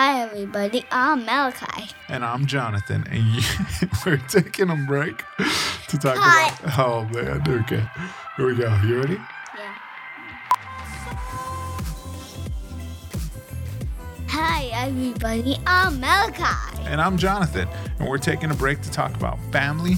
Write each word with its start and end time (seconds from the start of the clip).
Hi, 0.00 0.22
everybody. 0.22 0.84
I'm 0.92 1.24
Malachi. 1.24 1.90
And 2.08 2.24
I'm 2.24 2.46
Jonathan, 2.46 3.04
and 3.10 3.20
you, 3.20 3.42
we're 4.06 4.16
taking 4.28 4.70
a 4.70 4.76
break 4.86 5.24
to 5.88 5.98
talk 5.98 6.14
Cut. 6.14 6.60
about. 6.60 6.78
Oh 6.78 7.04
man, 7.12 7.42
okay. 7.62 7.84
Here 8.36 8.46
we 8.46 8.54
go. 8.54 8.80
You 8.84 9.00
ready? 9.00 9.14
Yeah. 9.14 9.74
Hi, 14.28 14.66
everybody. 14.72 15.56
I'm 15.66 15.98
Malachi. 15.98 16.80
And 16.84 17.00
I'm 17.00 17.18
Jonathan, 17.18 17.66
and 17.98 18.08
we're 18.08 18.18
taking 18.18 18.52
a 18.52 18.54
break 18.54 18.80
to 18.82 18.92
talk 18.92 19.16
about 19.16 19.36
family, 19.50 19.94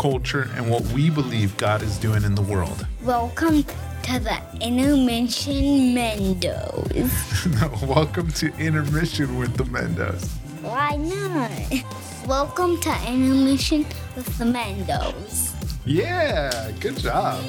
culture, 0.00 0.50
and 0.56 0.68
what 0.68 0.82
we 0.86 1.10
believe 1.10 1.56
God 1.58 1.80
is 1.80 1.96
doing 1.98 2.24
in 2.24 2.34
the 2.34 2.42
world. 2.42 2.88
Welcome 3.04 3.64
to 4.04 4.18
the 4.18 4.38
Intermission 4.60 5.94
Mendos. 5.94 7.08
Welcome 7.88 8.30
to 8.32 8.54
intermission 8.58 9.38
with 9.38 9.56
the 9.56 9.64
Mendos. 9.64 10.28
Why 10.60 10.96
not? 10.96 11.50
Welcome 12.26 12.78
to 12.82 12.90
Intermission 13.06 13.86
with 14.14 14.26
the 14.36 14.44
Mendos. 14.44 15.54
Yeah, 15.86 16.70
good 16.80 16.98
job. 16.98 17.42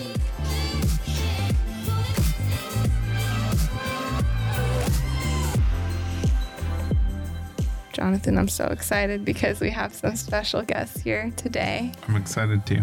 Jonathan, 7.92 8.38
I'm 8.38 8.48
so 8.48 8.68
excited 8.68 9.26
because 9.26 9.60
we 9.60 9.72
have 9.72 9.94
some 9.94 10.16
special 10.16 10.62
guests 10.62 11.02
here 11.02 11.34
today. 11.36 11.92
I'm 12.08 12.16
excited 12.16 12.66
too. 12.66 12.82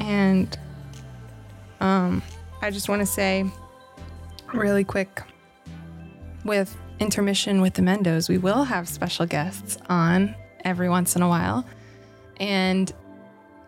And 0.00 0.58
um, 1.80 2.22
I 2.62 2.70
just 2.70 2.88
want 2.88 3.00
to 3.00 3.06
say 3.06 3.44
really 4.54 4.84
quick 4.84 5.22
with 6.44 6.76
intermission 7.00 7.60
with 7.60 7.74
the 7.74 7.82
Mendos, 7.82 8.28
we 8.28 8.38
will 8.38 8.64
have 8.64 8.88
special 8.88 9.26
guests 9.26 9.78
on 9.88 10.34
every 10.64 10.88
once 10.88 11.16
in 11.16 11.22
a 11.22 11.28
while. 11.28 11.66
And 12.38 12.92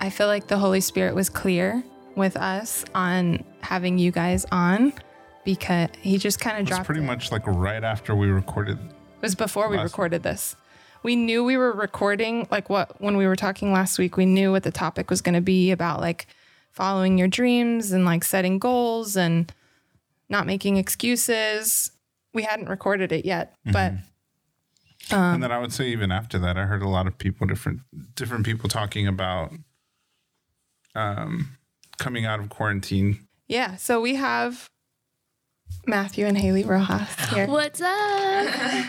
I 0.00 0.10
feel 0.10 0.26
like 0.26 0.46
the 0.46 0.58
Holy 0.58 0.80
Spirit 0.80 1.14
was 1.14 1.28
clear 1.28 1.82
with 2.16 2.36
us 2.36 2.84
on 2.94 3.44
having 3.60 3.98
you 3.98 4.10
guys 4.10 4.46
on 4.50 4.92
because 5.44 5.90
he 6.00 6.18
just 6.18 6.40
kind 6.40 6.58
of 6.58 6.66
dropped 6.66 6.86
pretty 6.86 7.00
it. 7.00 7.04
much 7.04 7.30
like 7.30 7.46
right 7.46 7.84
after 7.84 8.14
we 8.14 8.28
recorded. 8.28 8.78
It 8.78 9.22
was 9.22 9.34
before 9.34 9.68
we 9.68 9.78
recorded 9.78 10.22
this. 10.22 10.56
We 11.02 11.14
knew 11.14 11.44
we 11.44 11.56
were 11.56 11.72
recording, 11.72 12.48
like 12.50 12.68
what, 12.68 13.00
when 13.00 13.16
we 13.16 13.26
were 13.26 13.36
talking 13.36 13.72
last 13.72 13.98
week, 13.98 14.16
we 14.16 14.26
knew 14.26 14.50
what 14.50 14.64
the 14.64 14.72
topic 14.72 15.10
was 15.10 15.20
going 15.20 15.34
to 15.34 15.40
be 15.40 15.70
about, 15.70 16.00
like 16.00 16.26
following 16.70 17.18
your 17.18 17.28
dreams 17.28 17.92
and 17.92 18.04
like 18.04 18.24
setting 18.24 18.58
goals 18.58 19.16
and 19.16 19.52
not 20.28 20.46
making 20.46 20.76
excuses. 20.76 21.90
We 22.34 22.42
hadn't 22.42 22.68
recorded 22.68 23.10
it 23.12 23.24
yet, 23.24 23.54
but 23.64 23.92
Um, 25.10 25.34
and 25.34 25.42
then 25.42 25.50
I 25.52 25.58
would 25.58 25.72
say 25.72 25.88
even 25.88 26.12
after 26.12 26.38
that, 26.40 26.58
I 26.58 26.64
heard 26.66 26.82
a 26.82 26.88
lot 26.88 27.06
of 27.06 27.16
people, 27.18 27.46
different 27.46 27.80
different 28.14 28.44
people 28.44 28.68
talking 28.68 29.06
about 29.08 29.52
um, 30.94 31.56
coming 31.98 32.26
out 32.26 32.40
of 32.40 32.48
quarantine. 32.50 33.26
yeah. 33.46 33.76
So 33.76 34.00
we 34.00 34.16
have 34.16 34.68
Matthew 35.86 36.26
and 36.26 36.36
Haley 36.36 36.64
Rojas 36.64 37.08
here. 37.30 37.46
What's 37.46 37.80
up? 37.80 38.84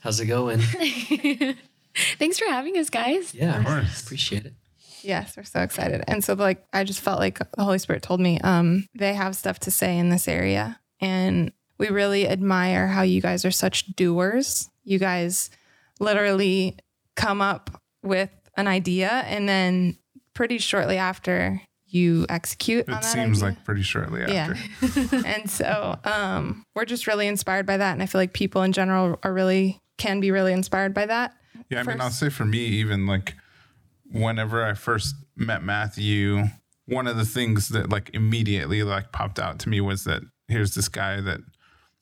How's 0.00 0.20
it 0.20 0.26
going? 0.26 0.60
Thanks 2.18 2.38
for 2.38 2.44
having 2.46 2.76
us, 2.76 2.90
guys. 2.90 3.34
Yeah, 3.34 3.58
Of 3.58 3.64
course. 3.64 4.02
appreciate 4.02 4.44
it. 4.46 4.52
Yes, 5.06 5.36
we're 5.36 5.44
so 5.44 5.60
excited. 5.60 6.02
And 6.08 6.22
so 6.24 6.34
like 6.34 6.64
I 6.72 6.84
just 6.84 7.00
felt 7.00 7.20
like 7.20 7.38
the 7.38 7.64
Holy 7.64 7.78
Spirit 7.78 8.02
told 8.02 8.20
me 8.20 8.40
um 8.40 8.86
they 8.94 9.14
have 9.14 9.36
stuff 9.36 9.58
to 9.60 9.70
say 9.70 9.96
in 9.98 10.08
this 10.08 10.26
area 10.28 10.80
and 11.00 11.52
we 11.78 11.88
really 11.88 12.26
admire 12.28 12.88
how 12.88 13.02
you 13.02 13.20
guys 13.20 13.44
are 13.44 13.50
such 13.50 13.94
doers. 13.96 14.68
You 14.84 14.98
guys 14.98 15.50
literally 16.00 16.76
come 17.16 17.40
up 17.40 17.82
with 18.02 18.30
an 18.56 18.66
idea 18.68 19.08
and 19.26 19.48
then 19.48 19.96
pretty 20.34 20.58
shortly 20.58 20.96
after 20.98 21.60
you 21.88 22.26
execute 22.28 22.88
on 22.88 22.98
It 22.98 23.04
seems 23.04 23.42
idea. 23.42 23.54
like 23.54 23.64
pretty 23.64 23.82
shortly 23.82 24.22
after 24.22 24.32
Yeah. 24.32 24.54
after. 24.82 25.16
and 25.26 25.50
so 25.50 25.96
um, 26.04 26.64
we're 26.74 26.84
just 26.84 27.06
really 27.06 27.26
inspired 27.26 27.64
by 27.64 27.76
that 27.76 27.92
and 27.92 28.02
i 28.02 28.06
feel 28.06 28.20
like 28.20 28.32
people 28.32 28.62
in 28.62 28.72
general 28.72 29.18
are 29.22 29.32
really 29.32 29.80
can 29.96 30.20
be 30.20 30.30
really 30.30 30.52
inspired 30.52 30.92
by 30.92 31.06
that 31.06 31.34
Yeah, 31.70 31.80
I 31.80 31.82
mean, 31.84 32.00
I'll 32.00 32.10
say 32.10 32.28
for 32.28 32.44
me, 32.44 32.58
even 32.58 33.06
like 33.06 33.34
whenever 34.12 34.64
I 34.64 34.74
first 34.74 35.14
met 35.36 35.62
Matthew, 35.62 36.44
one 36.86 37.06
of 37.06 37.16
the 37.16 37.24
things 37.24 37.68
that 37.70 37.90
like 37.90 38.10
immediately 38.14 38.82
like 38.82 39.12
popped 39.12 39.38
out 39.38 39.58
to 39.60 39.68
me 39.68 39.80
was 39.80 40.04
that 40.04 40.22
here's 40.48 40.74
this 40.74 40.88
guy 40.88 41.20
that 41.20 41.40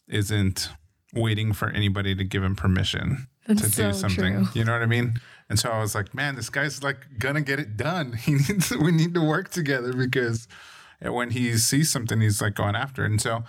isn't 0.08 0.70
waiting 1.14 1.52
for 1.52 1.68
anybody 1.70 2.14
to 2.14 2.24
give 2.24 2.42
him 2.42 2.56
permission 2.56 3.28
to 3.46 3.54
That's 3.54 3.76
do 3.76 3.92
something. 3.92 4.44
true. 4.44 4.46
You 4.54 4.64
know 4.64 4.72
what 4.72 4.82
I 4.82 4.86
mean? 4.86 5.20
And 5.48 5.58
so 5.58 5.70
I 5.70 5.78
was 5.80 5.94
like, 5.94 6.14
man, 6.14 6.34
this 6.36 6.50
guy's 6.50 6.82
like 6.82 7.06
gonna 7.18 7.40
get 7.42 7.58
it 7.60 7.76
done. 7.76 8.12
He 8.18 8.32
needs 8.34 8.70
we 8.70 8.90
need 8.92 9.14
to 9.14 9.20
work 9.20 9.50
together 9.50 9.92
because 9.92 10.48
when 11.00 11.30
he 11.30 11.56
sees 11.58 11.90
something, 11.90 12.20
he's 12.20 12.40
like 12.40 12.54
going 12.54 12.74
after 12.76 13.04
it. 13.04 13.10
And 13.10 13.20
so 13.20 13.44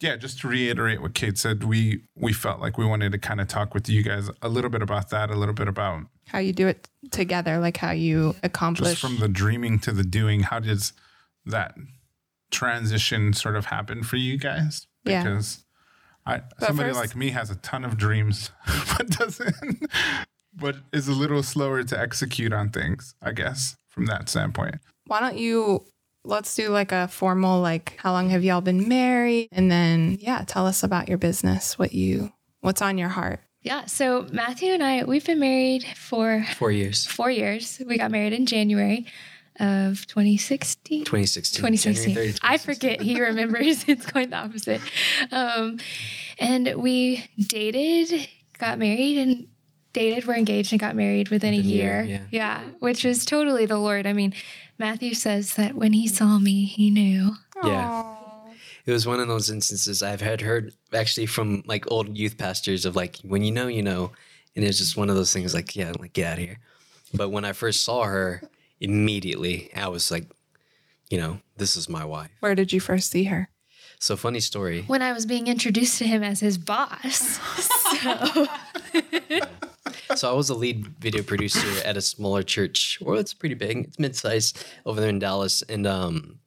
yeah, 0.00 0.16
just 0.16 0.40
to 0.40 0.48
reiterate 0.48 1.02
what 1.02 1.14
Kate 1.14 1.36
said, 1.38 1.64
we 1.64 2.02
we 2.16 2.32
felt 2.32 2.60
like 2.60 2.78
we 2.78 2.86
wanted 2.86 3.12
to 3.12 3.18
kind 3.18 3.40
of 3.40 3.48
talk 3.48 3.74
with 3.74 3.88
you 3.88 4.02
guys 4.02 4.30
a 4.42 4.48
little 4.48 4.70
bit 4.70 4.82
about 4.82 5.10
that, 5.10 5.30
a 5.30 5.34
little 5.36 5.54
bit 5.54 5.68
about 5.68 6.02
how 6.26 6.38
you 6.38 6.52
do 6.52 6.68
it 6.68 6.88
together 7.10 7.58
like 7.58 7.76
how 7.76 7.90
you 7.90 8.34
accomplish 8.42 8.90
just 8.90 9.00
from 9.00 9.18
the 9.18 9.28
dreaming 9.28 9.78
to 9.80 9.92
the 9.92 10.04
doing. 10.04 10.40
How 10.40 10.60
does 10.60 10.92
that 11.44 11.74
transition 12.50 13.32
sort 13.32 13.56
of 13.56 13.66
happen 13.66 14.02
for 14.02 14.16
you 14.16 14.38
guys? 14.38 14.86
Yeah. 15.04 15.22
Because 15.22 15.64
I 16.26 16.42
somebody 16.58 16.90
first- 16.90 17.00
like 17.00 17.16
me 17.16 17.30
has 17.30 17.50
a 17.50 17.56
ton 17.56 17.84
of 17.84 17.96
dreams, 17.96 18.50
but 18.96 19.08
doesn't, 19.08 19.86
but 20.54 20.76
is 20.92 21.08
a 21.08 21.12
little 21.12 21.42
slower 21.42 21.82
to 21.82 21.98
execute 21.98 22.52
on 22.52 22.70
things. 22.70 23.14
I 23.22 23.32
guess 23.32 23.76
from 23.88 24.06
that 24.06 24.28
standpoint. 24.28 24.76
why 25.06 25.20
don't 25.20 25.36
you 25.36 25.84
let's 26.24 26.54
do 26.54 26.68
like 26.68 26.92
a 26.92 27.08
formal 27.08 27.60
like 27.60 27.96
how 27.98 28.12
long 28.12 28.28
have 28.30 28.44
y'all 28.44 28.60
been 28.60 28.88
married 28.88 29.48
and 29.52 29.70
then 29.70 30.18
yeah 30.20 30.44
tell 30.46 30.66
us 30.66 30.82
about 30.82 31.08
your 31.08 31.18
business 31.18 31.78
what 31.78 31.92
you 31.92 32.30
what's 32.60 32.82
on 32.82 32.98
your 32.98 33.08
heart 33.08 33.40
Yeah. 33.62 33.86
So 33.86 34.26
Matthew 34.32 34.72
and 34.72 34.82
I, 34.82 35.04
we've 35.04 35.24
been 35.24 35.38
married 35.40 35.84
for 35.96 36.44
Four 36.56 36.70
years. 36.72 37.06
four 37.06 37.30
years. 37.30 37.80
We 37.86 37.98
got 37.98 38.10
married 38.10 38.32
in 38.32 38.46
January 38.46 39.06
of 39.58 40.06
2016. 40.06 41.04
2016. 41.04 41.58
2016. 41.58 42.14
January 42.14 42.32
30th, 42.32 42.38
I 42.42 42.56
forget. 42.58 43.02
He 43.02 43.20
remembers. 43.20 43.84
it's 43.88 44.06
quite 44.06 44.30
the 44.30 44.36
opposite. 44.36 44.80
Um, 45.30 45.78
and 46.38 46.74
we 46.76 47.24
dated, 47.38 48.28
got 48.58 48.78
married, 48.78 49.18
and 49.18 49.48
dated, 49.92 50.24
were 50.26 50.34
engaged, 50.34 50.72
and 50.72 50.80
got 50.80 50.94
married 50.96 51.28
within 51.30 51.54
a 51.54 51.56
Within 51.58 51.70
a 51.70 51.74
year. 51.74 52.02
year, 52.02 52.26
yeah. 52.30 52.62
which 52.78 53.04
was 53.04 53.24
totally 53.24 53.66
the 53.66 53.78
Lord. 53.78 54.06
I 54.06 54.12
mean, 54.12 54.32
Matthew 54.78 55.14
says 55.14 55.54
that 55.54 55.74
when 55.74 55.92
he 55.92 56.06
saw 56.06 56.38
me, 56.38 56.64
he 56.64 56.90
knew. 56.90 57.32
Yeah. 57.64 58.14
It 58.86 58.92
was 58.92 59.06
one 59.06 59.20
of 59.20 59.28
those 59.28 59.50
instances 59.50 60.02
I've 60.02 60.22
had 60.22 60.40
heard 60.40 60.72
actually 60.94 61.26
from 61.26 61.62
like 61.66 61.90
old 61.90 62.16
youth 62.16 62.38
pastors 62.38 62.86
of 62.86 62.96
like, 62.96 63.18
when 63.22 63.42
you 63.44 63.52
know, 63.52 63.66
you 63.66 63.82
know. 63.82 64.12
And 64.56 64.64
it's 64.64 64.78
just 64.78 64.96
one 64.96 65.10
of 65.10 65.16
those 65.16 65.32
things 65.32 65.54
like, 65.54 65.76
yeah, 65.76 65.92
like, 65.98 66.12
get 66.12 66.26
out 66.32 66.38
of 66.38 66.44
here. 66.44 66.58
But 67.14 67.28
when 67.30 67.44
I 67.44 67.52
first 67.52 67.84
saw 67.84 68.04
her, 68.04 68.42
immediately 68.80 69.70
I 69.76 69.88
was 69.88 70.10
like, 70.10 70.26
you 71.10 71.18
know, 71.18 71.40
this 71.56 71.76
is 71.76 71.88
my 71.88 72.04
wife. 72.04 72.30
where 72.40 72.54
did 72.54 72.72
you 72.72 72.80
first 72.80 73.10
see 73.10 73.24
her 73.24 73.48
So, 73.98 74.16
funny 74.16 74.40
story. 74.40 74.82
When 74.86 75.02
I 75.02 75.12
was 75.12 75.26
being 75.26 75.46
introduced 75.46 75.98
to 75.98 76.06
him 76.06 76.22
as 76.22 76.40
his 76.40 76.56
boss. 76.58 77.38
So, 78.00 78.46
So 80.16 80.30
I 80.30 80.34
was 80.34 80.50
a 80.50 80.54
lead 80.54 80.88
video 80.98 81.22
producer 81.22 81.68
at 81.84 81.96
a 81.96 82.00
smaller 82.00 82.42
church. 82.42 82.98
Well, 83.00 83.18
it's 83.18 83.34
pretty 83.34 83.54
big. 83.54 83.84
It's 83.86 83.98
mid-sized 83.98 84.64
over 84.84 85.00
there 85.00 85.10
in 85.10 85.18
Dallas 85.18 85.62
and 85.62 85.86
um 85.86 86.38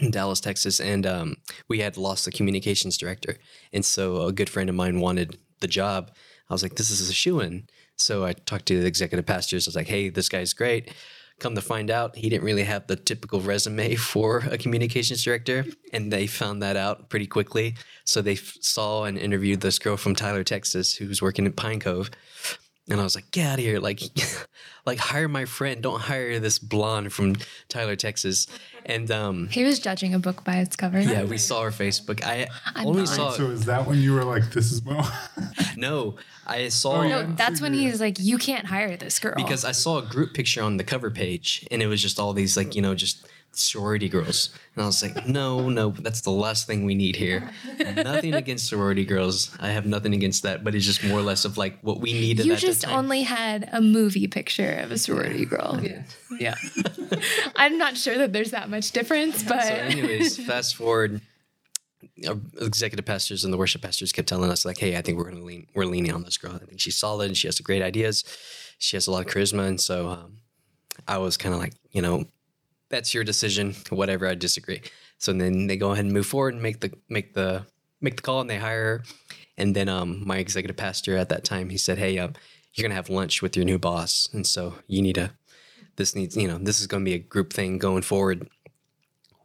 in 0.00 0.10
Dallas, 0.10 0.40
Texas. 0.40 0.80
And 0.80 1.06
um 1.06 1.36
we 1.68 1.80
had 1.80 1.96
lost 1.96 2.24
the 2.24 2.32
communications 2.32 2.96
director. 2.96 3.36
And 3.72 3.84
so 3.84 4.22
a 4.22 4.32
good 4.32 4.48
friend 4.48 4.68
of 4.70 4.74
mine 4.74 5.00
wanted 5.00 5.38
the 5.60 5.68
job. 5.68 6.12
I 6.48 6.54
was 6.54 6.62
like, 6.62 6.76
this 6.76 6.90
is 6.90 7.08
a 7.08 7.12
shoe-in. 7.12 7.68
So 7.96 8.24
I 8.24 8.32
talked 8.32 8.66
to 8.66 8.80
the 8.80 8.86
executive 8.86 9.26
pastors. 9.26 9.66
I 9.66 9.70
was 9.70 9.76
like, 9.76 9.86
hey, 9.86 10.08
this 10.08 10.28
guy's 10.28 10.52
great. 10.52 10.92
Come 11.40 11.54
to 11.56 11.60
find 11.60 11.90
out, 11.90 12.14
he 12.16 12.28
didn't 12.28 12.44
really 12.44 12.62
have 12.62 12.86
the 12.86 12.96
typical 12.96 13.40
resume 13.40 13.94
for 14.12 14.38
a 14.50 14.56
communications 14.58 15.24
director, 15.24 15.64
and 15.92 16.12
they 16.12 16.26
found 16.28 16.62
that 16.62 16.76
out 16.76 17.08
pretty 17.08 17.26
quickly. 17.26 17.74
So 18.04 18.22
they 18.22 18.34
f- 18.34 18.56
saw 18.60 19.04
and 19.04 19.18
interviewed 19.18 19.60
this 19.60 19.80
girl 19.80 19.96
from 19.96 20.14
Tyler, 20.14 20.44
Texas, 20.44 20.94
who 20.94 21.08
was 21.08 21.20
working 21.20 21.46
at 21.46 21.56
Pine 21.56 21.80
Cove, 21.80 22.10
and 22.88 23.00
I 23.00 23.04
was 23.04 23.14
like, 23.14 23.30
"Get 23.30 23.46
out 23.46 23.58
of 23.58 23.64
here! 23.64 23.78
Like, 23.78 24.00
like 24.86 24.98
hire 24.98 25.28
my 25.28 25.44
friend. 25.44 25.82
Don't 25.82 26.00
hire 26.00 26.38
this 26.38 26.58
blonde 26.58 27.12
from 27.12 27.36
Tyler, 27.68 27.96
Texas." 27.96 28.46
And 28.86 29.10
um, 29.10 29.48
he 29.48 29.64
was 29.64 29.78
judging 29.78 30.12
a 30.12 30.18
book 30.18 30.44
by 30.44 30.56
its 30.56 30.76
cover. 30.76 31.00
yeah, 31.00 31.24
we 31.24 31.38
saw 31.38 31.62
her 31.62 31.70
Facebook. 31.70 32.22
I 32.22 32.46
I'm 32.74 32.86
only 32.86 33.02
not. 33.02 33.08
saw 33.08 33.30
So 33.30 33.46
is 33.50 33.64
that 33.64 33.86
when 33.86 33.98
you 33.98 34.12
were 34.14 34.24
like, 34.24 34.50
"This 34.52 34.70
is 34.72 34.84
Mo"? 34.84 35.02
no. 35.76 36.16
I 36.46 36.68
saw 36.68 37.02
yeah. 37.02 37.22
No, 37.22 37.32
that's 37.34 37.60
when 37.62 37.72
he's 37.72 38.00
like, 38.00 38.18
you 38.18 38.36
can't 38.36 38.66
hire 38.66 38.96
this 38.98 39.18
girl. 39.18 39.32
because 39.34 39.64
I 39.64 39.72
saw 39.72 39.98
a 39.98 40.02
group 40.02 40.34
picture 40.34 40.62
on 40.62 40.76
the 40.76 40.84
cover 40.84 41.10
page, 41.10 41.66
and 41.70 41.82
it 41.82 41.86
was 41.86 42.02
just 42.02 42.20
all 42.20 42.34
these 42.34 42.56
like 42.56 42.74
you 42.74 42.82
know 42.82 42.94
just 42.94 43.26
sorority 43.56 44.08
girls. 44.08 44.50
And 44.74 44.82
I 44.82 44.86
was 44.86 45.02
like, 45.02 45.26
no, 45.26 45.68
no, 45.68 45.90
that's 45.90 46.20
the 46.22 46.30
last 46.30 46.66
thing 46.66 46.84
we 46.84 46.94
need 46.94 47.16
here. 47.16 47.50
nothing 47.96 48.34
against 48.34 48.66
sorority 48.66 49.04
girls. 49.04 49.50
I 49.60 49.68
have 49.70 49.86
nothing 49.86 50.14
against 50.14 50.42
that, 50.42 50.64
but 50.64 50.74
it's 50.74 50.84
just 50.84 51.02
more 51.04 51.18
or 51.18 51.22
less 51.22 51.44
of 51.44 51.56
like 51.56 51.78
what 51.82 52.00
we 52.00 52.12
need. 52.12 52.40
You 52.40 52.52
at 52.52 52.60
the 52.60 52.66
just 52.66 52.82
time. 52.82 52.94
only 52.94 53.22
had 53.22 53.68
a 53.72 53.80
movie 53.80 54.26
picture 54.26 54.72
of 54.72 54.90
a 54.92 54.98
sorority 54.98 55.44
girl. 55.44 55.80
Yeah. 55.82 56.02
Yeah. 56.38 56.54
I'm 57.56 57.78
not 57.78 57.96
sure 57.96 58.18
that 58.18 58.32
there's 58.32 58.50
that 58.50 58.68
much 58.70 58.90
difference, 58.92 59.42
but 59.42 59.62
So, 59.62 59.68
anyways, 59.74 60.44
fast 60.44 60.76
forward. 60.76 61.20
Our 62.28 62.36
executive 62.60 63.04
pastors 63.06 63.44
and 63.44 63.52
the 63.52 63.56
worship 63.56 63.82
pastors 63.82 64.12
kept 64.12 64.28
telling 64.28 64.50
us 64.50 64.64
like, 64.64 64.78
"Hey, 64.78 64.96
I 64.96 65.02
think 65.02 65.18
we're 65.18 65.30
gonna 65.30 65.44
lean, 65.44 65.66
we're 65.74 65.84
leaning 65.86 66.12
on 66.12 66.22
this 66.22 66.38
girl. 66.38 66.52
I 66.54 66.58
think 66.58 66.80
she's 66.80 66.96
solid. 66.96 67.26
and 67.28 67.36
She 67.36 67.48
has 67.48 67.58
great 67.60 67.82
ideas. 67.82 68.24
She 68.78 68.96
has 68.96 69.06
a 69.06 69.10
lot 69.10 69.26
of 69.26 69.32
charisma." 69.32 69.66
And 69.66 69.80
so, 69.80 70.08
um, 70.10 70.38
I 71.08 71.18
was 71.18 71.36
kind 71.36 71.54
of 71.54 71.60
like, 71.60 71.74
you 71.90 72.02
know, 72.02 72.24
that's 72.88 73.14
your 73.14 73.24
decision. 73.24 73.74
Whatever, 73.90 74.26
I 74.26 74.34
disagree. 74.34 74.82
So 75.18 75.32
then 75.32 75.66
they 75.66 75.76
go 75.76 75.92
ahead 75.92 76.04
and 76.04 76.14
move 76.14 76.26
forward 76.26 76.54
and 76.54 76.62
make 76.62 76.80
the 76.80 76.92
make 77.08 77.34
the 77.34 77.66
make 78.00 78.16
the 78.16 78.22
call, 78.22 78.40
and 78.40 78.50
they 78.50 78.58
hire 78.58 78.84
her. 78.84 79.04
And 79.56 79.74
then 79.74 79.88
um, 79.88 80.26
my 80.26 80.38
executive 80.38 80.76
pastor 80.76 81.16
at 81.16 81.28
that 81.28 81.44
time, 81.44 81.70
he 81.70 81.78
said, 81.78 81.98
"Hey, 81.98 82.18
um, 82.18 82.34
you're 82.74 82.84
gonna 82.84 82.94
have 82.94 83.10
lunch 83.10 83.42
with 83.42 83.56
your 83.56 83.64
new 83.64 83.78
boss, 83.78 84.28
and 84.32 84.46
so 84.46 84.74
you 84.86 85.02
need 85.02 85.14
to. 85.14 85.30
This 85.96 86.16
needs, 86.16 86.36
you 86.36 86.48
know, 86.48 86.58
this 86.58 86.80
is 86.80 86.88
gonna 86.88 87.04
be 87.04 87.14
a 87.14 87.18
group 87.18 87.52
thing 87.52 87.78
going 87.78 88.02
forward." 88.02 88.48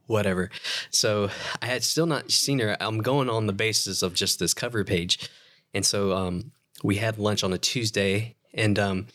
whatever. 0.10 0.50
So 0.90 1.30
I 1.62 1.68
had 1.68 1.84
still 1.84 2.08
not 2.08 2.32
seen 2.32 2.58
her. 2.58 2.76
I'm 2.80 2.98
going 2.98 3.30
on 3.30 3.46
the 3.46 3.54
basis 3.54 4.02
of 4.02 4.16
just 4.16 4.40
this 4.40 4.56
cover 4.56 4.84
page. 4.84 5.30
And 5.72 5.86
so 5.86 6.14
um, 6.14 6.52
we 6.84 6.96
had 6.96 7.20
lunch 7.20 7.44
on 7.44 7.54
a 7.54 7.60
Tuesday 7.60 8.36
and 8.54 8.80
um, 8.80 9.08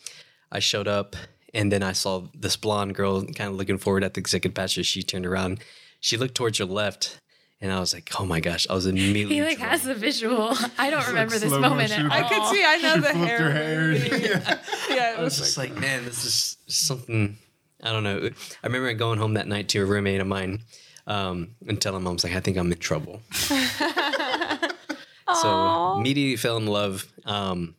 I 0.51 0.59
showed 0.59 0.87
up 0.87 1.17
and 1.55 1.71
then 1.71 1.81
I 1.81 1.93
saw 1.93 2.23
this 2.35 2.55
blonde 2.57 2.93
girl 2.95 3.23
kind 3.23 3.49
of 3.49 3.55
looking 3.55 3.77
forward 3.77 4.03
at 4.03 4.13
the 4.13 4.19
executive 4.19 4.53
pastor. 4.53 4.83
She 4.83 5.01
turned 5.01 5.25
around. 5.25 5.59
She 6.01 6.17
looked 6.17 6.35
towards 6.35 6.59
her 6.59 6.65
left 6.65 7.19
and 7.61 7.71
I 7.71 7.79
was 7.79 7.93
like, 7.93 8.11
oh 8.19 8.25
my 8.25 8.41
gosh. 8.41 8.67
I 8.69 8.73
was 8.73 8.85
immediately 8.85 9.35
he 9.35 9.41
like 9.41 9.57
drawn. 9.57 9.69
has 9.69 9.83
the 9.83 9.95
visual. 9.95 10.53
I 10.77 10.89
don't 10.89 11.07
remember 11.07 11.39
this 11.39 11.49
moment 11.51 11.89
motion. 11.89 12.05
at 12.07 12.11
I 12.11 12.21
could 12.27 12.45
see. 12.53 12.63
I 12.63 12.77
know 12.77 12.95
She 12.95 12.99
the 13.01 13.13
hair. 13.13 13.39
her 13.39 13.51
hair. 13.51 13.91
Yeah. 14.21 14.59
Yeah, 14.89 15.13
it 15.13 15.17
I 15.19 15.21
was 15.23 15.39
was 15.39 15.47
just 15.47 15.57
like, 15.57 15.75
man, 15.79 16.05
this 16.05 16.25
is 16.25 16.57
something. 16.67 17.37
I 17.81 17.91
don't 17.91 18.03
know. 18.03 18.29
I 18.63 18.67
remember 18.67 18.93
going 18.93 19.17
home 19.19 19.33
that 19.35 19.47
night 19.47 19.69
to 19.69 19.79
a 19.81 19.85
roommate 19.85 20.19
of 20.21 20.27
mine 20.27 20.61
um, 21.07 21.55
and 21.67 21.81
telling 21.81 22.01
him 22.01 22.07
I 22.07 22.11
was 22.11 22.23
like, 22.23 22.33
I 22.35 22.39
think 22.39 22.57
I'm 22.57 22.71
in 22.71 22.77
trouble. 22.77 23.21
so 25.41 25.95
immediately 25.97 26.35
fell 26.37 26.57
in 26.57 26.67
love. 26.67 27.11
Um, 27.25 27.75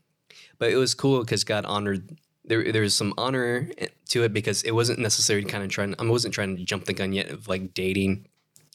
but 0.59 0.71
it 0.71 0.77
was 0.77 0.95
cool 0.95 1.21
because 1.21 1.45
God 1.45 1.65
honored. 1.67 2.17
There, 2.47 2.73
there 2.73 2.83
was 2.83 2.95
some 2.95 3.13
honor 3.19 3.69
to 4.11 4.23
it 4.23 4.33
because 4.33 4.63
it 4.63 4.71
wasn't 4.71 4.99
necessarily 5.01 5.47
kind 5.47 5.65
of 5.65 5.71
trying. 5.71 5.95
I 5.99 6.05
wasn't 6.09 6.33
trying 6.35 6.57
to 6.57 6.65
jump 6.65 6.85
the 6.85 6.93
gun 6.93 7.13
yet 7.13 7.29
of 7.31 7.49
like 7.49 7.75
dating, 7.75 8.27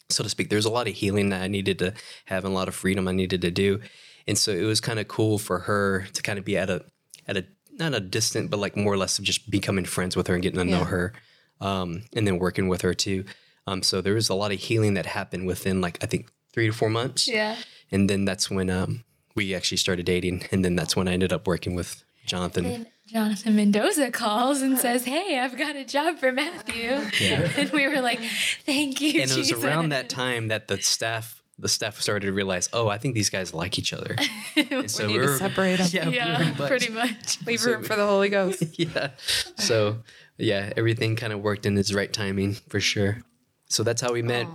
so 0.09 0.23
to 0.23 0.29
speak. 0.29 0.49
There's 0.49 0.65
a 0.65 0.69
lot 0.69 0.87
of 0.87 0.93
healing 0.93 1.29
that 1.29 1.41
I 1.41 1.47
needed 1.47 1.79
to 1.79 1.93
have 2.25 2.43
and 2.45 2.51
a 2.53 2.55
lot 2.55 2.67
of 2.67 2.75
freedom 2.75 3.07
I 3.07 3.13
needed 3.13 3.41
to 3.41 3.51
do, 3.51 3.79
and 4.27 4.37
so 4.37 4.51
it 4.51 4.63
was 4.63 4.81
kind 4.81 4.99
of 4.99 5.07
cool 5.07 5.37
for 5.39 5.59
her 5.59 6.07
to 6.13 6.21
kind 6.21 6.37
of 6.37 6.43
be 6.45 6.57
at 6.57 6.69
a 6.69 6.83
at 7.27 7.37
a 7.37 7.45
not 7.79 7.93
a 7.93 7.99
distant, 8.01 8.49
but 8.51 8.59
like 8.59 8.75
more 8.75 8.93
or 8.93 8.97
less 8.97 9.17
of 9.17 9.23
just 9.25 9.49
becoming 9.49 9.85
friends 9.85 10.15
with 10.17 10.27
her 10.27 10.33
and 10.33 10.43
getting 10.43 10.59
to 10.59 10.65
know 10.65 10.79
Yeah. 10.79 10.85
her, 10.85 11.13
um, 11.61 12.03
and 12.13 12.27
then 12.27 12.37
working 12.39 12.67
with 12.67 12.81
her 12.81 12.93
too. 12.93 13.23
Um, 13.67 13.83
so 13.83 14.01
there 14.01 14.15
was 14.15 14.27
a 14.27 14.35
lot 14.35 14.51
of 14.51 14.59
healing 14.59 14.95
that 14.95 15.05
happened 15.05 15.47
within 15.47 15.79
like 15.81 15.97
I 16.03 16.07
think 16.07 16.29
three 16.51 16.67
to 16.67 16.73
four 16.73 16.89
months, 16.89 17.27
Yeah. 17.27 17.55
and 17.91 18.09
then 18.09 18.25
that's 18.25 18.51
when 18.51 18.69
um, 18.69 19.05
we 19.35 19.55
actually 19.55 19.77
started 19.77 20.05
dating, 20.05 20.43
and 20.51 20.65
then 20.65 20.75
that's 20.75 20.95
when 20.97 21.07
I 21.07 21.13
ended 21.13 21.31
up 21.31 21.47
working 21.47 21.73
with 21.73 22.03
Jonathan. 22.25 22.63
Then 22.65 22.87
Jonathan 23.11 23.55
Mendoza 23.55 24.09
calls 24.11 24.61
and 24.61 24.77
says, 24.77 25.05
"Hey, 25.05 25.37
I've 25.39 25.57
got 25.57 25.75
a 25.75 25.83
job 25.83 26.17
for 26.17 26.31
Matthew," 26.31 26.89
and 26.89 27.69
we 27.71 27.87
were 27.87 27.99
like, 28.01 28.19
"Thank 28.65 29.01
you." 29.01 29.21
and 29.21 29.29
it 29.29 29.37
was 29.37 29.51
around 29.51 29.89
that 29.89 30.07
time 30.09 30.47
that 30.47 30.67
the 30.67 30.77
staff 30.81 31.41
the 31.59 31.69
staff 31.69 32.01
started 32.01 32.25
to 32.25 32.33
realize, 32.33 32.69
oh, 32.73 32.87
I 32.87 32.97
think 32.97 33.13
these 33.13 33.29
guys 33.29 33.53
like 33.53 33.77
each 33.77 33.93
other. 33.93 34.15
And 34.71 34.89
so 34.89 35.05
need 35.05 35.17
to 35.19 35.37
separate 35.37 35.79
'em. 35.79 35.87
Yeah, 35.91 36.09
Yeah, 36.09 36.53
much. 36.57 36.67
pretty 36.67 36.89
much. 36.91 37.37
leave 37.45 37.63
room 37.65 37.83
for 37.83 37.95
the 37.95 38.05
Holy 38.07 38.29
Ghost. 38.29 38.63
yeah. 38.79 39.11
So 39.57 39.97
yeah, 40.37 40.73
everything 40.75 41.15
kind 41.15 41.31
of 41.33 41.41
worked 41.41 41.67
in 41.67 41.77
its 41.77 41.93
right 41.93 42.11
timing 42.11 42.53
for 42.69 42.79
sure. 42.79 43.21
So 43.69 43.83
that's 43.83 44.01
how 44.01 44.11
we 44.11 44.23
met, 44.23 44.47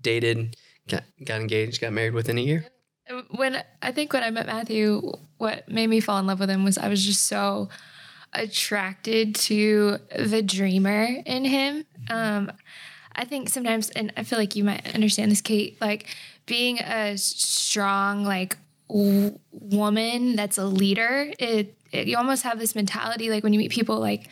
dated, 0.00 0.56
got, 0.88 1.02
got 1.24 1.40
engaged, 1.40 1.80
got 1.80 1.92
married 1.92 2.14
within 2.14 2.38
a 2.38 2.42
year. 2.42 2.66
When 3.30 3.62
I 3.82 3.92
think 3.92 4.12
when 4.12 4.22
I 4.22 4.30
met 4.30 4.46
Matthew, 4.46 5.12
what 5.38 5.68
made 5.68 5.88
me 5.88 6.00
fall 6.00 6.18
in 6.18 6.26
love 6.26 6.40
with 6.40 6.50
him 6.50 6.64
was 6.64 6.78
I 6.78 6.88
was 6.88 7.04
just 7.04 7.26
so 7.26 7.68
attracted 8.32 9.34
to 9.34 9.98
the 10.16 10.42
dreamer 10.42 11.08
in 11.24 11.44
him. 11.44 11.84
Um, 12.10 12.52
I 13.14 13.24
think 13.24 13.48
sometimes, 13.48 13.90
and 13.90 14.12
I 14.16 14.22
feel 14.22 14.38
like 14.38 14.54
you 14.56 14.64
might 14.64 14.94
understand 14.94 15.30
this, 15.30 15.40
Kate, 15.40 15.80
like 15.80 16.06
being 16.46 16.78
a 16.78 17.16
strong, 17.18 18.24
like 18.24 18.56
w- 18.88 19.38
woman 19.52 20.36
that's 20.36 20.58
a 20.58 20.64
leader, 20.64 21.32
it, 21.38 21.74
it 21.92 22.06
you 22.06 22.16
almost 22.16 22.42
have 22.42 22.58
this 22.58 22.74
mentality 22.74 23.30
like 23.30 23.42
when 23.42 23.52
you 23.52 23.58
meet 23.58 23.72
people 23.72 23.98
like 23.98 24.28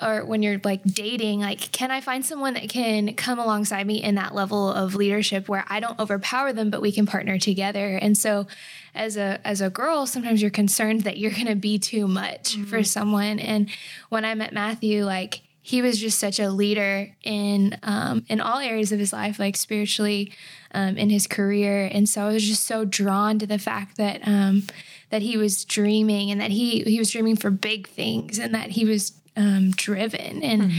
or 0.00 0.24
when 0.24 0.42
you're 0.42 0.60
like 0.62 0.82
dating, 0.84 1.40
like, 1.40 1.72
can 1.72 1.90
I 1.90 2.00
find 2.00 2.24
someone 2.24 2.54
that 2.54 2.68
can 2.68 3.14
come 3.14 3.38
alongside 3.38 3.86
me 3.86 4.02
in 4.02 4.14
that 4.14 4.34
level 4.34 4.72
of 4.72 4.94
leadership 4.94 5.48
where 5.48 5.64
I 5.68 5.80
don't 5.80 5.98
overpower 5.98 6.52
them, 6.52 6.70
but 6.70 6.80
we 6.80 6.92
can 6.92 7.04
partner 7.04 7.38
together? 7.38 7.96
And 7.96 8.16
so, 8.16 8.46
as 8.94 9.16
a 9.16 9.40
as 9.44 9.60
a 9.60 9.70
girl, 9.70 10.06
sometimes 10.06 10.40
you're 10.40 10.50
concerned 10.50 11.02
that 11.02 11.18
you're 11.18 11.32
going 11.32 11.46
to 11.46 11.56
be 11.56 11.78
too 11.78 12.06
much 12.06 12.56
for 12.56 12.84
someone. 12.84 13.38
And 13.40 13.68
when 14.08 14.24
I 14.24 14.34
met 14.34 14.52
Matthew, 14.52 15.04
like 15.04 15.42
he 15.68 15.82
was 15.82 15.98
just 15.98 16.18
such 16.18 16.40
a 16.40 16.48
leader 16.48 17.14
in 17.22 17.76
um, 17.82 18.24
in 18.28 18.40
all 18.40 18.58
areas 18.58 18.90
of 18.90 18.98
his 18.98 19.12
life, 19.12 19.38
like 19.38 19.54
spiritually, 19.54 20.32
um, 20.72 20.96
in 20.96 21.10
his 21.10 21.26
career. 21.26 21.90
And 21.92 22.08
so 22.08 22.22
I 22.22 22.32
was 22.32 22.46
just 22.46 22.64
so 22.64 22.86
drawn 22.86 23.38
to 23.38 23.46
the 23.46 23.58
fact 23.58 23.98
that 23.98 24.26
um, 24.26 24.62
that 25.10 25.22
he 25.22 25.36
was 25.36 25.66
dreaming 25.66 26.30
and 26.30 26.40
that 26.40 26.52
he 26.52 26.84
he 26.84 26.98
was 26.98 27.10
dreaming 27.10 27.36
for 27.36 27.50
big 27.50 27.86
things 27.86 28.38
and 28.38 28.54
that 28.54 28.70
he 28.70 28.86
was 28.86 29.10
um, 29.38 29.70
driven. 29.70 30.42
And 30.42 30.72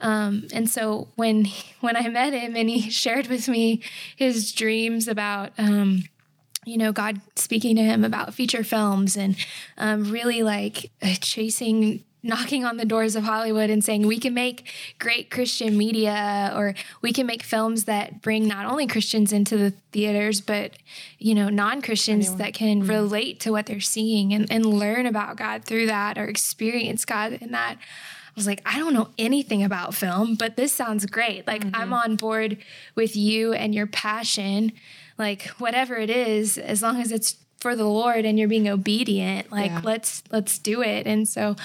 um, 0.00 0.46
and 0.52 0.68
so 0.68 1.08
when 1.16 1.46
when 1.80 1.96
I 1.96 2.08
met 2.08 2.34
him 2.34 2.54
and 2.54 2.68
he 2.68 2.90
shared 2.90 3.26
with 3.26 3.48
me 3.48 3.80
his 4.14 4.52
dreams 4.52 5.08
about 5.08 5.52
um, 5.58 6.04
you 6.64 6.76
know 6.76 6.92
God 6.92 7.20
speaking 7.34 7.74
to 7.76 7.82
him 7.82 8.04
about 8.04 8.34
feature 8.34 8.62
films 8.62 9.16
and 9.16 9.34
um, 9.78 10.10
really 10.10 10.42
like 10.42 10.92
uh, 11.02 11.14
chasing 11.20 12.04
knocking 12.22 12.64
on 12.64 12.76
the 12.76 12.84
doors 12.84 13.16
of 13.16 13.24
Hollywood 13.24 13.68
and 13.68 13.84
saying 13.84 14.06
we 14.06 14.18
can 14.18 14.34
make 14.34 14.70
great 14.98 15.30
Christian 15.30 15.76
media 15.76 16.52
or 16.54 16.74
we 17.00 17.12
can 17.12 17.26
make 17.26 17.42
films 17.42 17.84
that 17.84 18.22
bring 18.22 18.46
not 18.46 18.66
only 18.66 18.86
Christians 18.86 19.32
into 19.32 19.56
the 19.56 19.72
theaters 19.90 20.40
but 20.40 20.72
you 21.18 21.34
know 21.34 21.48
non-Christians 21.48 22.36
that 22.36 22.54
can 22.54 22.82
mm-hmm. 22.82 22.90
relate 22.90 23.40
to 23.40 23.50
what 23.50 23.66
they're 23.66 23.80
seeing 23.80 24.32
and, 24.32 24.50
and 24.50 24.64
learn 24.64 25.06
about 25.06 25.36
God 25.36 25.64
through 25.64 25.86
that 25.86 26.16
or 26.16 26.24
experience 26.24 27.04
God 27.04 27.34
in 27.34 27.50
that. 27.52 27.76
I 27.78 28.34
was 28.34 28.46
like, 28.46 28.62
I 28.64 28.78
don't 28.78 28.94
know 28.94 29.10
anything 29.18 29.62
about 29.62 29.94
film, 29.94 30.36
but 30.36 30.56
this 30.56 30.72
sounds 30.72 31.04
great. 31.04 31.46
Like 31.46 31.64
I'm 31.66 31.72
mm-hmm. 31.72 31.92
on 31.92 32.16
board 32.16 32.56
with 32.94 33.14
you 33.14 33.52
and 33.52 33.74
your 33.74 33.86
passion, 33.86 34.72
like 35.18 35.48
whatever 35.58 35.96
it 35.96 36.08
is, 36.08 36.56
as 36.56 36.82
long 36.82 36.98
as 36.98 37.12
it's 37.12 37.36
for 37.62 37.74
the 37.76 37.86
Lord 37.86 38.24
and 38.24 38.38
you're 38.38 38.48
being 38.48 38.68
obedient, 38.68 39.50
like 39.50 39.70
Yeah. 39.70 39.80
let's 39.82 40.22
let's 40.30 40.58
do 40.58 40.82
it. 40.82 41.06
And 41.06 41.26
so 41.26 41.56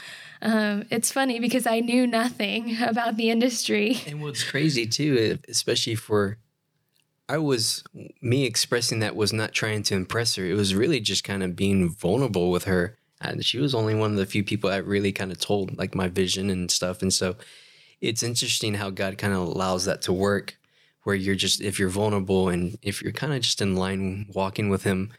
um, 0.42 0.86
it's 0.90 1.12
funny 1.12 1.40
because 1.40 1.66
I 1.68 1.80
knew 1.82 2.08
nothing 2.08 2.78
about 2.82 3.18
the 3.18 3.30
industry. 3.30 3.98
And 4.08 4.22
what's 4.22 4.44
crazy 4.44 4.86
too, 4.88 5.40
especially 5.50 5.96
for 5.96 6.38
I 7.28 7.40
was 7.40 7.84
me 8.22 8.46
expressing 8.46 9.00
that 9.00 9.16
was 9.18 9.34
not 9.34 9.52
trying 9.52 9.84
to 9.84 9.96
impress 9.96 10.36
her. 10.36 10.46
It 10.46 10.54
was 10.54 10.74
really 10.74 11.02
just 11.02 11.26
kind 11.26 11.44
of 11.44 11.58
being 11.58 11.90
vulnerable 11.90 12.52
with 12.52 12.64
her. 12.66 12.98
And 13.20 13.44
she 13.44 13.58
was 13.58 13.76
only 13.76 13.96
one 13.96 14.12
of 14.12 14.18
the 14.18 14.26
few 14.26 14.44
people 14.44 14.70
that 14.70 14.86
really 14.86 15.12
kind 15.12 15.32
of 15.32 15.40
told 15.40 15.78
like 15.78 15.96
my 15.96 16.08
vision 16.08 16.50
and 16.50 16.72
stuff. 16.72 17.02
And 17.02 17.12
so 17.14 17.36
it's 18.00 18.24
interesting 18.24 18.76
how 18.76 18.92
God 18.92 19.18
kind 19.18 19.34
of 19.34 19.40
allows 19.40 19.86
that 19.86 20.04
to 20.04 20.14
work 20.14 20.58
where 21.04 21.16
you're 21.16 21.36
just 21.36 21.62
if 21.62 21.80
you're 21.80 21.90
vulnerable 21.90 22.50
and 22.50 22.78
if 22.82 23.02
you're 23.02 23.14
kind 23.14 23.34
of 23.34 23.42
just 23.42 23.62
in 23.62 23.76
line 23.76 24.28
walking 24.34 24.70
with 24.70 24.84
him 24.84 25.10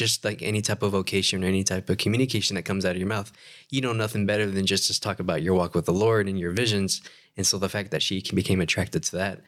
just 0.00 0.24
like 0.24 0.40
any 0.40 0.62
type 0.62 0.82
of 0.82 0.92
vocation 0.92 1.44
or 1.44 1.46
any 1.46 1.62
type 1.62 1.90
of 1.90 1.98
communication 1.98 2.54
that 2.54 2.62
comes 2.62 2.86
out 2.86 2.92
of 2.92 2.96
your 2.96 3.06
mouth, 3.06 3.30
you 3.68 3.82
know 3.82 3.92
nothing 3.92 4.24
better 4.24 4.46
than 4.46 4.64
just 4.64 4.90
to 4.90 4.98
talk 4.98 5.20
about 5.20 5.42
your 5.42 5.52
walk 5.52 5.74
with 5.74 5.84
the 5.84 5.92
Lord 5.92 6.26
and 6.26 6.38
your 6.38 6.52
visions. 6.52 7.02
And 7.36 7.46
so 7.46 7.58
the 7.58 7.68
fact 7.68 7.90
that 7.90 8.02
she 8.02 8.22
became 8.34 8.62
attracted 8.62 9.02
to 9.04 9.16
that, 9.16 9.42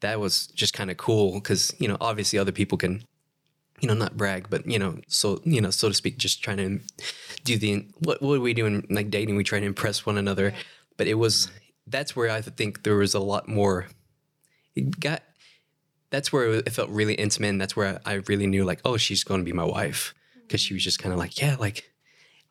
that 0.00 0.18
was 0.18 0.46
just 0.46 0.72
kind 0.72 0.90
of 0.90 0.96
cool 0.96 1.34
because 1.34 1.74
you 1.78 1.86
know 1.86 1.98
obviously 2.00 2.38
other 2.38 2.52
people 2.52 2.78
can, 2.78 3.04
you 3.80 3.86
know, 3.86 3.92
not 3.92 4.16
brag, 4.16 4.46
but 4.48 4.66
you 4.66 4.78
know, 4.78 4.98
so 5.08 5.42
you 5.44 5.60
know, 5.60 5.68
so 5.68 5.88
to 5.88 5.94
speak, 5.94 6.16
just 6.16 6.42
trying 6.42 6.56
to 6.56 6.80
do 7.44 7.58
the 7.58 7.84
what 7.98 8.22
what 8.22 8.40
we 8.40 8.54
doing 8.54 8.86
like 8.88 9.10
dating? 9.10 9.36
We 9.36 9.44
try 9.44 9.60
to 9.60 9.66
impress 9.66 10.06
one 10.06 10.16
another, 10.16 10.54
but 10.96 11.06
it 11.06 11.18
was 11.24 11.50
that's 11.86 12.16
where 12.16 12.30
I 12.30 12.40
think 12.40 12.82
there 12.82 12.96
was 12.96 13.12
a 13.12 13.20
lot 13.20 13.46
more. 13.46 13.88
It 14.74 14.98
got 15.00 15.22
that's 16.10 16.32
where 16.32 16.54
it 16.54 16.70
felt 16.70 16.90
really 16.90 17.14
intimate. 17.14 17.48
And 17.48 17.60
that's 17.60 17.76
where 17.76 18.00
I 18.04 18.14
really 18.14 18.46
knew, 18.46 18.64
like, 18.64 18.80
oh, 18.84 18.96
she's 18.96 19.24
going 19.24 19.40
to 19.40 19.44
be 19.44 19.52
my 19.52 19.64
wife. 19.64 20.14
Because 20.42 20.60
she 20.60 20.72
was 20.74 20.82
just 20.82 20.98
kind 20.98 21.12
of 21.12 21.18
like, 21.18 21.40
yeah, 21.40 21.56
like, 21.58 21.84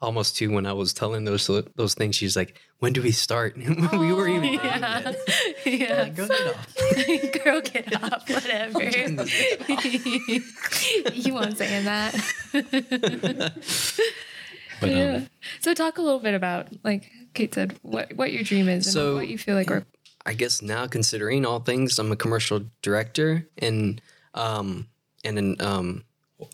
almost 0.01 0.37
two 0.37 0.51
when 0.51 0.65
I 0.65 0.73
was 0.73 0.93
telling 0.93 1.25
those 1.25 1.47
those 1.75 1.93
things. 1.93 2.15
She's 2.15 2.35
like, 2.35 2.59
"When 2.79 2.93
do 2.93 3.01
we 3.01 3.11
start?" 3.11 3.57
we 3.57 4.13
were 4.13 4.27
even 4.27 4.53
Yeah. 4.53 5.13
yeah. 5.65 6.01
like, 6.03 6.15
"Go 6.15 6.27
get 6.27 6.53
off." 6.53 6.75
Girl, 7.43 7.61
get 7.61 8.03
off, 8.03 8.29
whatever. 8.29 8.83
you 11.13 11.33
won't 11.33 11.57
saying 11.57 11.85
that. 11.85 12.13
But 14.79 14.91
yeah. 14.91 15.15
um, 15.15 15.29
So 15.61 15.73
talk 15.73 15.97
a 15.97 16.01
little 16.01 16.19
bit 16.19 16.35
about, 16.35 16.67
like 16.83 17.09
Kate 17.33 17.53
said, 17.53 17.77
what 17.81 18.13
what 18.15 18.31
your 18.31 18.43
dream 18.43 18.69
is 18.69 18.95
and 18.95 19.15
what 19.15 19.27
you 19.27 19.37
feel 19.37 19.55
like 19.55 19.71
or 19.71 19.85
I 20.27 20.33
guess 20.33 20.61
now 20.61 20.87
considering 20.87 21.45
all 21.45 21.61
things, 21.61 21.97
I'm 21.97 22.11
a 22.11 22.17
commercial 22.17 22.61
director 22.81 23.47
and 23.57 24.01
um 24.33 24.87
and 25.23 25.37
then 25.37 25.55
um 25.59 26.03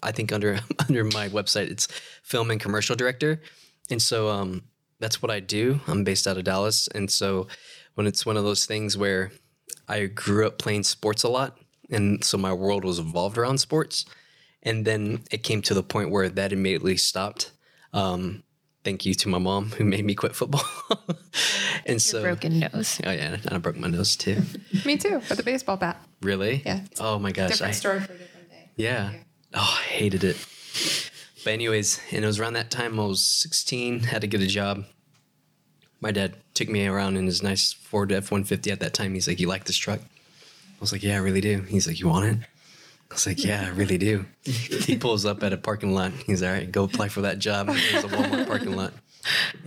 I 0.03 0.11
think 0.11 0.31
under 0.31 0.59
under 0.87 1.03
my 1.03 1.27
website 1.29 1.71
it's 1.71 1.87
film 2.21 2.51
and 2.51 2.61
commercial 2.61 2.95
director. 2.95 3.41
And 3.89 3.99
so 3.99 4.29
um 4.29 4.61
that's 4.99 5.23
what 5.23 5.31
I 5.31 5.39
do. 5.39 5.81
I'm 5.87 6.03
based 6.03 6.27
out 6.27 6.37
of 6.37 6.43
Dallas. 6.43 6.87
And 6.93 7.09
so 7.09 7.47
when 7.95 8.05
it's 8.05 8.25
one 8.27 8.37
of 8.37 8.43
those 8.43 8.65
things 8.67 8.95
where 8.95 9.31
I 9.87 10.05
grew 10.05 10.45
up 10.45 10.59
playing 10.59 10.83
sports 10.83 11.23
a 11.23 11.29
lot 11.29 11.57
and 11.89 12.23
so 12.23 12.37
my 12.37 12.53
world 12.53 12.85
was 12.85 12.99
evolved 12.99 13.39
around 13.39 13.57
sports. 13.57 14.05
And 14.61 14.85
then 14.85 15.23
it 15.31 15.43
came 15.43 15.61
to 15.63 15.73
the 15.73 15.83
point 15.83 16.11
where 16.11 16.29
that 16.29 16.53
immediately 16.53 16.95
stopped. 16.97 17.51
Um 17.91 18.43
thank 18.83 19.05
you 19.05 19.13
to 19.13 19.29
my 19.29 19.37
mom 19.37 19.71
who 19.71 19.83
made 19.83 20.05
me 20.05 20.15
quit 20.15 20.35
football. 20.35 20.65
and 21.85 22.01
so 22.01 22.21
broken 22.21 22.59
nose. 22.59 22.99
Oh 23.05 23.11
yeah, 23.11 23.37
and 23.43 23.49
I 23.49 23.57
broke 23.57 23.77
my 23.77 23.87
nose 23.87 24.15
too. 24.15 24.41
Me 24.85 24.97
too, 24.97 25.21
with 25.29 25.39
a 25.39 25.43
baseball 25.43 25.77
bat. 25.77 26.01
Really? 26.21 26.61
Yeah. 26.65 26.81
Oh 26.99 27.19
my 27.19 27.31
gosh. 27.31 27.51
Different 27.51 27.71
I, 27.71 27.73
story 27.73 27.99
for 27.99 28.13
a 28.13 28.17
different 28.17 28.49
day. 28.49 28.69
yeah. 28.75 29.11
Oh, 29.53 29.79
I 29.79 29.83
hated 29.83 30.23
it. 30.23 30.37
But 31.43 31.53
anyways, 31.53 31.99
and 32.11 32.23
it 32.23 32.27
was 32.27 32.39
around 32.39 32.53
that 32.53 32.71
time 32.71 32.99
I 32.99 33.05
was 33.05 33.21
16, 33.21 34.01
had 34.01 34.21
to 34.21 34.27
get 34.27 34.41
a 34.41 34.47
job. 34.47 34.85
My 35.99 36.11
dad 36.11 36.35
took 36.53 36.69
me 36.69 36.87
around 36.87 37.17
in 37.17 37.25
his 37.25 37.43
nice 37.43 37.73
Ford 37.73 38.11
F-150 38.11 38.71
at 38.71 38.79
that 38.79 38.93
time. 38.93 39.13
He's 39.13 39.27
like, 39.27 39.39
"You 39.39 39.47
like 39.47 39.65
this 39.65 39.77
truck?" 39.77 39.99
I 39.99 40.79
was 40.79 40.91
like, 40.91 41.03
"Yeah, 41.03 41.15
I 41.15 41.19
really 41.19 41.41
do." 41.41 41.61
He's 41.61 41.87
like, 41.87 41.99
"You 41.99 42.07
want 42.07 42.25
it?" 42.25 42.37
I 43.13 43.15
was 43.15 43.27
like, 43.27 43.45
"Yeah, 43.45 43.65
I 43.67 43.69
really 43.69 43.99
do." 43.99 44.25
he 44.41 44.97
pulls 44.97 45.23
up 45.23 45.43
at 45.43 45.53
a 45.53 45.57
parking 45.57 45.93
lot. 45.93 46.13
He's 46.25 46.41
all 46.41 46.51
right. 46.51 46.69
Go 46.69 46.85
apply 46.85 47.09
for 47.09 47.21
that 47.21 47.37
job. 47.37 47.69
It 47.69 47.93
was 47.93 48.03
a 48.05 48.07
Walmart 48.07 48.47
parking 48.47 48.75
lot, 48.75 48.91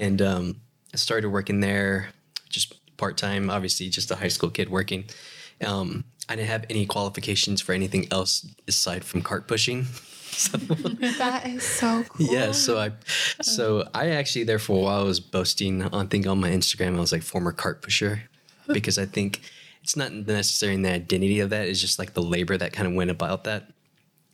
and 0.00 0.20
um, 0.20 0.56
I 0.92 0.96
started 0.96 1.28
working 1.28 1.60
there, 1.60 2.08
just 2.48 2.74
part 2.96 3.16
time. 3.16 3.48
Obviously, 3.48 3.88
just 3.88 4.10
a 4.10 4.16
high 4.16 4.28
school 4.28 4.50
kid 4.50 4.68
working. 4.68 5.04
Um, 5.64 6.02
I 6.28 6.34
didn't 6.34 6.48
have 6.48 6.64
any 6.68 6.86
qualifications 6.86 7.60
for 7.60 7.72
anything 7.72 8.08
else 8.10 8.44
aside 8.66 9.04
from 9.04 9.22
cart 9.22 9.46
pushing. 9.46 9.86
That 11.18 11.46
is 11.46 11.62
so 11.62 12.02
cool. 12.02 12.26
Yeah, 12.26 12.52
so 12.52 12.78
I, 12.78 12.90
so 13.40 13.88
I 13.94 14.10
actually 14.10 14.44
there 14.44 14.58
for 14.58 14.76
a 14.76 14.80
while 14.82 15.00
I 15.00 15.04
was 15.04 15.18
boasting 15.18 15.82
on 15.82 16.08
think 16.08 16.26
on 16.26 16.40
my 16.40 16.50
Instagram 16.50 16.96
I 16.96 17.00
was 17.00 17.12
like 17.12 17.22
former 17.22 17.52
cart 17.52 17.80
pusher, 17.80 18.24
because 18.68 18.98
I 18.98 19.06
think 19.06 19.40
it's 19.86 19.94
not 19.94 20.12
necessarily 20.12 20.74
in 20.74 20.82
the 20.82 20.92
identity 20.92 21.38
of 21.38 21.50
that. 21.50 21.68
It's 21.68 21.80
just 21.80 21.96
like 21.96 22.14
the 22.14 22.20
labor 22.20 22.56
that 22.56 22.72
kind 22.72 22.88
of 22.88 22.94
went 22.94 23.08
about 23.08 23.44
that, 23.44 23.70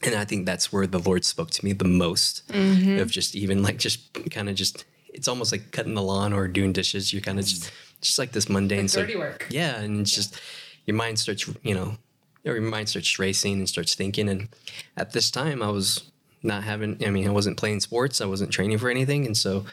and 0.03 0.15
I 0.15 0.25
think 0.25 0.47
that's 0.47 0.73
where 0.73 0.87
the 0.87 0.99
Lord 0.99 1.27
spoke 1.27 1.51
to 1.51 1.63
me 1.63 1.75
the 1.75 1.85
most 1.85 2.49
mm-hmm. 2.49 2.99
of 2.99 3.11
just 3.11 3.37
even 3.37 3.63
like 3.63 3.77
just 3.77 4.15
kind 4.31 4.49
of 4.49 4.55
just 4.55 4.87
it's 5.13 5.29
almost 5.29 5.53
like 5.53 5.71
cutting 5.71 5.93
the 5.93 6.03
lawn 6.03 6.33
or 6.33 6.49
doing 6.49 6.73
dishes. 6.73 7.13
You're 7.13 7.21
kind 7.21 7.39
of 7.39 7.45
just 7.45 7.71
just 8.01 8.19
like 8.19 8.33
this 8.33 8.49
mundane 8.49 8.89
so- 8.89 9.03
dirty 9.03 9.15
work. 9.15 9.47
Yeah, 9.51 9.77
and 9.77 10.01
it's 10.01 10.15
just 10.15 10.41
your 10.87 10.97
mind 10.97 11.19
starts 11.19 11.47
you 11.63 11.75
know 11.75 11.99
your 12.45 12.59
mind 12.63 12.89
starts 12.89 13.19
racing 13.19 13.59
and 13.59 13.69
starts 13.69 13.95
thinking. 13.95 14.31
And 14.31 14.49
at 14.97 15.13
this 15.13 15.31
time, 15.31 15.63
I 15.63 15.69
was 15.69 16.11
not 16.43 16.65
having. 16.65 16.97
I 17.05 17.11
mean, 17.11 17.29
I 17.29 17.31
wasn't 17.31 17.59
playing 17.59 17.81
sports. 17.81 18.23
I 18.23 18.27
wasn't 18.27 18.53
training 18.53 18.79
for 18.79 18.89
anything, 18.89 19.27
and 19.27 19.37
so 19.37 19.67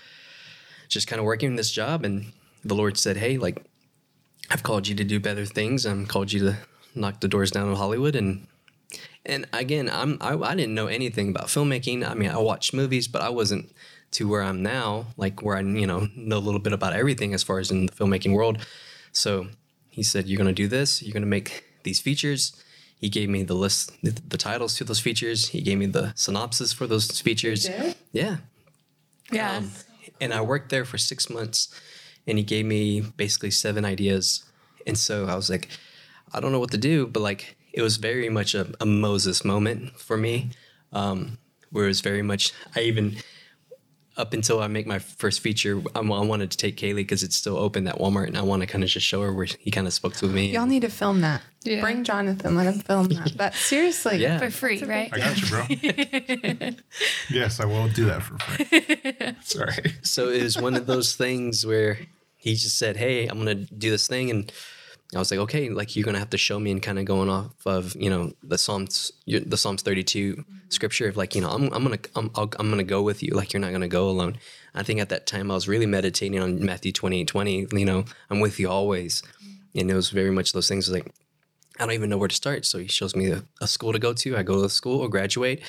just 0.90 1.08
kind 1.08 1.22
of 1.22 1.26
working 1.26 1.56
this 1.56 1.72
job. 1.72 2.04
And 2.04 2.34
the 2.66 2.76
Lord 2.76 2.98
said, 2.98 3.16
"Hey, 3.16 3.38
like 3.38 3.64
I've 4.52 4.64
called 4.64 4.88
you 4.88 4.96
to 4.96 5.04
do 5.04 5.20
better 5.20 5.46
things. 5.46 5.86
I'm 5.86 6.06
called 6.06 6.32
you 6.32 6.40
to 6.42 6.58
knock 6.96 7.20
the 7.22 7.28
doors 7.28 7.52
down 7.52 7.70
of 7.70 7.78
Hollywood." 7.78 8.16
And 8.16 8.48
and 9.26 9.48
again, 9.54 9.90
I'm 9.90 10.18
I, 10.22 10.34
I 10.36 10.56
didn't 10.56 10.74
know 10.76 10.88
anything 10.88 11.30
about 11.30 11.48
filmmaking. 11.48 12.10
I 12.10 12.14
mean, 12.14 12.30
I 12.30 12.38
watched 12.38 12.74
movies, 12.74 13.08
but 13.08 13.22
I 13.22 13.30
wasn't 13.30 13.72
to 14.12 14.28
where 14.28 14.42
I'm 14.42 14.64
now, 14.64 15.08
like 15.18 15.44
where 15.44 15.56
I 15.58 15.62
you 15.62 15.86
know 15.88 16.08
know 16.16 16.38
a 16.38 16.46
little 16.48 16.60
bit 16.60 16.74
about 16.74 16.94
everything 16.94 17.34
as 17.34 17.44
far 17.44 17.60
as 17.60 17.70
in 17.72 17.86
the 17.88 17.92
filmmaking 17.92 18.34
world. 18.34 18.58
So 19.12 19.48
he 19.90 20.04
said, 20.04 20.28
"You're 20.28 20.38
going 20.38 20.54
to 20.56 20.62
do 20.64 20.68
this. 20.68 21.02
You're 21.04 21.14
going 21.14 21.24
to 21.24 21.28
make 21.28 21.64
these 21.84 22.00
features." 22.00 22.54
He 23.02 23.08
gave 23.08 23.30
me 23.30 23.44
the 23.44 23.54
list, 23.54 23.94
the, 24.04 24.12
the 24.28 24.36
titles 24.38 24.76
to 24.76 24.84
those 24.84 25.00
features. 25.00 25.48
He 25.50 25.62
gave 25.62 25.78
me 25.78 25.86
the 25.86 26.12
synopsis 26.18 26.74
for 26.74 26.86
those 26.86 27.22
features. 27.22 27.66
Yeah, 28.12 28.38
Yeah. 29.32 29.56
um, 29.58 29.72
and 30.20 30.34
I 30.34 30.42
worked 30.42 30.68
there 30.70 30.84
for 30.84 30.98
six 30.98 31.30
months, 31.30 31.70
and 32.28 32.38
he 32.38 32.44
gave 32.44 32.66
me 32.66 33.02
basically 33.02 33.52
seven 33.52 33.86
ideas. 33.86 34.44
And 34.86 34.98
so 34.98 35.26
I 35.28 35.36
was 35.36 35.50
like, 35.50 35.70
I 36.34 36.40
don't 36.40 36.52
know 36.52 36.60
what 36.60 36.72
to 36.72 36.78
do, 36.78 37.08
but 37.08 37.22
like 37.22 37.58
it 37.74 37.82
was 37.82 37.98
very 37.98 38.30
much 38.30 38.56
a, 38.56 38.72
a 38.80 38.86
Moses 38.86 39.46
moment 39.46 40.00
for 40.00 40.18
me, 40.18 40.52
um, 40.94 41.38
where 41.72 41.86
it 41.86 41.90
was 41.90 42.02
very 42.02 42.22
much. 42.22 42.52
I 42.76 42.82
even 42.82 43.18
up 44.20 44.34
until 44.34 44.62
I 44.62 44.68
make 44.68 44.86
my 44.86 45.00
first 45.00 45.40
feature, 45.40 45.82
I, 45.96 46.00
I 46.00 46.02
wanted 46.02 46.52
to 46.52 46.58
take 46.58 46.76
Kaylee 46.76 46.98
because 46.98 47.24
it's 47.24 47.38
still 47.38 47.58
open 47.58 47.88
at 47.88 47.98
Walmart, 47.98 48.28
and 48.28 48.38
I 48.38 48.42
want 48.42 48.62
to 48.62 48.68
kind 48.68 48.84
of 48.84 48.90
just 48.90 49.06
show 49.06 49.22
her 49.22 49.34
where 49.34 49.46
he 49.46 49.72
kind 49.72 49.88
of 49.88 49.94
spoke 49.94 50.14
to 50.18 50.28
me. 50.28 50.52
Y'all 50.52 50.66
need 50.66 50.82
to 50.82 50.90
film 50.90 51.22
that. 51.22 51.42
Yeah. 51.64 51.82
Bring 51.82 52.04
Jonathan. 52.04 52.56
Let 52.56 52.68
him 52.68 52.80
film 52.82 53.08
that. 53.08 53.36
But 53.38 53.54
seriously, 53.56 54.18
yeah, 54.18 54.38
For 54.38 54.50
free, 54.50 54.84
right? 54.84 55.10
I 55.12 55.18
got 55.18 55.42
you, 55.42 55.48
bro. 55.48 56.70
yes, 57.30 57.60
I 57.60 57.66
will 57.66 57.88
do 57.88 58.06
that 58.06 58.22
for 58.22 58.38
free. 58.40 59.36
Sorry. 59.44 59.94
so 60.04 60.30
it 60.30 60.44
was 60.44 60.58
one 60.62 60.76
of 60.76 60.86
those 60.86 61.16
things 61.16 61.66
where 61.66 62.00
he 62.36 62.56
just 62.56 62.78
said, 62.78 62.98
"Hey, 62.98 63.26
I'm 63.28 63.38
gonna 63.38 63.56
do 63.56 63.90
this 63.90 64.08
thing," 64.08 64.30
and 64.30 64.52
I 65.16 65.20
was 65.20 65.32
like, 65.32 65.40
"Okay, 65.40 65.70
like 65.70 65.96
you're 65.96 66.06
gonna 66.06 66.20
have 66.20 66.30
to 66.32 66.38
show 66.38 66.60
me," 66.60 66.72
and 66.72 66.82
kind 66.82 67.00
of 67.00 67.06
going 67.06 67.30
off 67.30 67.66
of 67.66 67.96
you 67.96 68.10
know 68.10 68.32
the 68.44 68.58
Psalms, 68.58 69.12
the 69.26 69.58
Psalms 69.58 69.82
32 69.82 70.36
mm-hmm. 70.36 70.56
scripture 70.70 71.08
of 71.08 71.18
like 71.18 71.34
you 71.34 71.42
know 71.42 71.50
I'm 71.50 71.64
I'm 71.74 71.84
gonna 71.84 72.00
I'm 72.16 72.30
I'll, 72.36 72.50
I'm 72.60 72.70
gonna 72.70 72.84
go 72.84 73.02
with 73.02 73.24
you, 73.24 73.34
like 73.34 73.52
you're 73.54 73.60
not 73.60 73.72
gonna 73.72 73.88
go 73.88 74.08
alone. 74.10 74.38
I 74.76 74.84
think 74.84 75.00
at 75.00 75.10
that 75.10 75.26
time 75.26 75.50
I 75.50 75.56
was 75.56 75.68
really 75.68 75.88
meditating 75.88 76.40
on 76.40 76.64
Matthew 76.64 76.92
28 76.92 77.28
20. 77.28 77.68
You 77.72 77.86
know, 77.86 78.06
I'm 78.30 78.40
with 78.40 78.60
you 78.60 78.70
always, 78.70 79.22
mm-hmm. 79.22 79.80
and 79.80 79.92
it 79.92 79.96
was 79.96 80.12
very 80.12 80.32
much 80.32 80.54
those 80.54 80.68
things 80.68 80.90
like. 80.90 81.12
I 81.82 81.86
don't 81.86 81.94
even 81.94 82.10
know 82.10 82.18
where 82.18 82.28
to 82.28 82.36
start. 82.36 82.66
So 82.66 82.78
he 82.78 82.88
shows 82.88 83.16
me 83.16 83.32
a, 83.32 83.46
a 83.62 83.68
school 83.68 83.94
to 83.94 84.00
go 84.00 84.12
to. 84.12 84.36
I 84.36 84.44
go 84.44 84.56
to 84.56 84.62
the 84.62 84.70
school, 84.70 85.00
or 85.00 85.08
graduate, 85.08 85.62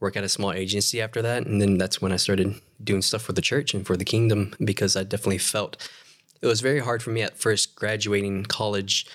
work 0.00 0.16
at 0.16 0.24
a 0.24 0.28
small 0.28 0.52
agency 0.52 1.00
after 1.00 1.22
that. 1.22 1.46
And 1.46 1.62
then 1.62 1.78
that's 1.78 2.02
when 2.02 2.10
I 2.10 2.16
started 2.16 2.60
doing 2.82 3.02
stuff 3.02 3.22
for 3.22 3.32
the 3.32 3.40
church 3.40 3.72
and 3.72 3.86
for 3.86 3.96
the 3.96 4.04
kingdom 4.04 4.52
because 4.64 4.96
I 4.96 5.04
definitely 5.04 5.38
felt 5.38 5.76
it 6.44 6.46
was 6.46 6.60
very 6.60 6.80
hard 6.80 7.02
for 7.02 7.08
me 7.08 7.22
at 7.22 7.38
first 7.38 7.74
graduating 7.74 8.44
college. 8.44 9.06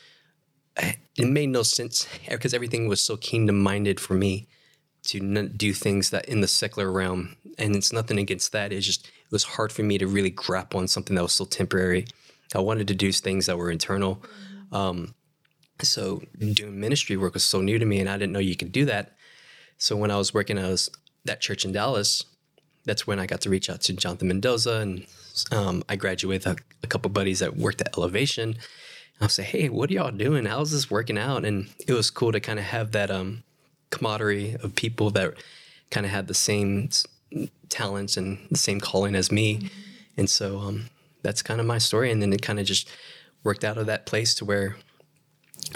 It 1.15 1.27
made 1.27 1.49
no 1.49 1.61
sense 1.61 2.07
because 2.27 2.55
everything 2.55 2.87
was 2.87 3.01
so 3.01 3.17
kingdom 3.17 3.61
minded 3.61 3.99
for 3.99 4.15
me 4.15 4.47
to 5.03 5.47
do 5.47 5.71
things 5.71 6.09
that 6.09 6.25
in 6.25 6.41
the 6.41 6.47
secular 6.47 6.91
realm. 6.91 7.35
And 7.59 7.75
it's 7.75 7.93
nothing 7.93 8.17
against 8.17 8.51
that. 8.53 8.73
It's 8.73 8.85
just, 8.85 9.05
it 9.05 9.31
was 9.31 9.43
hard 9.43 9.71
for 9.71 9.83
me 9.83 9.99
to 9.99 10.07
really 10.07 10.31
grapple 10.31 10.79
on 10.79 10.87
something 10.87 11.15
that 11.15 11.21
was 11.21 11.33
so 11.33 11.45
temporary. 11.45 12.07
I 12.55 12.61
wanted 12.61 12.87
to 12.87 12.95
do 12.95 13.11
things 13.11 13.45
that 13.45 13.59
were 13.59 13.69
internal. 13.69 14.23
Um, 14.71 15.13
so 15.83 16.23
doing 16.39 16.79
ministry 16.79 17.15
work 17.15 17.35
was 17.35 17.43
so 17.43 17.61
new 17.61 17.77
to 17.77 17.85
me 17.85 17.99
and 17.99 18.09
I 18.09 18.17
didn't 18.17 18.33
know 18.33 18.39
you 18.39 18.55
could 18.55 18.71
do 18.71 18.85
that. 18.85 19.15
So 19.77 19.95
when 19.95 20.09
I 20.09 20.17
was 20.17 20.33
working 20.33 20.57
at 20.57 20.89
that 21.25 21.41
church 21.41 21.63
in 21.63 21.73
Dallas, 21.73 22.25
that's 22.89 23.05
when 23.05 23.19
I 23.19 23.27
got 23.27 23.41
to 23.41 23.51
reach 23.51 23.69
out 23.69 23.81
to 23.81 23.93
Jonathan 23.93 24.29
Mendoza 24.29 24.79
and 24.79 25.05
um, 25.51 25.83
I 25.87 25.95
graduated 25.95 26.45
with 26.45 26.57
a, 26.57 26.59
a 26.83 26.87
couple 26.87 27.11
buddies 27.11 27.37
that 27.37 27.55
worked 27.55 27.81
at 27.81 27.95
Elevation. 27.95 28.55
I'll 29.21 29.29
say, 29.29 29.43
hey, 29.43 29.69
what 29.69 29.91
are 29.91 29.93
y'all 29.93 30.11
doing? 30.11 30.45
How's 30.45 30.71
this 30.71 30.89
working 30.89 31.17
out? 31.17 31.45
And 31.45 31.69
it 31.87 31.93
was 31.93 32.09
cool 32.09 32.31
to 32.31 32.39
kind 32.39 32.57
of 32.57 32.65
have 32.65 32.91
that 32.93 33.11
um, 33.11 33.43
camaraderie 33.91 34.55
of 34.63 34.73
people 34.73 35.11
that 35.11 35.35
kind 35.91 36.03
of 36.03 36.11
had 36.11 36.25
the 36.25 36.33
same 36.33 36.89
talents 37.69 38.17
and 38.17 38.39
the 38.49 38.57
same 38.57 38.79
calling 38.79 39.13
as 39.13 39.31
me. 39.31 39.69
And 40.17 40.27
so 40.27 40.57
um, 40.57 40.85
that's 41.21 41.43
kind 41.43 41.59
of 41.59 41.67
my 41.67 41.77
story. 41.77 42.11
And 42.11 42.23
then 42.23 42.33
it 42.33 42.41
kind 42.41 42.59
of 42.59 42.65
just 42.65 42.89
worked 43.43 43.63
out 43.63 43.77
of 43.77 43.85
that 43.85 44.07
place 44.07 44.33
to 44.35 44.45
where 44.45 44.77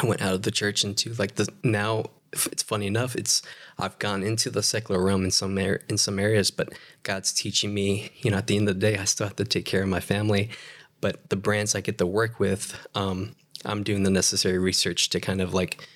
I 0.01 0.07
went 0.07 0.23
out 0.23 0.33
of 0.33 0.41
the 0.41 0.51
church 0.51 0.83
into 0.83 1.13
like 1.13 1.35
the 1.35 1.47
now. 1.63 2.05
It's 2.33 2.63
funny 2.63 2.87
enough. 2.87 3.15
It's 3.15 3.41
I've 3.77 3.97
gone 3.99 4.23
into 4.23 4.49
the 4.49 4.63
secular 4.63 5.03
realm 5.03 5.23
in 5.23 5.31
some 5.31 5.57
in 5.57 5.97
some 5.97 6.19
areas, 6.19 6.51
but 6.51 6.73
God's 7.03 7.31
teaching 7.31 7.73
me. 7.73 8.11
You 8.17 8.31
know, 8.31 8.37
at 8.37 8.47
the 8.47 8.57
end 8.57 8.67
of 8.67 8.75
the 8.79 8.91
day, 8.91 8.97
I 8.97 9.05
still 9.05 9.27
have 9.27 9.35
to 9.37 9.45
take 9.45 9.65
care 9.65 9.83
of 9.83 9.89
my 9.89 9.99
family. 9.99 10.49
But 11.01 11.29
the 11.29 11.35
brands 11.35 11.75
I 11.75 11.81
get 11.81 11.97
to 11.97 12.05
work 12.05 12.39
with, 12.39 12.79
um, 12.95 13.35
I'm 13.65 13.83
doing 13.83 14.03
the 14.03 14.09
necessary 14.09 14.57
research 14.57 15.09
to 15.09 15.19
kind 15.19 15.41
of 15.41 15.53
like, 15.53 15.87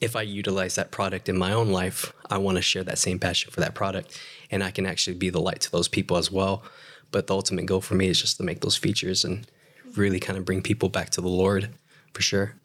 if 0.00 0.16
I 0.16 0.22
utilize 0.22 0.74
that 0.74 0.90
product 0.90 1.28
in 1.28 1.38
my 1.38 1.52
own 1.52 1.70
life, 1.70 2.12
I 2.28 2.38
want 2.38 2.56
to 2.56 2.62
share 2.62 2.82
that 2.84 2.98
same 2.98 3.18
passion 3.18 3.52
for 3.52 3.60
that 3.60 3.74
product, 3.74 4.20
and 4.50 4.64
I 4.64 4.70
can 4.70 4.84
actually 4.84 5.16
be 5.16 5.30
the 5.30 5.40
light 5.40 5.60
to 5.60 5.70
those 5.70 5.88
people 5.88 6.16
as 6.16 6.30
well. 6.30 6.64
But 7.12 7.28
the 7.28 7.34
ultimate 7.34 7.66
goal 7.66 7.80
for 7.80 7.94
me 7.94 8.08
is 8.08 8.20
just 8.20 8.36
to 8.38 8.42
make 8.42 8.60
those 8.60 8.76
features 8.76 9.24
and 9.24 9.46
really 9.94 10.18
kind 10.18 10.38
of 10.38 10.44
bring 10.44 10.60
people 10.60 10.88
back 10.88 11.10
to 11.10 11.20
the 11.20 11.28
Lord, 11.28 11.70
for 12.12 12.20
sure. 12.20 12.56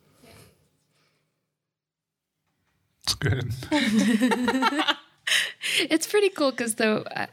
It's 3.03 3.15
good. 3.15 3.51
It's 5.77 6.08
pretty 6.08 6.29
cool 6.29 6.51
because 6.51 6.75
though, 6.75 7.03
uh, 7.15 7.27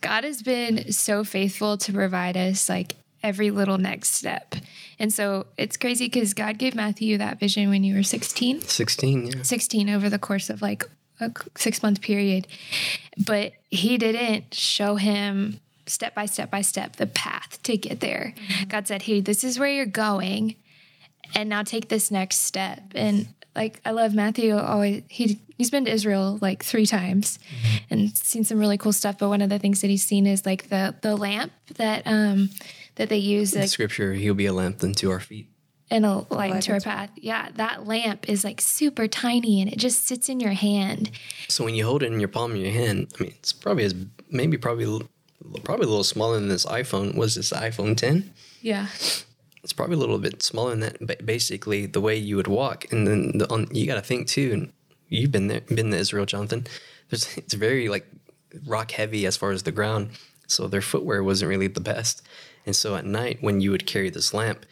God 0.00 0.24
has 0.24 0.42
been 0.42 0.92
so 0.92 1.24
faithful 1.24 1.76
to 1.78 1.92
provide 1.92 2.36
us 2.36 2.68
like 2.68 2.96
every 3.22 3.50
little 3.50 3.78
next 3.78 4.14
step. 4.14 4.54
And 4.98 5.12
so 5.12 5.46
it's 5.56 5.76
crazy 5.76 6.06
because 6.06 6.34
God 6.34 6.58
gave 6.58 6.74
Matthew 6.74 7.18
that 7.18 7.40
vision 7.40 7.68
when 7.68 7.84
you 7.84 7.94
were 7.94 8.02
16. 8.02 8.62
16, 8.62 9.26
yeah. 9.26 9.42
16 9.42 9.90
over 9.90 10.08
the 10.08 10.18
course 10.18 10.50
of 10.50 10.62
like 10.62 10.88
a 11.20 11.32
six 11.56 11.82
month 11.82 12.00
period. 12.00 12.46
But 13.26 13.52
he 13.70 13.98
didn't 13.98 14.54
show 14.54 14.96
him 14.96 15.60
step 15.86 16.14
by 16.14 16.26
step 16.26 16.50
by 16.50 16.62
step 16.62 16.96
the 16.96 17.06
path 17.06 17.62
to 17.64 17.76
get 17.76 18.00
there. 18.00 18.34
God 18.68 18.86
said, 18.86 19.02
Hey, 19.02 19.20
this 19.20 19.42
is 19.42 19.58
where 19.58 19.70
you're 19.70 19.86
going. 19.86 20.56
And 21.34 21.48
now 21.48 21.62
take 21.62 21.88
this 21.88 22.10
next 22.10 22.38
step. 22.38 22.80
And 22.94 23.28
like 23.62 23.74
I 23.84 23.90
love 23.90 24.14
Matthew 24.14 24.56
always 24.56 25.02
he 25.08 25.40
he's 25.58 25.70
been 25.70 25.84
to 25.86 25.92
Israel 25.98 26.38
like 26.40 26.60
three 26.64 26.86
times 26.86 27.38
and 27.90 28.16
seen 28.16 28.44
some 28.44 28.58
really 28.58 28.78
cool 28.78 28.92
stuff. 28.92 29.18
But 29.18 29.28
one 29.28 29.42
of 29.42 29.50
the 29.50 29.58
things 29.58 29.80
that 29.82 29.90
he's 29.94 30.04
seen 30.04 30.26
is 30.26 30.46
like 30.46 30.68
the 30.68 30.94
the 31.06 31.14
lamp 31.16 31.52
that 31.82 32.02
um 32.06 32.50
that 32.96 33.08
they 33.08 33.18
use 33.18 33.54
In 33.54 33.60
like, 33.62 33.70
scripture, 33.70 34.12
he'll 34.14 34.34
be 34.44 34.46
a 34.46 34.52
lamp 34.52 34.82
unto 34.82 35.10
our 35.10 35.20
feet. 35.20 35.46
and 35.90 36.04
a 36.04 36.26
light 36.30 36.54
into 36.54 36.72
our 36.72 36.80
path. 36.80 37.10
Yeah, 37.16 37.48
that 37.54 37.86
lamp 37.86 38.28
is 38.28 38.44
like 38.44 38.60
super 38.60 39.06
tiny 39.08 39.60
and 39.62 39.70
it 39.72 39.78
just 39.78 40.06
sits 40.06 40.28
in 40.28 40.38
your 40.40 40.52
hand. 40.52 41.10
So 41.48 41.64
when 41.64 41.74
you 41.74 41.84
hold 41.84 42.02
it 42.02 42.12
in 42.12 42.20
your 42.20 42.28
palm 42.28 42.50
of 42.52 42.58
your 42.58 42.72
hand, 42.82 42.98
I 43.18 43.22
mean, 43.22 43.34
it's 43.38 43.52
probably 43.52 43.84
as 43.84 43.94
maybe 44.30 44.56
probably 44.58 44.86
probably 45.64 45.86
a 45.86 45.88
little 45.88 46.04
smaller 46.04 46.36
than 46.40 46.48
this 46.48 46.66
iPhone. 46.66 47.14
Was 47.14 47.34
this 47.36 47.50
iPhone 47.52 47.96
10? 47.96 48.32
Yeah. 48.60 48.86
It's 49.62 49.72
probably 49.72 49.96
a 49.96 49.98
little 49.98 50.18
bit 50.18 50.42
smaller 50.42 50.70
than 50.70 50.80
that. 50.80 50.96
But 51.00 51.26
basically, 51.26 51.86
the 51.86 52.00
way 52.00 52.16
you 52.16 52.36
would 52.36 52.46
walk, 52.46 52.90
and 52.92 53.06
then 53.06 53.38
the, 53.38 53.50
on, 53.52 53.68
you 53.72 53.86
got 53.86 53.96
to 53.96 54.02
think 54.02 54.28
too. 54.28 54.50
And 54.52 54.72
you've 55.08 55.32
been 55.32 55.48
there, 55.48 55.60
been 55.62 55.90
to 55.90 55.96
Israel, 55.96 56.26
Jonathan. 56.26 56.66
There's, 57.10 57.36
it's 57.36 57.54
very 57.54 57.88
like 57.88 58.06
rock 58.66 58.92
heavy 58.92 59.26
as 59.26 59.36
far 59.36 59.50
as 59.50 59.64
the 59.64 59.72
ground, 59.72 60.10
so 60.46 60.66
their 60.68 60.80
footwear 60.80 61.22
wasn't 61.22 61.50
really 61.50 61.68
the 61.68 61.80
best. 61.80 62.22
And 62.66 62.76
so 62.76 62.96
at 62.96 63.06
night, 63.06 63.38
when 63.40 63.60
you 63.60 63.70
would 63.70 63.86
carry 63.86 64.10
this 64.10 64.34
lamp, 64.34 64.66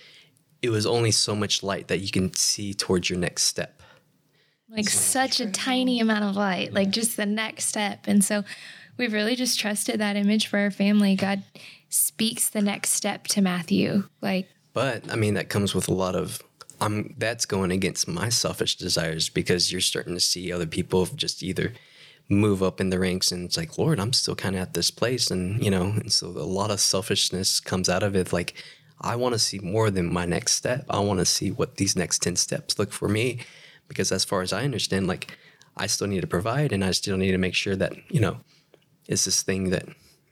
it 0.62 0.70
was 0.70 0.86
only 0.86 1.10
so 1.10 1.34
much 1.34 1.62
light 1.62 1.88
that 1.88 2.00
you 2.00 2.10
can 2.10 2.34
see 2.34 2.74
towards 2.74 3.10
your 3.10 3.18
next 3.18 3.44
step. 3.44 3.82
Like 4.68 4.88
such 4.88 5.40
a 5.40 5.50
tiny 5.50 6.00
amount 6.00 6.24
of 6.24 6.36
light, 6.36 6.72
like 6.72 6.90
just 6.90 7.16
the 7.16 7.26
next 7.26 7.66
step. 7.66 8.06
And 8.06 8.24
so 8.24 8.42
we've 8.96 9.12
really 9.12 9.36
just 9.36 9.60
trusted 9.60 10.00
that 10.00 10.16
image 10.16 10.48
for 10.48 10.58
our 10.58 10.70
family. 10.70 11.14
God 11.14 11.42
speaks 11.88 12.48
the 12.48 12.62
next 12.62 12.90
step 12.90 13.26
to 13.28 13.40
Matthew. 13.40 14.04
Like, 14.20 14.48
But 14.76 15.10
I 15.10 15.16
mean, 15.16 15.32
that 15.34 15.48
comes 15.48 15.74
with 15.74 15.88
a 15.88 15.94
lot 15.94 16.14
of. 16.14 16.42
I'm. 16.82 17.14
That's 17.16 17.46
going 17.46 17.70
against 17.70 18.06
my 18.06 18.28
selfish 18.28 18.76
desires 18.76 19.30
because 19.30 19.72
you're 19.72 19.80
starting 19.80 20.12
to 20.12 20.20
see 20.20 20.52
other 20.52 20.66
people 20.66 21.06
just 21.06 21.42
either 21.42 21.72
move 22.28 22.62
up 22.62 22.78
in 22.78 22.90
the 22.90 22.98
ranks, 22.98 23.32
and 23.32 23.46
it's 23.46 23.56
like, 23.56 23.78
Lord, 23.78 23.98
I'm 23.98 24.12
still 24.12 24.34
kind 24.34 24.54
of 24.54 24.60
at 24.60 24.74
this 24.74 24.90
place, 24.90 25.30
and 25.30 25.64
you 25.64 25.70
know, 25.70 25.84
and 25.84 26.12
so 26.12 26.26
a 26.26 26.52
lot 26.60 26.70
of 26.70 26.78
selfishness 26.78 27.58
comes 27.58 27.88
out 27.88 28.02
of 28.02 28.14
it. 28.14 28.34
Like, 28.34 28.52
I 29.00 29.16
want 29.16 29.32
to 29.32 29.38
see 29.38 29.60
more 29.60 29.90
than 29.90 30.12
my 30.12 30.26
next 30.26 30.52
step. 30.52 30.84
I 30.90 30.98
want 30.98 31.20
to 31.20 31.24
see 31.24 31.50
what 31.50 31.78
these 31.78 31.96
next 31.96 32.20
ten 32.20 32.36
steps 32.36 32.78
look 32.78 32.92
for 32.92 33.08
me, 33.08 33.38
because 33.88 34.12
as 34.12 34.26
far 34.26 34.42
as 34.42 34.52
I 34.52 34.64
understand, 34.64 35.06
like, 35.06 35.38
I 35.74 35.86
still 35.86 36.06
need 36.06 36.20
to 36.20 36.26
provide, 36.26 36.72
and 36.72 36.84
I 36.84 36.90
still 36.90 37.16
need 37.16 37.32
to 37.32 37.38
make 37.38 37.54
sure 37.54 37.76
that 37.76 37.94
you 38.10 38.20
know, 38.20 38.40
it's 39.08 39.24
this 39.24 39.42
thing 39.42 39.70
that 39.70 39.88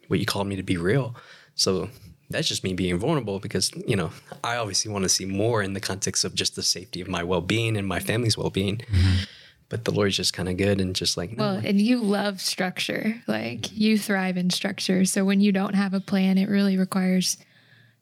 what 0.09 0.21
you 0.21 0.27
called 0.27 0.49
me 0.49 0.57
to 0.57 0.63
be 0.63 0.77
real. 0.77 1.17
So 1.55 1.89
that's 2.31 2.49
just 2.49 2.65
me 2.65 2.75
being 2.75 2.99
vulnerable 2.99 3.39
because 3.39 3.71
you 3.87 3.97
know 3.97 4.11
I 4.43 4.57
obviously 4.57 4.91
want 4.91 5.05
to 5.05 5.09
see 5.09 5.25
more 5.25 5.63
in 5.63 5.73
the 5.75 5.81
context 5.81 6.25
of 6.25 6.35
just 6.35 6.57
the 6.57 6.63
safety 6.63 7.01
of 7.01 7.09
my 7.09 7.23
well-being 7.23 7.77
and 7.77 7.87
my 7.87 8.01
family's 8.01 8.37
well-being. 8.37 8.79
Mm-hmm. 8.79 9.25
But 9.71 9.87
the 9.87 9.93
Lord's 9.93 10.17
just 10.17 10.35
kind 10.35 10.49
of 10.49 10.57
good 10.57 10.81
and 10.81 10.95
just 10.95 11.17
like 11.17 11.37
no, 11.37 11.45
well, 11.45 11.63
and 11.65 11.81
you 11.81 12.01
love 12.01 12.41
structure. 12.41 13.23
Like, 13.27 13.73
you 13.77 13.99
thrive 13.99 14.37
in 14.37 14.51
structure. 14.51 15.05
So 15.05 15.25
when 15.25 15.41
you 15.41 15.53
don't 15.53 15.75
have 15.75 15.95
a 15.95 16.01
plan, 16.01 16.37
it 16.39 16.49
really 16.49 16.77
requires 16.77 17.39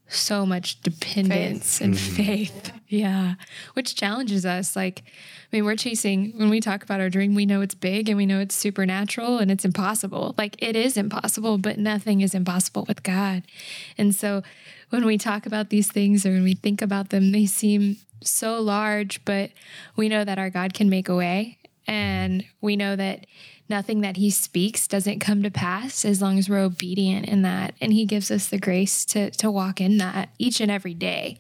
so 0.09 0.45
much 0.45 0.81
dependence 0.83 1.81
and 1.81 1.95
mm-hmm. 1.95 2.15
faith. 2.15 2.73
Yeah. 2.89 3.35
Which 3.73 3.95
challenges 3.95 4.45
us. 4.45 4.77
Like, 4.77 5.03
I 5.07 5.57
mean, 5.57 5.65
we're 5.65 5.77
chasing, 5.77 6.33
when 6.37 6.51
we 6.51 6.61
talk 6.61 6.83
about 6.83 7.01
our 7.01 7.09
dream, 7.09 7.35
we 7.35 7.47
know 7.47 7.63
it's 7.63 7.75
big 7.75 8.09
and 8.09 8.19
we 8.19 8.27
know 8.27 8.39
it's 8.39 8.55
supernatural 8.55 9.39
and 9.39 9.51
it's 9.51 9.65
impossible. 9.65 10.35
Like, 10.37 10.63
it 10.63 10.77
is 10.77 10.97
impossible, 10.97 11.57
but 11.57 11.79
nothing 11.79 12.21
is 12.21 12.35
impossible 12.35 12.85
with 12.87 13.03
God. 13.03 13.43
And 13.97 14.15
so 14.15 14.43
when 14.91 15.07
we 15.07 15.17
talk 15.17 15.47
about 15.47 15.71
these 15.71 15.91
things 15.91 16.27
or 16.27 16.31
when 16.31 16.45
we 16.45 16.55
think 16.55 16.83
about 16.83 17.09
them, 17.09 17.33
they 17.33 17.47
seem 17.47 17.97
so 18.23 18.61
large, 18.61 19.25
but 19.25 19.51
we 19.97 20.09
know 20.09 20.25
that 20.25 20.39
our 20.39 20.51
God 20.51 20.75
can 20.75 20.91
make 20.91 21.09
a 21.09 21.17
way. 21.17 21.59
And 21.87 22.45
we 22.61 22.77
know 22.77 22.95
that 22.97 23.27
nothing 23.73 24.03
that 24.03 24.17
he 24.19 24.31
speaks 24.31 24.87
doesn't 24.87 25.19
come 25.19 25.43
to 25.43 25.51
pass 25.51 26.05
as 26.05 26.23
long 26.23 26.39
as 26.39 26.49
we're 26.49 26.59
obedient 26.61 27.27
in 27.27 27.43
that. 27.43 27.75
And 27.81 27.93
he 27.93 28.05
gives 28.05 28.31
us 28.31 28.47
the 28.49 28.59
grace 28.59 29.05
to, 29.07 29.31
to 29.33 29.51
walk 29.51 29.81
in 29.81 29.97
that 29.99 30.29
each 30.39 30.61
and 30.61 30.71
every 30.71 30.95
day. 30.95 31.39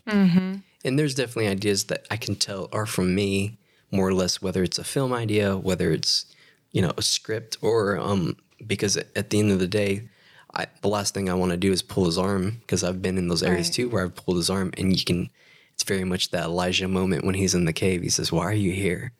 and 0.84 0.98
there's 0.98 1.14
definitely 1.14 1.46
ideas 1.48 1.84
that 1.84 2.06
I 2.10 2.16
can 2.16 2.34
tell 2.34 2.68
are 2.72 2.86
from 2.86 3.14
me 3.14 3.58
more 3.92 4.08
or 4.08 4.14
less 4.14 4.42
whether 4.42 4.62
it's 4.64 4.78
a 4.78 4.84
film 4.84 5.12
idea, 5.12 5.56
whether 5.56 5.92
it's 5.92 6.26
you 6.72 6.80
know 6.82 6.92
a 6.96 7.02
script 7.02 7.58
or 7.60 7.98
um 7.98 8.36
because 8.66 8.96
at 8.96 9.28
the 9.30 9.38
end 9.38 9.52
of 9.52 9.58
the 9.58 9.68
day 9.68 10.08
I, 10.54 10.66
the 10.80 10.88
last 10.88 11.12
thing 11.14 11.28
I 11.28 11.34
want 11.34 11.50
to 11.52 11.56
do 11.58 11.70
is 11.72 11.82
pull 11.82 12.06
his 12.06 12.16
arm 12.18 12.56
because 12.60 12.82
I've 12.82 13.02
been 13.02 13.18
in 13.18 13.28
those 13.28 13.42
areas 13.42 13.68
Right. 13.68 13.74
too 13.74 13.88
where 13.90 14.04
I've 14.04 14.16
pulled 14.16 14.38
his 14.38 14.48
arm 14.48 14.72
and 14.78 14.98
you 14.98 15.04
can 15.04 15.28
it's 15.74 15.82
very 15.84 16.04
much 16.04 16.30
that 16.30 16.44
Elijah 16.44 16.88
moment 16.88 17.24
when 17.26 17.34
he's 17.34 17.54
in 17.54 17.66
the 17.66 17.72
cave 17.74 18.00
he 18.02 18.08
says 18.08 18.32
why 18.32 18.44
are 18.44 18.54
you 18.54 18.72
here 18.72 19.12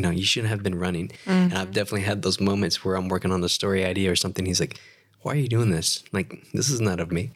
you 0.00 0.06
know 0.06 0.10
you 0.10 0.24
shouldn't 0.24 0.48
have 0.48 0.62
been 0.62 0.78
running. 0.78 1.10
And 1.26 1.52
I've 1.52 1.72
definitely 1.72 2.06
had 2.06 2.22
those 2.22 2.40
moments 2.40 2.82
where 2.82 2.94
I'm 2.96 3.08
working 3.08 3.32
on 3.32 3.44
a 3.44 3.50
story 3.50 3.84
idea 3.84 4.10
or 4.10 4.16
something. 4.16 4.46
He's 4.46 4.60
like 4.60 4.80
why 5.22 5.32
are 5.34 5.36
you 5.36 5.48
doing 5.48 5.70
this? 5.70 6.02
Like 6.12 6.46
this 6.54 6.70
is 6.70 6.80
not 6.80 6.98
of 6.98 7.12
me. 7.12 7.32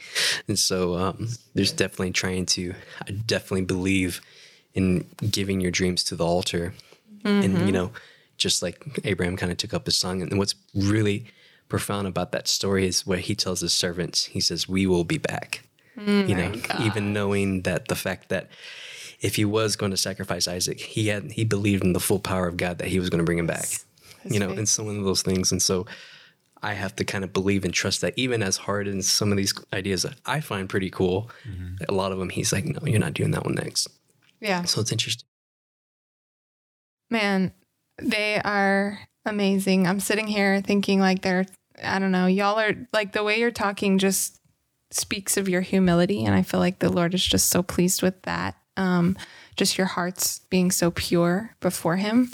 And 0.48 0.58
so 0.58 0.94
um, 0.94 1.28
there's 1.52 1.72
definitely 1.72 2.12
trying 2.12 2.46
to 2.46 2.74
I 3.06 3.10
definitely 3.10 3.66
believe 3.66 4.22
in 4.72 5.06
giving 5.30 5.60
your 5.60 5.70
dreams 5.70 6.02
to 6.04 6.16
the 6.16 6.24
altar. 6.24 6.72
And 7.24 7.66
you 7.66 7.72
know 7.72 7.90
just 8.38 8.62
like 8.62 8.78
abraham 9.04 9.36
kind 9.36 9.52
of 9.52 9.58
took 9.58 9.74
up 9.74 9.84
his 9.84 9.96
song. 9.96 10.22
And 10.22 10.38
what's 10.38 10.54
really 10.74 11.26
profound 11.68 12.06
about 12.06 12.32
that 12.32 12.48
story 12.48 12.86
is 12.86 13.06
what 13.06 13.20
he 13.20 13.34
tells 13.34 13.60
his 13.60 13.74
servants. 13.74 14.24
He 14.24 14.40
says 14.40 14.66
we 14.66 14.86
will 14.86 15.04
be 15.04 15.18
back. 15.18 15.64
You 16.30 16.34
know 16.34 16.52
even 16.80 17.12
knowing 17.12 17.62
that 17.62 17.88
the 17.88 17.94
fact 17.94 18.30
that 18.30 18.48
if 19.24 19.36
he 19.36 19.44
was 19.44 19.76
going 19.76 19.90
to 19.90 19.96
sacrifice 19.96 20.46
isaac 20.46 20.78
he 20.80 21.08
had 21.08 21.32
he 21.32 21.44
believed 21.44 21.82
in 21.82 21.92
the 21.92 22.00
full 22.00 22.20
power 22.20 22.46
of 22.46 22.56
god 22.56 22.78
that 22.78 22.88
he 22.88 22.98
was 23.00 23.10
going 23.10 23.18
to 23.18 23.24
bring 23.24 23.38
him 23.38 23.46
back 23.46 23.66
you 24.24 24.38
know 24.38 24.50
and 24.50 24.68
so 24.68 24.84
one 24.84 24.98
of 24.98 25.04
those 25.04 25.22
things 25.22 25.50
and 25.52 25.60
so 25.62 25.86
i 26.62 26.72
have 26.72 26.94
to 26.94 27.04
kind 27.04 27.24
of 27.24 27.32
believe 27.32 27.64
and 27.64 27.74
trust 27.74 28.00
that 28.00 28.12
even 28.16 28.42
as 28.42 28.56
hard 28.56 28.86
as 28.88 29.06
some 29.06 29.30
of 29.30 29.36
these 29.36 29.52
ideas 29.72 30.02
that 30.02 30.14
i 30.26 30.40
find 30.40 30.68
pretty 30.68 30.90
cool 30.90 31.30
mm-hmm. 31.48 31.74
a 31.88 31.92
lot 31.92 32.12
of 32.12 32.18
them 32.18 32.28
he's 32.30 32.52
like 32.52 32.64
no 32.64 32.78
you're 32.86 33.00
not 33.00 33.14
doing 33.14 33.30
that 33.32 33.44
one 33.44 33.54
next 33.54 33.88
Yeah. 34.40 34.62
so 34.64 34.80
it's 34.80 34.92
interesting 34.92 35.28
Man, 37.10 37.52
they 38.02 38.40
are 38.44 38.98
amazing. 39.24 39.86
I'm 39.86 40.00
sitting 40.00 40.26
here 40.26 40.60
thinking 40.60 41.00
like 41.00 41.22
they're 41.22 41.46
I 41.82 41.98
don't 41.98 42.12
know, 42.12 42.26
y'all 42.26 42.58
are 42.58 42.74
like 42.92 43.12
the 43.12 43.22
way 43.22 43.38
you're 43.38 43.50
talking 43.50 43.98
just 43.98 44.40
speaks 44.90 45.36
of 45.36 45.48
your 45.48 45.60
humility 45.60 46.24
and 46.24 46.34
I 46.34 46.42
feel 46.42 46.60
like 46.60 46.78
the 46.78 46.90
Lord 46.90 47.14
is 47.14 47.24
just 47.24 47.50
so 47.50 47.62
pleased 47.62 48.02
with 48.02 48.20
that. 48.22 48.56
Um 48.76 49.16
just 49.56 49.78
your 49.78 49.86
hearts 49.86 50.40
being 50.50 50.70
so 50.70 50.90
pure 50.90 51.56
before 51.60 51.96
him. 51.96 52.32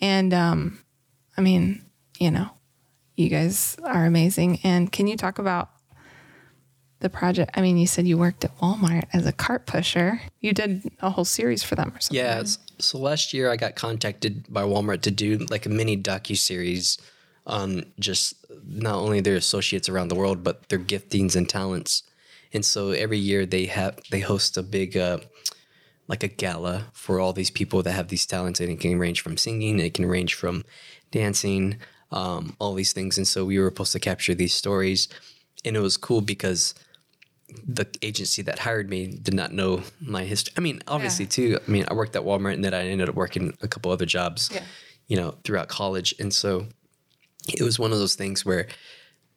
And 0.00 0.32
um 0.32 0.80
I 1.36 1.40
mean, 1.40 1.84
you 2.18 2.30
know, 2.30 2.50
you 3.16 3.28
guys 3.28 3.76
are 3.84 4.04
amazing. 4.04 4.60
And 4.64 4.90
can 4.90 5.06
you 5.06 5.16
talk 5.16 5.38
about 5.38 5.70
the 7.00 7.08
project? 7.08 7.50
I 7.54 7.60
mean, 7.60 7.76
you 7.78 7.86
said 7.86 8.06
you 8.06 8.18
worked 8.18 8.44
at 8.44 8.56
Walmart 8.58 9.06
as 9.12 9.26
a 9.26 9.32
cart 9.32 9.66
pusher. 9.66 10.20
You 10.40 10.52
did 10.52 10.90
a 11.00 11.10
whole 11.10 11.24
series 11.24 11.62
for 11.62 11.74
them 11.74 11.92
or 11.94 12.00
something. 12.00 12.16
Yeah. 12.16 12.44
So 12.78 12.98
last 12.98 13.32
year 13.32 13.50
I 13.50 13.56
got 13.56 13.74
contacted 13.74 14.52
by 14.52 14.62
Walmart 14.62 15.02
to 15.02 15.10
do 15.10 15.38
like 15.50 15.66
a 15.66 15.68
mini 15.68 15.96
docu 15.96 16.36
series 16.36 16.98
on 17.46 17.84
just 17.98 18.34
not 18.66 18.96
only 18.96 19.20
their 19.20 19.36
associates 19.36 19.88
around 19.88 20.08
the 20.08 20.14
world 20.14 20.44
but 20.44 20.68
their 20.68 20.78
giftings 20.78 21.36
and 21.36 21.48
talents. 21.48 22.02
And 22.52 22.64
so 22.64 22.90
every 22.90 23.18
year 23.18 23.46
they 23.46 23.66
have 23.66 23.98
they 24.10 24.20
host 24.20 24.56
a 24.56 24.62
big 24.62 24.96
uh, 24.96 25.18
like 26.10 26.24
a 26.24 26.28
gala 26.28 26.86
for 26.92 27.20
all 27.20 27.32
these 27.32 27.50
people 27.52 27.82
that 27.84 27.92
have 27.92 28.08
these 28.08 28.26
talents, 28.26 28.58
and 28.60 28.68
it 28.68 28.80
can 28.80 28.98
range 28.98 29.20
from 29.22 29.36
singing, 29.36 29.78
it 29.78 29.94
can 29.94 30.06
range 30.06 30.34
from 30.34 30.64
dancing, 31.12 31.78
um, 32.10 32.56
all 32.58 32.74
these 32.74 32.92
things. 32.92 33.16
And 33.16 33.26
so 33.26 33.44
we 33.44 33.58
were 33.60 33.68
supposed 33.68 33.92
to 33.92 34.00
capture 34.00 34.34
these 34.34 34.52
stories, 34.52 35.08
and 35.64 35.76
it 35.76 35.80
was 35.80 35.96
cool 35.96 36.20
because 36.20 36.74
the 37.66 37.86
agency 38.02 38.42
that 38.42 38.58
hired 38.60 38.90
me 38.90 39.06
did 39.06 39.34
not 39.34 39.52
know 39.52 39.82
my 40.00 40.24
history. 40.24 40.52
I 40.58 40.60
mean, 40.60 40.82
obviously 40.88 41.26
too. 41.26 41.58
I 41.66 41.70
mean, 41.70 41.84
I 41.88 41.94
worked 41.94 42.16
at 42.16 42.22
Walmart, 42.22 42.54
and 42.54 42.64
then 42.64 42.74
I 42.74 42.88
ended 42.88 43.08
up 43.08 43.14
working 43.14 43.56
a 43.62 43.68
couple 43.68 43.92
other 43.92 44.06
jobs, 44.06 44.50
Yeah. 44.52 44.64
you 45.06 45.16
know, 45.16 45.36
throughout 45.44 45.68
college, 45.68 46.12
and 46.18 46.34
so 46.34 46.66
it 47.48 47.62
was 47.62 47.78
one 47.78 47.92
of 47.92 47.98
those 47.98 48.16
things 48.16 48.44
where 48.44 48.66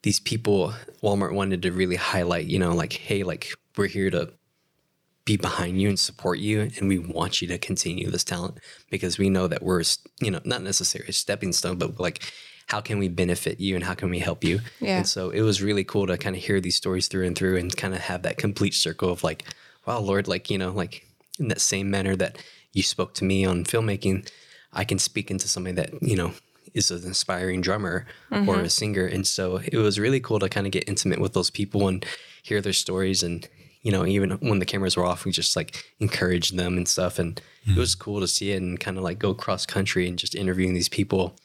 these 0.02 0.20
people 0.20 0.74
Walmart 1.02 1.32
wanted 1.32 1.62
to 1.62 1.70
really 1.72 1.96
highlight, 1.96 2.46
you 2.46 2.58
know, 2.58 2.74
like, 2.74 2.92
hey, 2.92 3.22
like 3.22 3.52
we're 3.76 3.86
here 3.86 4.10
to 4.10 4.32
be 5.24 5.36
behind 5.36 5.80
you 5.80 5.88
and 5.88 5.98
support 5.98 6.38
you, 6.38 6.70
and 6.78 6.88
we 6.88 6.98
want 6.98 7.40
you 7.40 7.48
to 7.48 7.58
continue 7.58 8.10
this 8.10 8.24
talent 8.24 8.58
because 8.90 9.18
we 9.18 9.30
know 9.30 9.46
that 9.48 9.62
we're, 9.62 9.82
you 10.20 10.30
know, 10.30 10.40
not 10.44 10.62
necessarily 10.62 11.08
a 11.08 11.12
stepping 11.12 11.52
stone, 11.52 11.78
but 11.78 11.98
like 11.98 12.22
how 12.66 12.80
can 12.80 12.98
we 12.98 13.08
benefit 13.08 13.60
you 13.60 13.74
and 13.74 13.84
how 13.84 13.94
can 13.94 14.10
we 14.10 14.18
help 14.18 14.42
you? 14.42 14.60
Yeah. 14.80 14.98
And 14.98 15.06
so 15.06 15.30
it 15.30 15.42
was 15.42 15.62
really 15.62 15.84
cool 15.84 16.06
to 16.06 16.16
kind 16.16 16.34
of 16.36 16.42
hear 16.42 16.60
these 16.60 16.76
stories 16.76 17.08
through 17.08 17.26
and 17.26 17.36
through 17.36 17.56
and 17.56 17.74
kind 17.76 17.94
of 17.94 18.00
have 18.00 18.22
that 18.22 18.38
complete 18.38 18.74
circle 18.74 19.10
of 19.10 19.22
like, 19.22 19.44
wow, 19.86 19.98
Lord, 19.98 20.28
like, 20.28 20.50
you 20.50 20.58
know, 20.58 20.70
like 20.70 21.06
in 21.38 21.48
that 21.48 21.60
same 21.60 21.90
manner 21.90 22.16
that 22.16 22.38
you 22.72 22.82
spoke 22.82 23.14
to 23.14 23.24
me 23.24 23.44
on 23.44 23.64
filmmaking, 23.64 24.30
I 24.72 24.84
can 24.84 24.98
speak 24.98 25.30
into 25.30 25.46
somebody 25.46 25.74
that, 25.76 26.02
you 26.02 26.16
know, 26.16 26.32
is 26.72 26.90
an 26.90 27.04
inspiring 27.04 27.60
drummer 27.60 28.06
or 28.30 28.38
mm-hmm. 28.38 28.64
a 28.64 28.70
singer. 28.70 29.06
And 29.06 29.26
so 29.26 29.60
it 29.64 29.76
was 29.76 30.00
really 30.00 30.20
cool 30.20 30.38
to 30.38 30.48
kind 30.48 30.66
of 30.66 30.72
get 30.72 30.88
intimate 30.88 31.20
with 31.20 31.34
those 31.34 31.50
people 31.50 31.86
and 31.86 32.04
hear 32.42 32.60
their 32.60 32.72
stories. 32.72 33.22
And, 33.22 33.46
you 33.84 33.92
know, 33.92 34.04
even 34.06 34.30
when 34.40 34.58
the 34.58 34.64
cameras 34.64 34.96
were 34.96 35.04
off, 35.04 35.24
we 35.24 35.30
just 35.30 35.54
like 35.54 35.84
encouraged 36.00 36.56
them 36.56 36.76
and 36.76 36.88
stuff. 36.88 37.18
And 37.18 37.40
it 37.66 37.78
was 37.78 37.94
hmm. 37.94 38.00
cool 38.00 38.20
to 38.20 38.26
see 38.26 38.50
it 38.50 38.60
and 38.60 38.80
kind 38.80 38.96
of 38.96 39.04
like 39.04 39.18
go 39.18 39.34
cross 39.34 39.66
country 39.66 40.08
and 40.08 40.18
just 40.18 40.34
interviewing 40.34 40.74
these 40.74 40.88
people. 40.88 41.36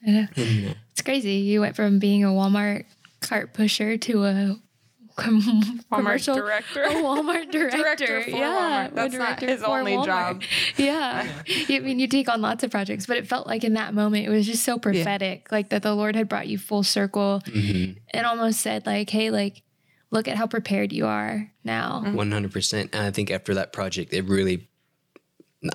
It's 0.00 1.02
crazy. 1.04 1.32
You 1.32 1.60
went 1.60 1.74
from 1.74 1.98
being 1.98 2.24
a 2.24 2.28
Walmart 2.28 2.84
cart 3.20 3.52
pusher 3.52 3.98
to 3.98 4.24
a 4.24 4.56
com- 5.16 5.80
commercial 5.92 6.36
director. 6.36 6.84
a 6.84 6.90
Walmart 6.90 7.50
director. 7.50 7.78
Director 7.78 8.22
for 8.22 8.30
yeah, 8.30 8.88
Walmart. 8.88 8.94
That's 8.94 9.14
a 9.14 9.18
not 9.18 9.40
his 9.40 9.62
only 9.64 9.94
Walmart. 9.94 10.04
job. 10.06 10.42
Yeah, 10.76 11.28
I 11.68 11.78
mean, 11.80 11.98
you 11.98 12.06
take 12.06 12.28
on 12.28 12.40
lots 12.40 12.62
of 12.62 12.70
projects, 12.70 13.06
but 13.06 13.16
it 13.16 13.26
felt 13.26 13.48
like 13.48 13.64
in 13.64 13.74
that 13.74 13.92
moment 13.92 14.24
it 14.24 14.30
was 14.30 14.46
just 14.46 14.62
so 14.62 14.78
prophetic, 14.78 15.50
like 15.50 15.70
that 15.70 15.82
the 15.82 15.94
Lord 15.94 16.14
had 16.14 16.28
brought 16.28 16.46
you 16.46 16.58
full 16.58 16.84
circle 16.84 17.42
mm-hmm. 17.44 17.98
and 18.10 18.26
almost 18.26 18.60
said, 18.60 18.86
like, 18.86 19.10
"Hey, 19.10 19.30
like, 19.30 19.62
look 20.10 20.28
at 20.28 20.36
how 20.36 20.46
prepared 20.46 20.92
you 20.92 21.06
are 21.06 21.50
now." 21.64 22.02
Mm-hmm. 22.04 22.14
One 22.14 22.32
hundred 22.32 22.52
percent. 22.52 22.90
And 22.92 23.06
I 23.06 23.10
think 23.10 23.30
after 23.30 23.54
that 23.54 23.72
project, 23.72 24.12
it 24.12 24.24
really, 24.24 24.68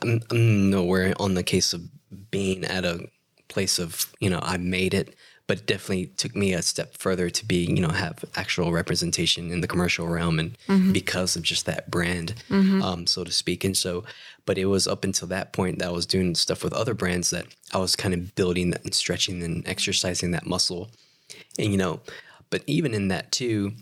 I'm, 0.01 0.21
I'm 0.31 0.69
nowhere 0.69 1.13
on 1.19 1.33
the 1.33 1.43
case 1.43 1.73
of 1.73 1.81
being 2.31 2.63
at 2.65 2.85
a 2.85 3.07
place 3.47 3.79
of 3.79 4.11
you 4.19 4.29
know 4.29 4.39
I 4.41 4.57
made 4.57 4.93
it, 4.93 5.15
but 5.47 5.65
definitely 5.65 6.07
took 6.07 6.35
me 6.35 6.53
a 6.53 6.61
step 6.61 6.97
further 6.97 7.29
to 7.29 7.45
be 7.45 7.65
you 7.65 7.81
know 7.81 7.89
have 7.89 8.25
actual 8.35 8.71
representation 8.71 9.51
in 9.51 9.61
the 9.61 9.67
commercial 9.67 10.07
realm, 10.07 10.39
and 10.39 10.57
mm-hmm. 10.67 10.91
because 10.91 11.35
of 11.35 11.43
just 11.43 11.65
that 11.65 11.91
brand, 11.91 12.35
mm-hmm. 12.49 12.81
um, 12.81 13.07
so 13.07 13.23
to 13.23 13.31
speak. 13.31 13.63
And 13.63 13.77
so, 13.77 14.03
but 14.45 14.57
it 14.57 14.65
was 14.65 14.87
up 14.87 15.03
until 15.03 15.27
that 15.29 15.53
point 15.53 15.79
that 15.79 15.89
I 15.89 15.91
was 15.91 16.05
doing 16.05 16.35
stuff 16.35 16.63
with 16.63 16.73
other 16.73 16.93
brands 16.93 17.29
that 17.29 17.45
I 17.73 17.77
was 17.77 17.95
kind 17.95 18.13
of 18.13 18.35
building 18.35 18.71
that 18.71 18.83
and 18.83 18.93
stretching 18.93 19.43
and 19.43 19.67
exercising 19.67 20.31
that 20.31 20.45
muscle, 20.45 20.89
and 21.59 21.71
you 21.71 21.77
know, 21.77 22.01
but 22.49 22.63
even 22.67 22.93
in 22.93 23.09
that 23.09 23.31
too 23.31 23.73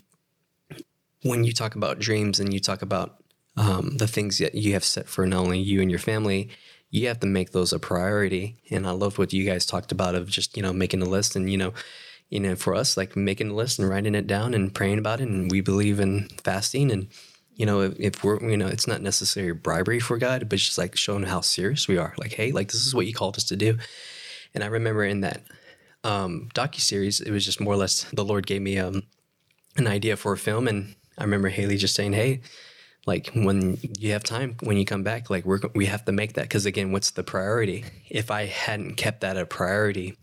when 1.24 1.44
you 1.44 1.54
talk 1.54 1.76
about 1.76 2.00
dreams 2.00 2.40
and 2.40 2.54
you 2.54 2.60
talk 2.60 2.82
about 2.82 3.22
um, 3.58 3.98
the 3.98 4.08
things 4.08 4.38
that 4.40 4.56
you 4.56 4.74
have 4.74 4.84
set 4.84 5.08
for 5.08 5.26
not 5.26 5.42
only 5.42 5.60
you 5.60 5.82
and 5.82 5.90
your 5.90 6.00
family, 6.00 6.50
you 6.90 7.08
have 7.08 7.20
to 7.20 7.28
make 7.28 7.52
those 7.52 7.74
a 7.74 7.80
priority. 7.80 8.58
And 8.70 8.88
I 8.88 8.92
love 8.92 9.18
what 9.18 9.34
you 9.34 9.46
guys 9.46 9.66
talked 9.66 9.92
about 9.92 10.16
of 10.16 10.30
just 10.30 10.56
you 10.56 10.64
know 10.64 10.74
making 10.74 11.02
a 11.02 11.06
list 11.06 11.36
and 11.36 11.50
you 11.50 11.58
know, 11.58 11.74
you 12.30 12.40
know 12.40 12.56
for 12.56 12.76
us 12.76 12.98
like 12.98 13.16
making 13.16 13.50
a 13.50 13.54
list 13.54 13.80
and 13.80 13.90
writing 13.90 14.16
it 14.16 14.28
down 14.28 14.54
and 14.54 14.74
praying 14.74 15.00
about 15.00 15.22
it. 15.22 15.28
And 15.28 15.52
we 15.52 15.62
believe 15.62 16.00
in 16.00 16.28
fasting 16.44 16.92
and 16.92 17.08
you 17.56 17.66
know 17.66 17.82
if, 17.82 18.00
if 18.00 18.24
we're 18.24 18.42
you 18.50 18.58
know 18.58 18.68
it's 18.68 18.88
not 18.88 19.02
necessarily 19.02 19.54
bribery 19.54 20.00
for 20.00 20.18
God, 20.18 20.48
but 20.50 20.54
it's 20.54 20.66
just 20.66 20.78
like 20.78 20.96
showing 20.96 21.24
how 21.24 21.42
serious 21.42 21.88
we 21.88 21.98
are. 21.98 22.14
Like 22.18 22.34
hey, 22.34 22.52
like 22.52 22.72
this 22.72 22.86
is 22.86 22.96
what 22.96 23.08
you 23.08 23.14
called 23.14 23.38
us 23.38 23.46
to 23.46 23.56
do. 23.56 23.78
And 24.54 24.64
I 24.64 24.68
remember 24.68 25.04
in 25.04 25.22
that 25.22 25.44
um, 26.04 26.50
docu 26.54 26.80
series, 26.80 27.22
it 27.22 27.32
was 27.32 27.46
just 27.46 27.62
more 27.62 27.74
or 27.74 27.78
less 27.78 28.04
the 28.12 28.26
Lord 28.26 28.48
gave 28.48 28.62
me 28.62 28.78
um, 28.78 29.04
an 29.78 29.88
idea 29.88 30.18
for 30.18 30.34
a 30.34 30.38
film, 30.38 30.68
and 30.68 30.96
I 31.22 31.24
remember 31.24 31.50
Haley 31.50 31.78
just 31.78 31.94
saying, 31.94 32.14
"Hey, 32.14 32.42
like 33.06 33.30
when 33.36 33.78
you 34.00 34.12
have 34.14 34.24
time, 34.24 34.56
when 34.62 34.76
you 34.76 34.86
come 34.86 35.04
back, 35.04 35.30
like 35.30 35.46
we're 35.46 35.60
we 35.76 35.86
have 35.86 36.04
to 36.06 36.12
make 36.12 36.34
that 36.34 36.44
because 36.44 36.66
again, 36.66 36.92
what's 36.92 37.12
the 37.12 37.24
priority? 37.24 37.86
If 38.10 38.32
I 38.32 38.46
hadn't 38.46 38.96
kept 38.96 39.22
that 39.22 39.38
a 39.38 39.46
priority, 39.46 40.18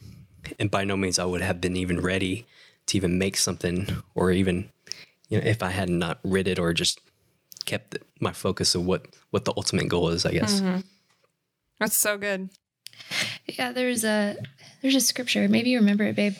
and 0.59 0.73
by 0.73 0.83
no 0.83 0.97
means 0.97 1.21
I 1.21 1.25
would 1.25 1.41
have 1.41 1.61
been 1.61 1.77
even 1.77 2.01
ready 2.01 2.47
to 2.87 2.97
even 2.97 3.17
make 3.17 3.37
something, 3.37 3.87
or 4.17 4.33
even 4.33 4.71
you 5.29 5.39
know, 5.39 5.47
if 5.47 5.63
I 5.63 5.71
had 5.71 5.89
not 5.89 6.19
read 6.25 6.49
it 6.49 6.59
or 6.59 6.73
just 6.73 7.01
kept 7.65 7.97
my 8.19 8.33
focus 8.33 8.75
of 8.75 8.85
what 8.85 9.07
what 9.31 9.45
the 9.45 9.53
ultimate 9.57 9.89
goal 9.89 10.09
is, 10.09 10.27
I 10.27 10.33
guess. 10.33 10.61
Mm-hmm. 10.61 10.81
That's 11.79 11.97
so 11.97 12.19
good. 12.19 12.51
Yeah, 13.47 13.71
there's 13.71 14.03
a 14.03 14.37
there's 14.83 14.97
a 14.97 15.01
scripture. 15.01 15.49
Maybe 15.49 15.71
you 15.71 15.79
remember 15.79 16.03
it, 16.05 16.17
babe. 16.17 16.35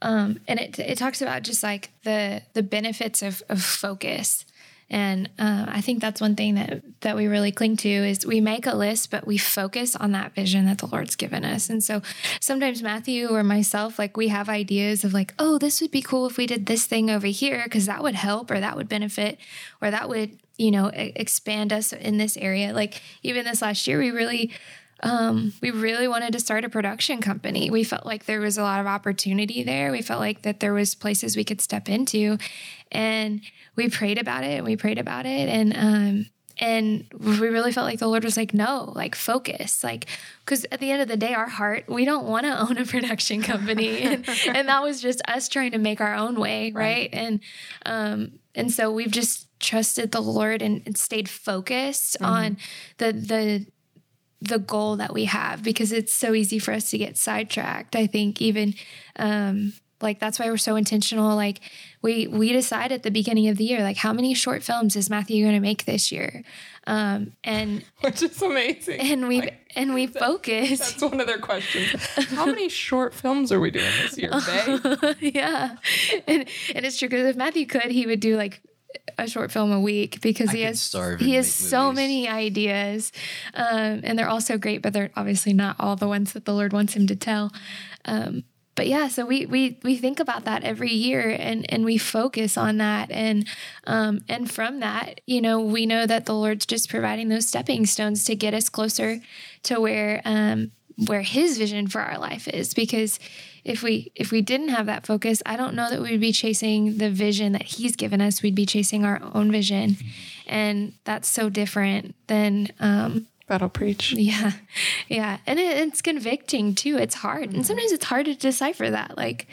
Um, 0.00 0.40
and 0.46 0.60
it 0.60 0.78
it 0.78 0.98
talks 0.98 1.20
about 1.22 1.42
just 1.42 1.62
like 1.62 1.90
the 2.04 2.42
the 2.54 2.62
benefits 2.62 3.22
of 3.22 3.42
of 3.48 3.62
focus. 3.62 4.44
And 4.90 5.28
uh, 5.38 5.66
I 5.68 5.82
think 5.82 6.00
that's 6.00 6.20
one 6.20 6.34
thing 6.34 6.54
that 6.54 6.82
that 7.02 7.14
we 7.16 7.26
really 7.26 7.52
cling 7.52 7.76
to 7.78 7.88
is 7.88 8.24
we 8.24 8.40
make 8.40 8.66
a 8.66 8.74
list, 8.74 9.10
but 9.10 9.26
we 9.26 9.36
focus 9.36 9.94
on 9.94 10.12
that 10.12 10.34
vision 10.34 10.64
that 10.64 10.78
the 10.78 10.86
Lord's 10.86 11.14
given 11.14 11.44
us. 11.44 11.68
And 11.68 11.84
so 11.84 12.00
sometimes 12.40 12.82
Matthew 12.82 13.28
or 13.28 13.44
myself, 13.44 13.98
like 13.98 14.16
we 14.16 14.28
have 14.28 14.48
ideas 14.48 15.04
of 15.04 15.12
like, 15.12 15.34
oh, 15.38 15.58
this 15.58 15.82
would 15.82 15.90
be 15.90 16.00
cool 16.00 16.26
if 16.26 16.38
we 16.38 16.46
did 16.46 16.66
this 16.66 16.86
thing 16.86 17.10
over 17.10 17.26
here 17.26 17.62
because 17.64 17.84
that 17.84 18.02
would 18.02 18.14
help 18.14 18.50
or 18.50 18.60
that 18.60 18.76
would 18.76 18.88
benefit 18.88 19.38
or 19.82 19.90
that 19.90 20.08
would 20.08 20.38
you 20.56 20.70
know 20.70 20.86
expand 20.94 21.70
us 21.70 21.92
in 21.92 22.16
this 22.16 22.38
area. 22.38 22.72
Like 22.72 23.02
even 23.22 23.44
this 23.44 23.60
last 23.60 23.86
year, 23.86 23.98
we 23.98 24.10
really 24.10 24.52
um, 25.02 25.52
we 25.62 25.70
really 25.70 26.08
wanted 26.08 26.32
to 26.32 26.40
start 26.40 26.64
a 26.64 26.68
production 26.68 27.20
company. 27.20 27.70
We 27.70 27.84
felt 27.84 28.04
like 28.04 28.24
there 28.24 28.40
was 28.40 28.58
a 28.58 28.62
lot 28.62 28.80
of 28.80 28.86
opportunity 28.86 29.62
there. 29.62 29.92
We 29.92 30.02
felt 30.02 30.20
like 30.20 30.42
that 30.42 30.60
there 30.60 30.74
was 30.74 30.94
places 30.94 31.36
we 31.36 31.44
could 31.44 31.60
step 31.60 31.88
into, 31.88 32.38
and 32.90 33.40
we 33.76 33.88
prayed 33.88 34.18
about 34.18 34.44
it. 34.44 34.58
And 34.58 34.66
we 34.66 34.76
prayed 34.76 34.98
about 34.98 35.24
it, 35.24 35.48
and 35.48 35.76
um, 35.76 36.26
and 36.60 37.04
we 37.16 37.48
really 37.48 37.72
felt 37.72 37.86
like 37.86 38.00
the 38.00 38.08
Lord 38.08 38.24
was 38.24 38.36
like, 38.36 38.52
no, 38.52 38.92
like 38.96 39.14
focus, 39.14 39.84
like 39.84 40.06
because 40.44 40.66
at 40.72 40.80
the 40.80 40.90
end 40.90 41.02
of 41.02 41.08
the 41.08 41.16
day, 41.16 41.34
our 41.34 41.48
heart, 41.48 41.84
we 41.88 42.04
don't 42.04 42.26
want 42.26 42.46
to 42.46 42.60
own 42.68 42.78
a 42.78 42.84
production 42.84 43.42
company, 43.42 44.00
and, 44.00 44.28
and 44.48 44.68
that 44.68 44.82
was 44.82 45.00
just 45.00 45.22
us 45.28 45.48
trying 45.48 45.72
to 45.72 45.78
make 45.78 46.00
our 46.00 46.14
own 46.14 46.40
way, 46.40 46.72
right? 46.72 47.08
And 47.12 47.40
um, 47.86 48.32
and 48.54 48.72
so 48.72 48.90
we've 48.90 49.12
just 49.12 49.46
trusted 49.60 50.12
the 50.12 50.20
Lord 50.20 50.62
and, 50.62 50.82
and 50.86 50.96
stayed 50.96 51.28
focused 51.28 52.16
on 52.20 52.56
the 52.98 53.12
the 53.12 53.66
the 54.40 54.58
goal 54.58 54.96
that 54.96 55.12
we 55.12 55.24
have 55.24 55.62
because 55.62 55.92
it's 55.92 56.12
so 56.12 56.34
easy 56.34 56.58
for 56.58 56.72
us 56.72 56.90
to 56.90 56.98
get 56.98 57.16
sidetracked. 57.16 57.96
I 57.96 58.06
think 58.06 58.40
even 58.40 58.74
um 59.16 59.72
like 60.00 60.20
that's 60.20 60.38
why 60.38 60.46
we're 60.46 60.56
so 60.56 60.76
intentional 60.76 61.34
like 61.34 61.60
we 62.02 62.28
we 62.28 62.52
decide 62.52 62.92
at 62.92 63.02
the 63.02 63.10
beginning 63.10 63.48
of 63.48 63.56
the 63.56 63.64
year 63.64 63.82
like 63.82 63.96
how 63.96 64.12
many 64.12 64.32
short 64.34 64.62
films 64.62 64.94
is 64.94 65.10
Matthew 65.10 65.42
going 65.44 65.56
to 65.56 65.60
make 65.60 65.86
this 65.86 66.12
year. 66.12 66.44
Um 66.86 67.32
and 67.42 67.84
Which 68.00 68.22
is 68.22 68.40
amazing. 68.40 69.00
and 69.00 69.26
we 69.26 69.40
Like, 69.40 69.72
and 69.74 69.92
we 69.94 70.06
focus 70.26 70.78
That's 70.78 71.02
one 71.02 71.20
of 71.20 71.26
their 71.26 71.38
questions. 71.38 71.90
How 72.30 72.46
many 72.46 72.68
short 72.68 73.14
films 73.14 73.50
are 73.50 73.58
we 73.58 73.72
doing 73.72 73.90
this 74.02 74.16
year, 74.16 74.30
babe? 74.30 75.16
yeah. 75.34 75.76
And 76.28 76.48
and 76.74 76.86
it's 76.86 76.96
true 76.98 77.08
because 77.08 77.26
if 77.26 77.36
Matthew 77.36 77.66
could, 77.66 77.90
he 77.90 78.06
would 78.06 78.20
do 78.20 78.36
like 78.36 78.62
a 79.18 79.28
short 79.28 79.50
film 79.50 79.72
a 79.72 79.80
week 79.80 80.20
because 80.20 80.50
I 80.50 80.52
he 80.52 80.62
has 80.62 80.94
he 81.18 81.34
has 81.34 81.52
so 81.52 81.86
movies. 81.86 81.96
many 81.96 82.28
ideas, 82.28 83.12
um, 83.54 84.00
and 84.04 84.18
they're 84.18 84.28
all 84.28 84.40
so 84.40 84.58
great, 84.58 84.82
but 84.82 84.92
they're 84.92 85.10
obviously 85.16 85.52
not 85.52 85.76
all 85.78 85.96
the 85.96 86.08
ones 86.08 86.32
that 86.32 86.44
the 86.44 86.54
Lord 86.54 86.72
wants 86.72 86.94
him 86.94 87.06
to 87.08 87.16
tell. 87.16 87.52
Um, 88.04 88.44
but 88.74 88.86
yeah, 88.86 89.08
so 89.08 89.26
we 89.26 89.44
we 89.44 89.80
we 89.82 89.96
think 89.96 90.20
about 90.20 90.44
that 90.44 90.62
every 90.62 90.92
year, 90.92 91.36
and 91.36 91.70
and 91.70 91.84
we 91.84 91.98
focus 91.98 92.56
on 92.56 92.76
that, 92.78 93.10
and 93.10 93.46
um, 93.88 94.20
and 94.28 94.48
from 94.48 94.78
that, 94.78 95.20
you 95.26 95.40
know, 95.40 95.60
we 95.60 95.84
know 95.84 96.06
that 96.06 96.26
the 96.26 96.34
Lord's 96.34 96.64
just 96.64 96.88
providing 96.88 97.28
those 97.28 97.46
stepping 97.46 97.86
stones 97.86 98.22
to 98.24 98.36
get 98.36 98.54
us 98.54 98.68
closer 98.68 99.18
to 99.64 99.80
where 99.80 100.22
um, 100.24 100.70
where 101.08 101.22
His 101.22 101.58
vision 101.58 101.88
for 101.88 102.00
our 102.00 102.18
life 102.18 102.46
is, 102.46 102.72
because 102.72 103.18
if 103.68 103.82
we 103.82 104.10
if 104.14 104.30
we 104.32 104.40
didn't 104.40 104.68
have 104.68 104.86
that 104.86 105.06
focus, 105.06 105.42
I 105.44 105.56
don't 105.56 105.74
know 105.74 105.90
that 105.90 106.00
we'd 106.00 106.20
be 106.20 106.32
chasing 106.32 106.98
the 106.98 107.10
vision 107.10 107.52
that 107.52 107.62
he's 107.62 107.96
given 107.96 108.20
us. 108.20 108.42
We'd 108.42 108.54
be 108.54 108.66
chasing 108.66 109.04
our 109.04 109.20
own 109.34 109.52
vision. 109.52 109.96
And 110.46 110.94
that's 111.04 111.28
so 111.28 111.48
different 111.50 112.14
than 112.26 112.68
um 112.80 113.26
That'll 113.46 113.68
preach. 113.68 114.12
yeah. 114.12 114.52
Yeah. 115.08 115.38
And 115.46 115.58
it, 115.58 115.78
it's 115.78 116.02
convicting 116.02 116.74
too. 116.74 116.98
It's 116.98 117.14
hard. 117.14 117.52
And 117.52 117.66
sometimes 117.66 117.92
it's 117.92 118.04
hard 118.04 118.26
to 118.26 118.34
decipher 118.34 118.90
that. 118.90 119.16
Like 119.16 119.48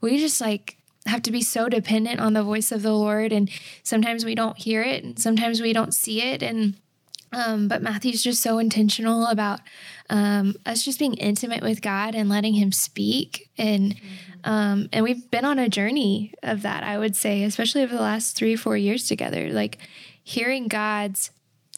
we 0.00 0.18
just 0.18 0.40
like 0.40 0.76
have 1.06 1.22
to 1.22 1.30
be 1.30 1.42
so 1.42 1.68
dependent 1.68 2.20
on 2.20 2.32
the 2.32 2.42
voice 2.42 2.72
of 2.72 2.82
the 2.82 2.92
Lord 2.92 3.32
and 3.32 3.48
sometimes 3.82 4.24
we 4.24 4.34
don't 4.34 4.58
hear 4.58 4.82
it 4.82 5.04
and 5.04 5.18
sometimes 5.18 5.60
we 5.60 5.72
don't 5.72 5.94
see 5.94 6.20
it 6.20 6.42
and 6.42 6.74
um, 7.32 7.68
but 7.68 7.82
Matthew's 7.82 8.22
just 8.22 8.42
so 8.42 8.58
intentional 8.58 9.26
about 9.26 9.60
um, 10.10 10.54
us 10.64 10.84
just 10.84 10.98
being 10.98 11.14
intimate 11.14 11.62
with 11.62 11.82
God 11.82 12.14
and 12.14 12.28
letting 12.28 12.54
Him 12.54 12.72
speak, 12.72 13.50
and 13.58 13.94
um, 14.44 14.88
and 14.92 15.02
we've 15.04 15.30
been 15.30 15.44
on 15.44 15.58
a 15.58 15.68
journey 15.68 16.32
of 16.42 16.62
that. 16.62 16.82
I 16.84 16.98
would 16.98 17.16
say, 17.16 17.42
especially 17.44 17.82
over 17.82 17.94
the 17.94 18.00
last 18.02 18.36
three 18.36 18.56
four 18.56 18.76
years 18.76 19.08
together, 19.08 19.50
like 19.50 19.78
hearing 20.22 20.68
God's 20.68 21.30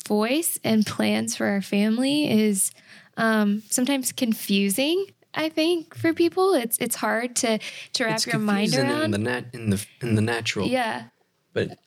voice 0.07 0.59
and 0.65 0.87
plans 0.87 1.37
for 1.37 1.47
our 1.47 1.61
family 1.63 2.31
is 2.31 2.71
um, 3.17 3.63
sometimes 3.69 4.13
confusing. 4.13 5.07
I 5.35 5.49
think 5.51 5.95
for 5.95 6.13
people, 6.15 6.55
it's 6.55 6.79
it's 6.79 6.97
hard 6.97 7.37
to 7.37 7.59
to 7.95 8.05
wrap 8.05 8.17
It's 8.17 8.27
your 8.27 8.39
mind 8.39 8.73
confusing 8.73 9.05
in 9.05 9.11
the 9.13 9.19
nat 9.19 9.45
in 9.53 9.71
the 9.71 9.87
in 10.01 10.15
the 10.15 10.23
natural. 10.23 10.67
yeah, 10.67 11.05
but 11.53 11.79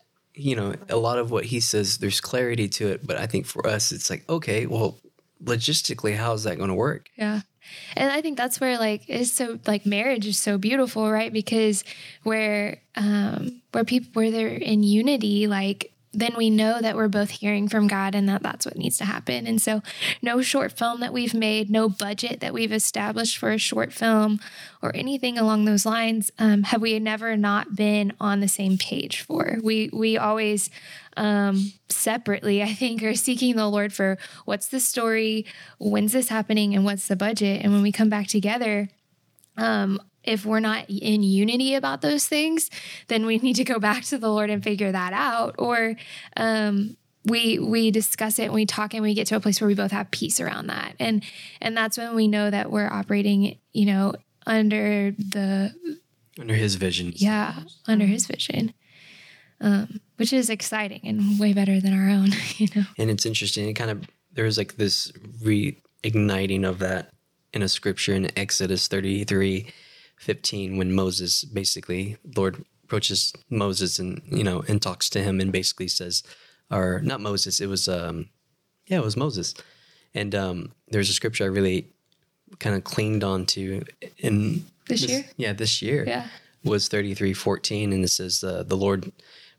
you 0.42 0.56
know 0.56 0.74
a 0.90 0.98
lot 0.98 1.18
of 1.18 1.32
what 1.32 1.46
he 1.46 1.60
says 1.60 1.98
there's 1.98 2.22
clarity 2.22 2.68
to 2.68 2.88
it 2.88 3.06
but 3.06 3.18
i 3.18 3.26
think 3.26 3.46
for 3.46 3.66
us 3.68 3.92
it's 3.92 4.10
like 4.10 4.28
okay 4.30 4.66
well 4.66 4.98
logistically 5.44 6.16
how 6.16 6.34
is 6.34 6.44
that 6.44 6.58
going 6.58 6.70
to 6.70 6.76
work 6.76 7.10
yeah, 7.16 7.42
and 7.96 8.12
I 8.12 8.22
think 8.22 8.38
that's 8.38 8.60
where 8.60 8.78
like 8.78 9.04
it's 9.08 9.32
so 9.32 9.60
like 9.68 9.86
marriage 9.86 10.26
is 10.26 10.38
so 10.38 10.58
beautiful, 10.58 11.10
right? 11.12 11.32
Because 11.32 11.84
where 12.24 12.82
um 12.96 13.62
where 13.72 13.84
people 13.84 14.10
where 14.14 14.32
they're 14.32 14.48
in 14.48 14.84
unity, 14.84 15.48
like 15.48 15.91
then 16.14 16.34
we 16.38 16.50
know 16.50 16.82
that 16.82 16.96
we're 16.96 17.08
both 17.08 17.30
hearing 17.30 17.70
from 17.70 17.88
God 17.88 18.16
and 18.16 18.28
that 18.28 18.44
that's 18.44 18.66
what 18.66 18.78
needs 18.78 18.98
to 18.98 19.06
happen. 19.06 19.48
And 19.48 19.62
so, 19.62 19.82
no 20.22 20.42
short 20.42 20.78
film 20.78 21.00
that 21.00 21.14
we've 21.14 21.34
made, 21.34 21.70
no 21.70 21.88
budget 21.88 22.42
that 22.42 22.54
we've 22.54 22.72
established 22.72 23.38
for 23.38 23.52
a 23.52 23.58
short 23.58 23.94
film 23.94 24.40
or 24.82 24.96
anything 24.96 25.38
along 25.38 25.66
those 25.66 25.86
lines, 25.86 26.32
um, 26.38 26.64
have 26.64 26.82
we 26.82 26.98
never 27.00 27.38
not 27.38 27.76
been 27.76 28.14
on 28.20 28.42
the 28.42 28.48
same 28.48 28.78
page 28.78 29.22
for. 29.22 29.58
We 29.64 29.90
we 29.94 30.18
always 30.18 30.70
um, 31.18 31.74
separately, 31.90 32.62
I 32.64 32.74
think, 32.74 33.04
are 33.04 33.16
seeking 33.16 33.56
the 33.56 33.68
Lord 33.68 33.94
for 33.94 34.18
what's 34.46 34.68
the 34.68 34.80
story, 34.80 35.46
when's 35.80 36.14
this 36.14 36.30
happening, 36.30 36.76
and 36.76 36.84
what's 36.84 37.08
the 37.08 37.16
budget. 37.16 37.62
And 37.64 37.74
when 37.74 37.82
we 37.82 37.92
come 37.92 38.10
back 38.10 38.28
together, 38.28 38.90
um, 39.58 40.02
if 40.24 40.46
we're 40.46 40.60
not 40.60 40.90
in 40.90 41.24
unity 41.24 41.76
about 41.76 42.02
those 42.02 42.28
things, 42.28 42.70
then 43.08 43.26
we 43.26 43.38
need 43.40 43.56
to 43.56 43.64
go 43.64 43.80
back 43.80 44.04
to 44.06 44.18
the 44.18 44.30
Lord 44.30 44.50
and 44.50 44.64
figure 44.64 44.92
that 44.92 45.14
out. 45.14 45.56
Or 45.58 45.96
um, 46.38 46.98
we 47.26 47.60
we 47.60 47.92
discuss 47.92 48.40
it 48.40 48.46
and 48.46 48.54
we 48.54 48.66
talk 48.66 48.94
and 48.94 49.04
we 49.04 49.14
get 49.14 49.28
to 49.28 49.36
a 49.36 49.40
place 49.40 49.62
where 49.62 49.68
we 49.68 49.76
both 49.76 49.92
have 49.92 50.12
peace 50.12 50.40
around 50.40 50.68
that. 50.68 50.96
And 51.00 51.24
and 51.60 51.76
that's 51.76 51.98
when 51.98 52.16
we 52.16 52.28
know 52.28 52.50
that 52.50 52.72
we're 52.72 52.92
operating, 52.92 53.58
you 53.74 53.86
know, 53.86 54.14
under 54.46 55.12
the 55.12 55.74
under 56.40 56.56
His 56.56 56.76
vision. 56.76 57.14
Yeah, 57.16 57.64
under 57.88 58.06
His 58.06 58.28
vision. 58.28 58.74
Um, 59.60 60.02
which 60.16 60.34
is 60.34 60.50
exciting 60.50 61.02
and 61.04 61.40
way 61.40 61.54
better 61.54 61.80
than 61.80 61.94
our 61.94 62.10
own, 62.10 62.30
you 62.58 62.68
know. 62.76 62.84
And 62.98 63.12
it's 63.12 63.28
interesting. 63.28 63.70
It 63.70 63.74
kind 63.74 63.92
of 63.92 64.08
there's 64.34 64.58
like 64.58 64.78
this 64.78 65.12
reigniting 65.44 66.68
of 66.68 66.80
that 66.80 67.12
in 67.54 67.62
a 67.62 67.70
scripture 67.70 68.16
in 68.16 68.36
Exodus 68.38 68.88
33 68.88 69.68
15 70.22 70.78
when 70.78 70.94
Moses 70.94 71.44
basically 71.44 72.16
Lord 72.38 72.64
approaches 72.84 73.34
Moses 73.50 73.98
and 73.98 74.22
you 74.28 74.44
know 74.44 74.64
and 74.68 74.80
talks 74.80 75.10
to 75.10 75.24
him 75.24 75.40
and 75.40 75.52
basically 75.52 75.88
says 75.88 76.22
or 76.70 77.02
not 77.04 77.22
Moses 77.22 77.60
it 77.60 77.66
was 77.66 77.90
um 77.90 78.30
yeah 78.86 78.98
it 78.98 79.04
was 79.04 79.18
Moses. 79.18 79.56
And 80.14 80.36
um 80.36 80.74
there's 80.90 81.10
a 81.10 81.14
scripture 81.14 81.46
I 81.46 81.48
really 81.48 81.88
kind 82.60 82.76
of 82.76 82.84
clinged 82.84 83.24
on 83.24 83.48
to 83.48 83.84
in 84.20 84.66
this, 84.88 85.10
year? 85.10 85.26
Yeah 85.38 85.54
this 85.54 85.82
year 85.82 86.06
yeah. 86.08 86.28
was 86.64 86.88
33 86.88 87.34
14 87.34 87.92
and 87.92 88.04
it 88.04 88.10
says 88.10 88.44
uh, 88.44 88.62
the 88.62 88.78
Lord 88.78 89.12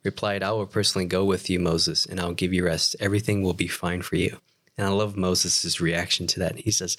replied 0.04 0.44
I 0.44 0.52
will 0.52 0.66
personally 0.66 1.06
go 1.06 1.24
with 1.24 1.50
you 1.50 1.58
Moses 1.58 2.06
and 2.06 2.20
I'll 2.20 2.34
give 2.34 2.52
you 2.52 2.64
rest. 2.64 2.94
Everything 3.00 3.42
will 3.42 3.54
be 3.54 3.66
fine 3.66 4.02
for 4.02 4.14
you 4.14 4.38
and 4.78 4.86
I 4.86 4.90
love 4.90 5.16
Moses' 5.16 5.80
reaction 5.80 6.28
to 6.28 6.38
that. 6.38 6.58
He 6.58 6.70
says 6.70 6.96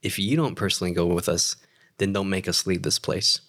if 0.00 0.18
you 0.18 0.34
don't 0.34 0.54
personally 0.54 0.94
go 0.94 1.04
with 1.04 1.28
us 1.28 1.56
then 1.98 2.12
don't 2.12 2.30
make 2.30 2.48
us 2.48 2.66
leave 2.66 2.82
this 2.82 2.98
place. 2.98 3.40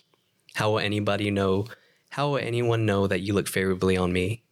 How 0.55 0.71
will 0.71 0.79
anybody 0.79 1.31
know? 1.31 1.65
How 2.09 2.29
will 2.29 2.37
anyone 2.37 2.85
know 2.85 3.07
that 3.07 3.21
you 3.21 3.33
look 3.33 3.47
favorably 3.47 3.97
on 3.97 4.13
me, 4.13 4.43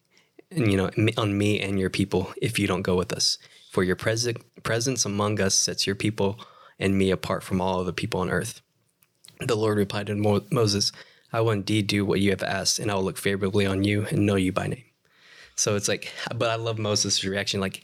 and 0.50 0.72
you 0.72 0.78
know 0.78 0.90
on 1.18 1.38
me 1.38 1.60
and 1.60 1.80
your 1.80 1.90
people 1.90 2.34
if 2.42 2.58
you 2.58 2.68
don't 2.68 2.82
go 2.82 2.96
with 2.96 3.14
us? 3.14 3.38
For 3.72 3.84
your 3.84 3.96
pres- 3.96 4.34
presence 4.64 5.06
among 5.06 5.40
us 5.40 5.56
sets 5.56 5.86
your 5.86 5.96
people 5.96 6.40
and 6.80 6.98
me 6.98 7.12
apart 7.12 7.44
from 7.44 7.62
all 7.62 7.80
other 7.80 7.92
people 7.92 8.20
on 8.20 8.30
earth. 8.30 8.62
The 9.40 9.56
Lord 9.56 9.78
replied 9.78 10.08
to 10.08 10.16
Mo- 10.16 10.46
Moses, 10.52 10.92
"I 11.32 11.42
will 11.42 11.52
indeed 11.52 11.88
do 11.88 12.04
what 12.04 12.20
you 12.20 12.32
have 12.32 12.44
asked, 12.44 12.80
and 12.80 12.92
I 12.92 12.96
will 12.96 13.04
look 13.04 13.18
favorably 13.18 13.66
on 13.66 13.84
you 13.84 14.08
and 14.10 14.26
know 14.26 14.36
you 14.36 14.52
by 14.52 14.68
name." 14.68 14.84
So 15.56 15.76
it's 15.76 15.88
like, 15.88 16.12
but 16.36 16.50
I 16.50 16.56
love 16.56 16.80
Moses' 16.80 17.24
reaction. 17.24 17.60
Like, 17.60 17.84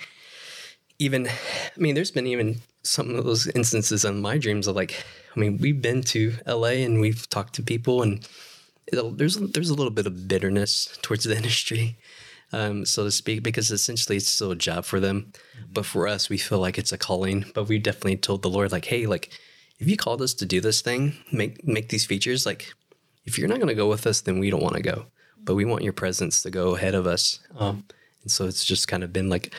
even, 0.98 1.28
I 1.28 1.32
mean, 1.78 1.94
there's 1.94 2.12
been 2.12 2.28
even 2.28 2.62
some 2.88 3.16
of 3.16 3.26
those 3.26 3.48
instances 3.48 4.06
in 4.06 4.22
my 4.22 4.38
dreams 4.38 4.68
of 4.68 4.76
like, 4.76 5.04
I 5.36 5.40
mean, 5.40 5.58
we've 5.58 5.82
been 5.82 6.02
to 6.04 6.34
LA 6.46 6.84
and 6.86 7.00
we've 7.00 7.28
talked 7.30 7.56
to 7.56 7.64
people, 7.64 8.02
and 8.02 8.28
there's 8.92 9.38
there's 9.38 9.70
a 9.70 9.76
little 9.76 9.92
bit 9.92 10.08
of 10.08 10.28
bitterness 10.28 10.98
towards 11.02 11.26
the 11.26 11.36
industry, 11.42 11.98
um, 12.54 12.86
so 12.86 13.04
to 13.04 13.12
speak, 13.12 13.44
because 13.44 13.72
essentially 13.72 14.18
it's 14.18 14.30
still 14.30 14.52
a 14.52 14.56
job 14.56 14.86
for 14.86 15.00
them, 15.00 15.32
but 15.72 15.86
for 15.86 16.08
us, 16.08 16.30
we 16.30 16.38
feel 16.38 16.60
like 16.60 16.78
it's 16.78 16.92
a 16.92 16.98
calling. 16.98 17.46
But 17.54 17.68
we 17.68 17.80
definitely 17.80 18.18
told 18.18 18.42
the 18.42 18.50
Lord, 18.50 18.72
like, 18.72 18.86
hey, 18.86 19.06
like, 19.06 19.32
if 19.80 19.88
you 19.88 19.98
called 19.98 20.22
us 20.22 20.34
to 20.36 20.46
do 20.46 20.62
this 20.62 20.82
thing, 20.82 21.18
make 21.32 21.66
make 21.68 21.90
these 21.90 22.06
features, 22.06 22.46
like, 22.46 22.74
if 23.26 23.38
you're 23.38 23.50
not 23.50 23.58
going 23.58 23.68
to 23.68 23.76
go 23.76 23.90
with 23.90 24.08
us, 24.08 24.22
then 24.22 24.40
we 24.40 24.50
don't 24.50 24.64
want 24.64 24.76
to 24.76 24.82
go, 24.82 25.08
but 25.44 25.56
we 25.56 25.66
want 25.66 25.84
your 25.84 25.94
presence 25.94 26.42
to 26.44 26.50
go 26.50 26.76
ahead 26.76 26.96
of 26.96 27.06
us. 27.06 27.40
Um, 27.58 27.84
and 28.24 28.32
so 28.32 28.46
it's 28.46 28.66
just 28.66 28.88
kind 28.88 29.04
of 29.04 29.14
been 29.14 29.30
like 29.30 29.54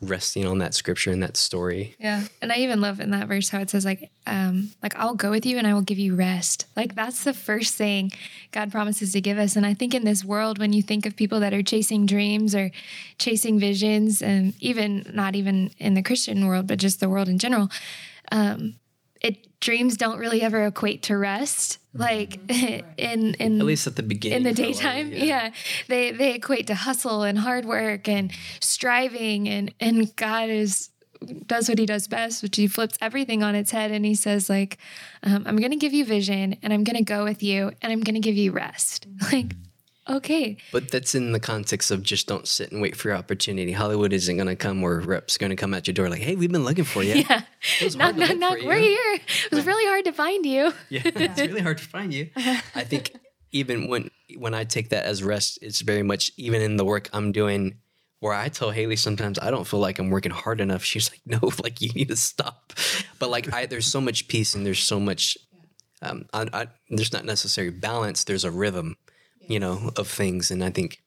resting 0.00 0.46
on 0.46 0.58
that 0.58 0.74
scripture 0.74 1.10
and 1.10 1.22
that 1.22 1.36
story. 1.36 1.94
Yeah. 1.98 2.24
And 2.42 2.52
I 2.52 2.56
even 2.56 2.80
love 2.80 3.00
in 3.00 3.10
that 3.12 3.28
verse 3.28 3.48
how 3.48 3.60
it 3.60 3.70
says 3.70 3.84
like 3.84 4.10
um 4.26 4.70
like 4.82 4.94
I'll 4.96 5.14
go 5.14 5.30
with 5.30 5.46
you 5.46 5.58
and 5.58 5.66
I 5.66 5.74
will 5.74 5.82
give 5.82 5.98
you 5.98 6.14
rest. 6.14 6.66
Like 6.76 6.94
that's 6.94 7.24
the 7.24 7.32
first 7.32 7.74
thing 7.74 8.12
God 8.52 8.70
promises 8.70 9.12
to 9.12 9.20
give 9.20 9.38
us 9.38 9.56
and 9.56 9.64
I 9.64 9.74
think 9.74 9.94
in 9.94 10.04
this 10.04 10.24
world 10.24 10.58
when 10.58 10.72
you 10.72 10.82
think 10.82 11.06
of 11.06 11.16
people 11.16 11.40
that 11.40 11.54
are 11.54 11.62
chasing 11.62 12.06
dreams 12.06 12.54
or 12.54 12.70
chasing 13.18 13.58
visions 13.58 14.20
and 14.20 14.54
even 14.60 15.10
not 15.14 15.34
even 15.34 15.70
in 15.78 15.94
the 15.94 16.02
Christian 16.02 16.46
world 16.46 16.66
but 16.66 16.78
just 16.78 17.00
the 17.00 17.08
world 17.08 17.28
in 17.28 17.38
general 17.38 17.70
um 18.32 18.74
it 19.26 19.60
dreams 19.60 19.96
don't 19.96 20.18
really 20.18 20.40
ever 20.42 20.66
equate 20.66 21.02
to 21.02 21.16
rest 21.16 21.78
like 21.94 22.38
in 22.48 23.34
in 23.34 23.60
at 23.60 23.66
least 23.66 23.86
at 23.86 23.96
the 23.96 24.02
beginning 24.02 24.38
in 24.38 24.42
the 24.44 24.52
daytime 24.52 25.10
yeah. 25.12 25.24
yeah. 25.24 25.50
they 25.88 26.12
they 26.12 26.34
equate 26.34 26.68
to 26.68 26.74
hustle 26.74 27.22
and 27.22 27.38
hard 27.38 27.64
work 27.64 28.08
and 28.08 28.32
striving 28.60 29.48
and 29.48 29.74
and 29.80 30.14
god 30.16 30.48
is 30.48 30.90
does 31.46 31.68
what 31.68 31.78
he 31.78 31.86
does 31.86 32.06
best 32.06 32.42
which 32.42 32.56
he 32.56 32.68
flips 32.68 32.96
everything 33.00 33.42
on 33.42 33.54
its 33.54 33.70
head 33.70 33.90
and 33.90 34.04
he 34.04 34.14
says 34.14 34.48
like 34.48 34.78
um, 35.24 35.42
i'm 35.46 35.56
gonna 35.56 35.76
give 35.76 35.92
you 35.92 36.04
vision 36.04 36.56
and 36.62 36.72
i'm 36.72 36.84
gonna 36.84 37.02
go 37.02 37.24
with 37.24 37.42
you 37.42 37.72
and 37.82 37.92
i'm 37.92 38.00
gonna 38.00 38.20
give 38.20 38.36
you 38.36 38.52
rest 38.52 39.06
like 39.32 39.52
okay. 40.08 40.56
But 40.72 40.90
that's 40.90 41.14
in 41.14 41.32
the 41.32 41.40
context 41.40 41.90
of 41.90 42.02
just 42.02 42.26
don't 42.26 42.46
sit 42.46 42.72
and 42.72 42.80
wait 42.80 42.96
for 42.96 43.08
your 43.08 43.16
opportunity. 43.16 43.72
Hollywood 43.72 44.12
isn't 44.12 44.36
going 44.36 44.48
to 44.48 44.56
come 44.56 44.82
or 44.82 45.00
reps 45.00 45.38
going 45.38 45.50
to 45.50 45.56
come 45.56 45.74
at 45.74 45.86
your 45.86 45.94
door 45.94 46.08
like, 46.08 46.20
hey, 46.20 46.36
we've 46.36 46.52
been 46.52 46.64
looking 46.64 46.84
for 46.84 47.02
you. 47.02 47.24
Yeah. 47.28 47.42
Knock, 47.96 48.16
knock, 48.16 48.36
knock. 48.36 48.58
We're 48.64 48.78
here. 48.78 49.18
It 49.50 49.52
was 49.52 49.66
really 49.66 49.86
hard 49.86 50.04
to 50.04 50.12
find 50.12 50.46
you. 50.46 50.72
Yeah, 50.88 51.02
it's 51.04 51.40
really 51.40 51.60
hard 51.60 51.78
to 51.78 51.84
find 51.84 52.14
you. 52.14 52.30
I 52.36 52.84
think 52.84 53.12
even 53.50 53.88
when 53.88 54.10
when 54.36 54.54
I 54.54 54.64
take 54.64 54.90
that 54.90 55.04
as 55.04 55.22
rest, 55.22 55.58
it's 55.62 55.80
very 55.80 56.02
much 56.02 56.30
even 56.36 56.62
in 56.62 56.76
the 56.76 56.84
work 56.84 57.08
I'm 57.12 57.32
doing 57.32 57.78
where 58.20 58.34
I 58.34 58.48
tell 58.48 58.70
Haley 58.70 58.96
sometimes 58.96 59.38
I 59.38 59.50
don't 59.50 59.66
feel 59.66 59.80
like 59.80 59.98
I'm 59.98 60.10
working 60.10 60.32
hard 60.32 60.60
enough. 60.60 60.84
She's 60.84 61.10
like, 61.10 61.20
no, 61.26 61.50
like 61.62 61.80
you 61.80 61.90
need 61.90 62.08
to 62.08 62.16
stop. 62.16 62.72
But 63.18 63.30
like 63.30 63.52
I, 63.52 63.66
there's 63.66 63.86
so 63.86 64.00
much 64.00 64.28
peace 64.28 64.54
and 64.54 64.64
there's 64.64 64.82
so 64.82 64.98
much, 64.98 65.36
um, 66.02 66.26
I, 66.32 66.48
I, 66.52 66.66
there's 66.88 67.12
not 67.12 67.24
necessary 67.24 67.70
balance. 67.70 68.24
There's 68.24 68.44
a 68.44 68.50
rhythm 68.50 68.96
you 69.48 69.60
know, 69.60 69.90
of 69.96 70.08
things. 70.08 70.50
And 70.50 70.64
I 70.64 70.70
think 70.70 71.02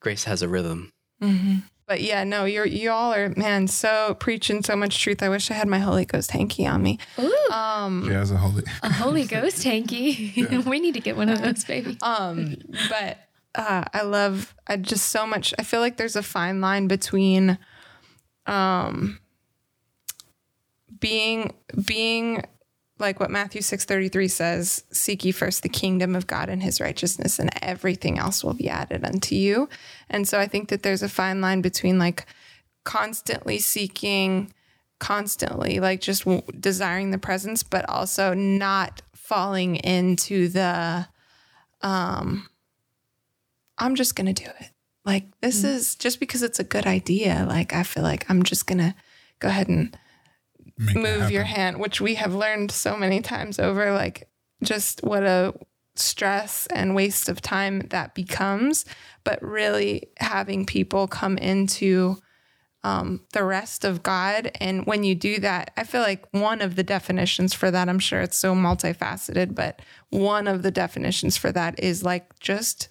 Grace 0.00 0.24
has 0.24 0.42
a 0.42 0.48
rhythm. 0.48 0.92
Mm-hmm. 1.22 1.58
But 1.86 2.02
yeah, 2.02 2.22
no, 2.22 2.44
you're 2.44 2.66
you 2.66 2.92
all 2.92 3.12
are 3.12 3.30
man 3.30 3.66
so 3.66 4.14
preaching 4.20 4.62
so 4.62 4.76
much 4.76 5.02
truth. 5.02 5.24
I 5.24 5.28
wish 5.28 5.50
I 5.50 5.54
had 5.54 5.66
my 5.66 5.80
Holy 5.80 6.04
Ghost 6.04 6.30
hanky 6.30 6.64
on 6.64 6.84
me. 6.84 7.00
Ooh, 7.18 7.48
um, 7.52 8.04
she 8.06 8.12
has 8.12 8.30
a 8.30 8.36
Holy 8.36 8.62
a 8.84 8.92
Holy 8.92 9.24
Ghost 9.24 9.64
hanky. 9.64 10.32
Yeah. 10.36 10.60
we 10.60 10.78
need 10.78 10.94
to 10.94 11.00
get 11.00 11.16
one 11.16 11.28
of 11.28 11.42
those, 11.42 11.64
baby. 11.64 11.98
Um, 12.00 12.54
but 12.88 13.18
uh, 13.56 13.84
I 13.92 14.02
love 14.02 14.54
I 14.68 14.76
just 14.76 15.10
so 15.10 15.26
much. 15.26 15.52
I 15.58 15.64
feel 15.64 15.80
like 15.80 15.96
there's 15.96 16.14
a 16.14 16.22
fine 16.22 16.60
line 16.60 16.86
between, 16.86 17.58
um, 18.46 19.18
being 21.00 21.54
being 21.84 22.44
like 23.00 23.20
what 23.20 23.30
Matthew 23.30 23.60
6:33 23.62 24.30
says, 24.30 24.84
seek 24.92 25.24
ye 25.24 25.32
first 25.32 25.62
the 25.62 25.68
kingdom 25.68 26.14
of 26.14 26.26
God 26.26 26.48
and 26.48 26.62
his 26.62 26.80
righteousness 26.80 27.38
and 27.38 27.50
everything 27.62 28.18
else 28.18 28.44
will 28.44 28.54
be 28.54 28.68
added 28.68 29.04
unto 29.04 29.34
you. 29.34 29.68
And 30.08 30.28
so 30.28 30.38
I 30.38 30.46
think 30.46 30.68
that 30.68 30.82
there's 30.82 31.02
a 31.02 31.08
fine 31.08 31.40
line 31.40 31.60
between 31.60 31.98
like 31.98 32.26
constantly 32.84 33.58
seeking 33.58 34.52
constantly 34.98 35.80
like 35.80 36.00
just 36.00 36.24
w- 36.24 36.42
desiring 36.58 37.10
the 37.10 37.18
presence 37.18 37.62
but 37.62 37.88
also 37.88 38.34
not 38.34 39.00
falling 39.14 39.76
into 39.76 40.48
the 40.48 41.06
um 41.82 42.46
I'm 43.78 43.94
just 43.94 44.14
going 44.14 44.32
to 44.32 44.44
do 44.44 44.50
it. 44.60 44.70
Like 45.06 45.24
this 45.40 45.58
mm-hmm. 45.58 45.68
is 45.68 45.94
just 45.94 46.20
because 46.20 46.42
it's 46.42 46.58
a 46.58 46.64
good 46.64 46.86
idea 46.86 47.46
like 47.48 47.72
I 47.72 47.82
feel 47.82 48.02
like 48.02 48.28
I'm 48.28 48.42
just 48.42 48.66
going 48.66 48.78
to 48.78 48.94
go 49.38 49.48
ahead 49.48 49.68
and 49.68 49.96
move 50.94 51.30
your 51.30 51.44
hand, 51.44 51.78
which 51.78 52.00
we 52.00 52.14
have 52.14 52.34
learned 52.34 52.70
so 52.70 52.96
many 52.96 53.20
times 53.20 53.58
over, 53.58 53.92
like 53.92 54.28
just 54.62 55.02
what 55.02 55.22
a 55.22 55.54
stress 55.96 56.66
and 56.68 56.94
waste 56.94 57.28
of 57.28 57.40
time 57.40 57.80
that 57.90 58.14
becomes. 58.14 58.84
But 59.24 59.42
really 59.42 60.08
having 60.18 60.66
people 60.66 61.06
come 61.06 61.36
into 61.36 62.16
um, 62.82 63.20
the 63.32 63.44
rest 63.44 63.84
of 63.84 64.02
God. 64.02 64.50
And 64.60 64.86
when 64.86 65.04
you 65.04 65.14
do 65.14 65.38
that, 65.40 65.70
I 65.76 65.84
feel 65.84 66.00
like 66.00 66.26
one 66.32 66.62
of 66.62 66.76
the 66.76 66.82
definitions 66.82 67.52
for 67.52 67.70
that, 67.70 67.88
I'm 67.88 67.98
sure 67.98 68.20
it's 68.20 68.38
so 68.38 68.54
multifaceted, 68.54 69.54
but 69.54 69.82
one 70.08 70.48
of 70.48 70.62
the 70.62 70.70
definitions 70.70 71.36
for 71.36 71.52
that 71.52 71.78
is 71.78 72.02
like 72.02 72.38
just 72.38 72.88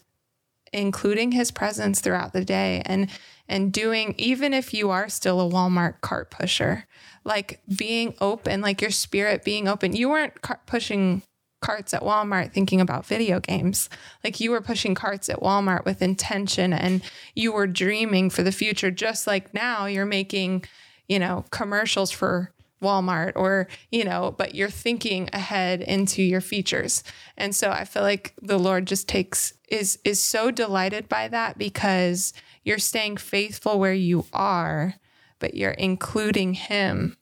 including 0.71 1.31
his 1.31 1.49
presence 1.49 1.99
throughout 1.99 2.33
the 2.33 2.45
day 2.45 2.81
and 2.85 3.09
and 3.47 3.73
doing 3.73 4.13
even 4.19 4.53
if 4.53 4.71
you 4.71 4.91
are 4.91 5.09
still 5.09 5.41
a 5.41 5.51
Walmart 5.51 5.99
cart 6.01 6.29
pusher 6.29 6.85
like 7.29 7.61
being 7.77 8.15
open, 8.19 8.59
like 8.59 8.81
your 8.81 8.91
spirit 8.91 9.45
being 9.45 9.67
open. 9.67 9.95
You 9.95 10.09
weren't 10.09 10.41
car- 10.41 10.59
pushing 10.65 11.21
carts 11.61 11.93
at 11.93 12.01
Walmart 12.01 12.51
thinking 12.51 12.81
about 12.81 13.05
video 13.05 13.39
games. 13.39 13.89
Like 14.23 14.39
you 14.39 14.51
were 14.51 14.61
pushing 14.61 14.95
carts 14.95 15.29
at 15.29 15.39
Walmart 15.39 15.85
with 15.85 16.01
intention 16.01 16.73
and 16.73 17.01
you 17.35 17.51
were 17.51 17.67
dreaming 17.67 18.29
for 18.29 18.43
the 18.43 18.51
future, 18.51 18.91
just 18.91 19.27
like 19.27 19.53
now 19.53 19.85
you're 19.85 20.05
making, 20.05 20.65
you 21.07 21.19
know, 21.19 21.45
commercials 21.51 22.11
for 22.11 22.51
Walmart 22.81 23.33
or, 23.35 23.67
you 23.91 24.05
know, 24.05 24.33
but 24.37 24.55
you're 24.55 24.69
thinking 24.69 25.29
ahead 25.33 25.81
into 25.81 26.23
your 26.23 26.41
features. 26.41 27.03
And 27.37 27.53
so 27.53 27.69
I 27.69 27.83
feel 27.85 28.03
like 28.03 28.33
the 28.41 28.57
Lord 28.57 28.87
just 28.87 29.07
takes 29.07 29.53
is 29.67 29.99
is 30.03 30.23
so 30.23 30.49
delighted 30.49 31.07
by 31.07 31.27
that 31.27 31.57
because 31.57 32.33
you're 32.63 32.79
staying 32.79 33.17
faithful 33.17 33.79
where 33.79 33.93
you 33.93 34.25
are, 34.33 34.95
but 35.39 35.53
you're 35.53 35.71
including 35.71 36.53
him 36.53 37.17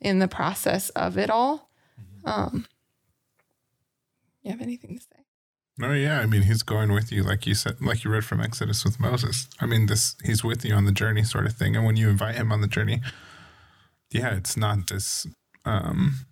in 0.00 0.18
the 0.18 0.28
process 0.28 0.90
of 0.90 1.18
it 1.18 1.30
all. 1.30 1.70
Um 2.24 2.66
you 4.42 4.50
have 4.50 4.60
anything 4.62 4.96
to 4.96 5.02
say? 5.02 5.20
No, 5.78 5.92
yeah. 5.92 6.20
I 6.20 6.26
mean, 6.26 6.42
he's 6.42 6.62
going 6.62 6.92
with 6.92 7.10
you, 7.10 7.22
like 7.22 7.46
you 7.46 7.54
said, 7.54 7.80
like 7.80 8.04
you 8.04 8.10
read 8.10 8.24
from 8.24 8.40
Exodus 8.40 8.84
with 8.84 9.00
Moses. 9.00 9.48
I 9.60 9.66
mean, 9.66 9.86
this 9.86 10.14
he's 10.22 10.44
with 10.44 10.64
you 10.64 10.74
on 10.74 10.84
the 10.84 10.92
journey, 10.92 11.24
sort 11.24 11.46
of 11.46 11.54
thing. 11.54 11.74
And 11.74 11.86
when 11.86 11.96
you 11.96 12.08
invite 12.10 12.34
him 12.34 12.52
on 12.52 12.60
the 12.60 12.66
journey, 12.66 13.00
yeah, 14.10 14.34
it's 14.34 14.56
not 14.56 14.88
this. 14.88 15.26
Um, 15.64 16.26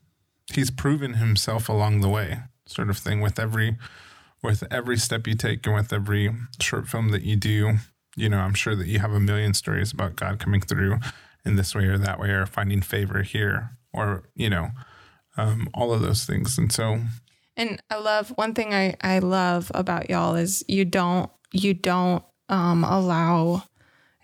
he's 0.53 0.71
proven 0.71 1.15
himself 1.15 1.69
along 1.69 2.01
the 2.01 2.09
way, 2.09 2.41
sort 2.67 2.91
of 2.91 2.99
thing. 2.99 3.21
With 3.21 3.39
every, 3.39 3.79
with 4.43 4.65
every 4.71 4.99
step 4.99 5.27
you 5.27 5.35
take, 5.35 5.67
and 5.67 5.77
with 5.77 5.93
every 5.93 6.35
short 6.61 6.89
film 6.89 7.11
that 7.11 7.23
you 7.23 7.37
do, 7.37 7.79
you 8.17 8.29
know, 8.29 8.39
I'm 8.39 8.55
sure 8.55 8.77
that 8.77 8.89
you 8.89 8.99
have 8.99 9.13
a 9.13 9.21
million 9.21 9.55
stories 9.55 9.93
about 9.93 10.17
God 10.17 10.39
coming 10.39 10.61
through 10.61 10.99
in 11.49 11.57
this 11.57 11.75
way 11.75 11.87
or 11.87 11.99
that 11.99 12.21
way, 12.21 12.31
or 12.31 12.47
finding 12.47 12.83
favor 12.83 13.23
here, 13.23 13.77
or 13.93 14.23
you 14.37 14.49
know, 14.49 14.71
um, 15.37 15.69
all 15.75 15.93
of 15.93 16.03
those 16.03 16.25
things. 16.25 16.59
And 16.59 16.71
so, 16.71 17.01
And 17.57 17.83
I 17.91 17.97
love 17.97 18.31
one 18.37 18.55
thing 18.55 18.75
I, 18.75 18.95
I 19.01 19.19
love 19.19 19.73
about 19.75 20.11
y'all 20.11 20.37
is 20.37 20.65
you 20.69 20.85
don't 20.85 21.31
you 21.53 21.75
don't 21.75 22.23
um 22.49 22.85
allow 22.85 23.65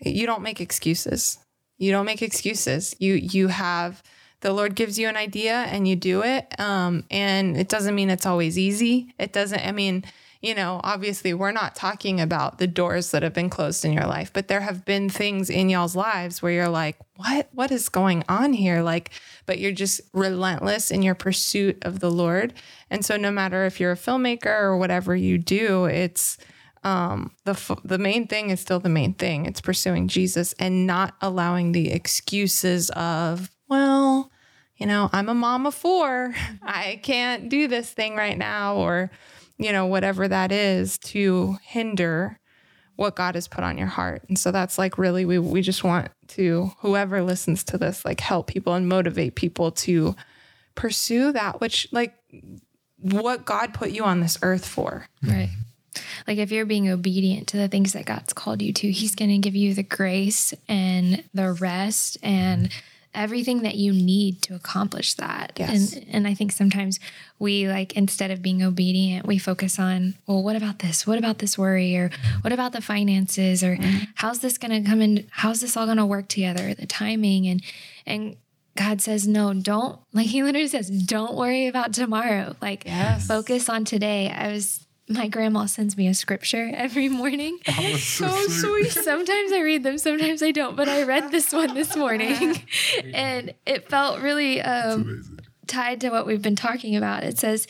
you 0.01 0.27
don't 0.27 0.43
make 0.43 0.61
excuses. 0.61 1.39
You 1.79 1.91
don't 1.91 2.07
make 2.07 2.23
excuses. 2.23 2.95
You 2.99 3.15
you 3.15 3.49
have 3.49 4.03
the 4.41 4.53
Lord 4.53 4.75
gives 4.75 4.99
you 4.99 5.09
an 5.09 5.17
idea 5.17 5.55
and 5.55 5.89
you 5.89 5.97
do 5.97 6.23
it. 6.23 6.47
Um 6.61 7.05
and 7.11 7.57
it 7.57 7.69
doesn't 7.69 7.95
mean 7.95 8.11
it's 8.11 8.27
always 8.27 8.59
easy. 8.59 9.15
It 9.19 9.33
doesn't 9.33 9.67
I 9.67 9.73
mean, 9.73 10.05
you 10.45 10.55
know, 10.55 10.79
obviously 10.85 11.33
we're 11.33 11.53
not 11.53 11.75
talking 11.75 12.21
about 12.21 12.59
the 12.59 12.67
doors 12.67 13.13
that 13.13 13.23
have 13.23 13.33
been 13.33 13.49
closed 13.49 13.83
in 13.83 13.95
your 13.95 14.05
life, 14.05 14.31
but 14.31 14.47
there 14.47 14.61
have 14.61 14.85
been 14.85 15.09
things 15.09 15.49
in 15.49 15.71
y'all's 15.71 15.97
lives 15.97 16.43
where 16.43 16.53
you're 16.53 16.69
like, 16.69 16.99
what 17.17 17.49
what 17.53 17.71
is 17.71 17.89
going 17.89 18.23
on 18.29 18.53
here? 18.53 18.83
Like, 18.83 19.11
but 19.47 19.59
you're 19.59 19.73
just 19.73 20.03
relentless 20.13 20.91
in 20.91 21.03
your 21.03 21.15
pursuit 21.15 21.79
of 21.81 22.01
the 22.01 22.11
Lord. 22.11 22.53
And 22.91 23.03
so 23.03 23.17
no 23.17 23.31
matter 23.31 23.65
if 23.65 23.81
you're 23.81 23.93
a 23.93 23.97
filmmaker 23.97 24.45
or 24.45 24.77
whatever 24.77 25.17
you 25.17 25.39
do, 25.39 25.87
it's 25.87 26.37
um 26.83 27.31
the 27.45 27.79
the 27.83 27.97
main 27.97 28.27
thing 28.27 28.51
is 28.51 28.61
still 28.61 28.81
the 28.81 28.91
main 28.91 29.15
thing. 29.15 29.47
It's 29.47 29.63
pursuing 29.63 30.09
Jesus 30.09 30.53
and 30.59 30.87
not 30.87 31.15
allowing 31.23 31.73
the 31.73 31.91
excuses 31.91 32.91
of, 32.91 33.51
well, 33.67 34.31
you 34.77 34.85
know, 34.85 35.09
I'm 35.11 35.31
a 35.31 35.35
mom 35.35 35.65
of 35.65 35.75
4. 35.75 36.35
I 36.63 37.01
can't 37.03 37.49
do 37.49 37.67
this 37.67 37.91
thing 37.91 38.15
right 38.15 38.37
now 38.37 38.77
or 38.77 39.11
you 39.59 39.73
know, 39.73 39.87
whatever 39.87 40.29
that 40.29 40.53
is 40.53 40.99
to 40.99 41.57
hinder 41.63 42.39
what 42.97 43.17
God 43.17 43.35
has 43.35 43.49
put 43.49 43.65
on 43.65 43.77
your 43.79 43.89
heart. 43.89 44.23
And 44.29 44.39
so 44.39 44.53
that's 44.53 44.79
like 44.79 44.99
really 44.99 45.25
we 45.25 45.39
we 45.39 45.63
just 45.63 45.85
want 45.85 46.11
to 46.29 46.71
whoever 46.79 47.23
listens 47.23 47.65
to 47.65 47.79
this 47.79 48.05
like 48.05 48.21
help 48.21 48.47
people 48.47 48.75
and 48.75 48.89
motivate 48.89 49.35
people 49.35 49.73
to 49.73 50.15
pursue 50.75 51.33
that 51.33 51.61
which 51.61 51.89
like 51.93 52.15
what 53.01 53.45
God 53.45 53.75
put 53.75 53.91
you 53.91 54.05
on 54.05 54.21
this 54.21 54.39
earth 54.43 54.67
for. 54.67 55.09
Right. 55.23 55.51
Like 56.27 56.39
if 56.39 56.51
you're 56.51 56.67
being 56.67 56.91
obedient 56.91 57.49
to 57.49 57.57
the 57.57 57.69
things 57.69 57.93
that 57.93 58.07
God's 58.07 58.33
called 58.33 58.63
you 58.63 58.73
to, 58.73 58.91
He's 58.91 59.15
going 59.15 59.31
to 59.31 59.39
give 59.39 59.55
you 59.55 59.75
the 59.75 59.83
grace 59.83 60.55
and 60.69 61.23
the 61.33 61.53
rest 61.53 62.19
and 62.23 62.71
everything 63.15 63.63
that 63.63 63.77
you 63.77 63.93
need 63.93 64.43
to 64.43 64.55
accomplish 64.55 65.15
that. 65.15 65.53
Yes. 65.57 65.95
And 65.95 66.07
and 66.11 66.27
I 66.27 66.35
think 66.35 66.53
sometimes 66.53 67.01
we 67.39 67.69
like 67.69 67.95
instead 67.95 68.31
of 68.31 68.43
being 68.43 68.63
obedient, 68.63 69.27
we 69.27 69.39
focus 69.39 69.79
on, 69.79 70.15
well, 70.27 70.43
what 70.43 70.57
about 70.57 70.81
this? 70.81 71.07
What 71.07 71.19
about 71.19 71.39
this 71.39 71.57
worry 71.57 71.97
or 71.97 72.11
what 72.43 72.53
about 72.53 72.73
the 72.73 72.81
finances 72.81 73.63
or 73.63 73.77
mm-hmm. 73.77 74.05
how's 74.17 74.41
this 74.41 74.59
going 74.59 74.83
to 74.83 74.89
come 74.89 75.01
in 75.01 75.27
how's 75.31 75.61
this 75.61 75.77
all 75.77 75.87
going 75.87 75.99
to 75.99 76.07
work 76.07 76.29
together? 76.29 76.75
The 76.75 76.87
timing 76.87 77.47
and 77.47 77.63
and 78.07 78.37
God 78.77 79.01
says, 79.01 79.27
no, 79.27 79.55
don't, 79.55 79.99
like 80.13 80.27
he 80.35 80.43
literally 80.43 80.69
says, 80.69 80.89
don't 80.89 81.35
worry 81.35 81.67
about 81.67 81.93
tomorrow. 81.93 82.57
Like, 82.61 82.85
Yes. 82.85 83.27
focus 83.27 83.69
on 83.69 83.85
today. 83.85 84.31
I 84.31 84.53
was, 84.53 84.87
my 85.09 85.29
grandma 85.29 85.67
sends 85.67 85.97
me 85.97 86.09
a 86.09 86.15
scripture 86.15 86.71
every 86.73 87.09
morning. 87.09 87.59
so 87.99 88.29
sweet. 88.47 88.91
sometimes 88.91 89.53
I 89.53 89.61
read 89.61 89.83
them, 89.83 89.99
sometimes 89.99 90.43
I 90.43 90.51
don't, 90.51 90.77
but 90.77 90.89
I 90.89 91.03
read 91.03 91.31
this 91.31 91.53
one 91.53 91.75
this 91.75 91.95
morning 92.05 92.63
and 93.13 93.55
it 93.67 93.89
felt 93.91 94.21
really 94.21 94.63
um, 94.63 95.39
tied 95.67 96.01
to 96.01 96.11
what 96.11 96.27
we've 96.27 96.43
been 96.43 96.57
talking 96.57 96.97
about. 96.97 97.25
It 97.25 97.39
says, 97.39 97.67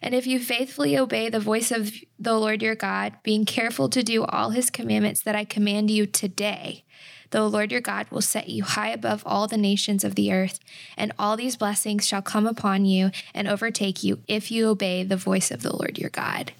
And 0.00 0.14
if 0.14 0.26
you 0.26 0.40
faithfully 0.40 0.96
obey 0.96 1.28
the 1.28 1.40
voice 1.40 1.70
of 1.70 1.92
the 2.18 2.38
Lord 2.38 2.62
your 2.62 2.74
God, 2.74 3.14
being 3.22 3.44
careful 3.44 3.88
to 3.90 4.02
do 4.02 4.24
all 4.24 4.50
his 4.50 4.70
commandments 4.70 5.22
that 5.22 5.36
I 5.36 5.44
command 5.44 5.90
you 5.90 6.06
today, 6.06 6.84
the 7.30 7.46
Lord 7.46 7.70
your 7.70 7.82
God 7.82 8.06
will 8.10 8.22
set 8.22 8.48
you 8.48 8.64
high 8.64 8.88
above 8.88 9.22
all 9.26 9.46
the 9.46 9.58
nations 9.58 10.02
of 10.02 10.14
the 10.14 10.32
earth, 10.32 10.58
and 10.96 11.12
all 11.18 11.36
these 11.36 11.56
blessings 11.56 12.08
shall 12.08 12.22
come 12.22 12.46
upon 12.46 12.86
you 12.86 13.10
and 13.34 13.46
overtake 13.46 14.02
you 14.02 14.20
if 14.26 14.50
you 14.50 14.68
obey 14.68 15.02
the 15.02 15.18
voice 15.18 15.50
of 15.50 15.62
the 15.62 15.76
Lord 15.76 15.98
your 15.98 16.08
God. 16.08 16.52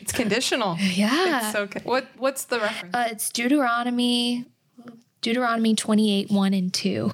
It's 0.00 0.12
conditional. 0.12 0.76
Yeah. 0.80 1.38
It's 1.38 1.52
so 1.52 1.66
con- 1.66 1.82
what 1.82 2.06
what's 2.16 2.44
the 2.44 2.60
reference? 2.60 2.94
Uh, 2.94 3.08
it's 3.10 3.30
Deuteronomy, 3.30 4.46
Deuteronomy 5.20 5.74
28, 5.74 6.30
1 6.30 6.54
and 6.54 6.72
2. 6.72 7.12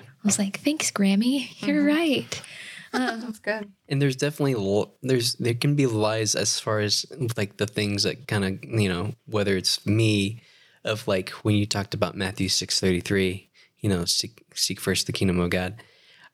I 0.00 0.04
was 0.24 0.38
like, 0.38 0.60
thanks, 0.60 0.90
Grammy. 0.90 1.48
You're 1.66 1.84
right. 1.84 2.42
That's 2.92 3.38
good. 3.38 3.70
And 3.88 4.00
there's 4.00 4.16
definitely 4.16 4.54
there's 5.02 5.34
there 5.34 5.54
can 5.54 5.74
be 5.74 5.86
lies 5.86 6.34
as 6.34 6.58
far 6.58 6.80
as 6.80 7.04
like 7.36 7.58
the 7.58 7.66
things 7.66 8.04
that 8.04 8.26
kind 8.26 8.44
of 8.44 8.64
you 8.64 8.88
know 8.88 9.14
whether 9.26 9.56
it's 9.56 9.84
me 9.86 10.42
of 10.84 11.06
like 11.06 11.30
when 11.44 11.54
you 11.56 11.66
talked 11.66 11.94
about 11.94 12.16
Matthew 12.16 12.48
six 12.48 12.80
thirty 12.80 13.00
three 13.00 13.50
you 13.78 13.88
know 13.88 14.04
seek 14.04 14.44
seek 14.54 14.80
first 14.80 15.06
the 15.06 15.12
kingdom 15.12 15.40
of 15.40 15.50
God. 15.50 15.82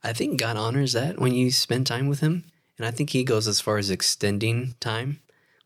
I 0.05 0.12
think 0.12 0.38
God 0.38 0.57
honors 0.57 0.93
that 0.93 1.21
when 1.21 1.35
you 1.35 1.51
spend 1.51 1.87
time 1.87 2.09
with 2.09 2.21
Him, 2.21 2.45
and 2.79 2.87
I 2.87 2.91
think 2.91 3.11
He 3.11 3.25
goes 3.25 3.49
as 3.49 3.61
far 3.61 3.79
as 3.79 3.91
extending 3.91 4.75
time 4.81 5.21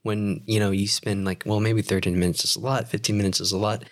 when 0.07 0.43
you 0.47 0.59
know 0.59 0.71
you 0.71 0.89
spend 0.89 1.25
like 1.25 1.43
well 1.45 1.61
maybe 1.61 1.83
thirteen 1.83 2.19
minutes 2.19 2.45
is 2.45 2.57
a 2.57 2.61
lot, 2.61 2.89
fifteen 2.89 3.17
minutes 3.17 3.41
is 3.41 3.53
a 3.53 3.59
lot. 3.59 3.85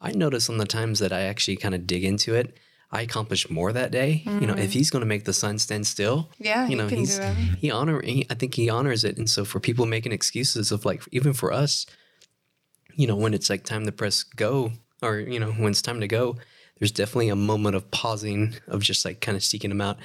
I 0.00 0.12
notice 0.12 0.48
on 0.48 0.58
the 0.58 0.66
times 0.66 0.98
that 1.00 1.12
I 1.12 1.22
actually 1.22 1.56
kind 1.56 1.74
of 1.74 1.86
dig 1.86 2.04
into 2.04 2.34
it. 2.34 2.56
I 2.90 3.02
accomplish 3.02 3.50
more 3.50 3.70
that 3.72 3.90
day. 3.90 4.22
You 4.24 4.46
know, 4.46 4.54
if 4.54 4.72
he's 4.72 4.90
going 4.90 5.02
to 5.02 5.06
make 5.06 5.24
the 5.26 5.34
sun 5.34 5.58
stand 5.58 5.86
still, 5.86 6.30
Yeah, 6.38 6.66
you 6.68 6.76
know, 6.76 6.88
he's 6.88 7.18
he 7.58 7.70
honor. 7.70 8.00
He, 8.00 8.26
I 8.30 8.34
think 8.34 8.54
he 8.54 8.70
honors 8.70 9.04
it, 9.04 9.18
and 9.18 9.28
so 9.28 9.44
for 9.44 9.60
people 9.60 9.84
making 9.84 10.12
excuses 10.12 10.72
of 10.72 10.86
like, 10.86 11.02
even 11.12 11.34
for 11.34 11.52
us, 11.52 11.84
you 12.94 13.06
know, 13.06 13.16
when 13.16 13.34
it's 13.34 13.50
like 13.50 13.64
time 13.64 13.84
to 13.84 13.92
press 13.92 14.22
go, 14.22 14.72
or 15.02 15.18
you 15.18 15.38
know, 15.38 15.52
when 15.52 15.70
it's 15.70 15.82
time 15.82 16.00
to 16.00 16.08
go, 16.08 16.36
there's 16.78 16.90
definitely 16.92 17.28
a 17.28 17.36
moment 17.36 17.76
of 17.76 17.90
pausing, 17.90 18.54
of 18.68 18.80
just 18.82 19.04
like 19.04 19.20
kind 19.20 19.36
of 19.36 19.44
seeking 19.44 19.70
him 19.70 19.82
out, 19.82 19.98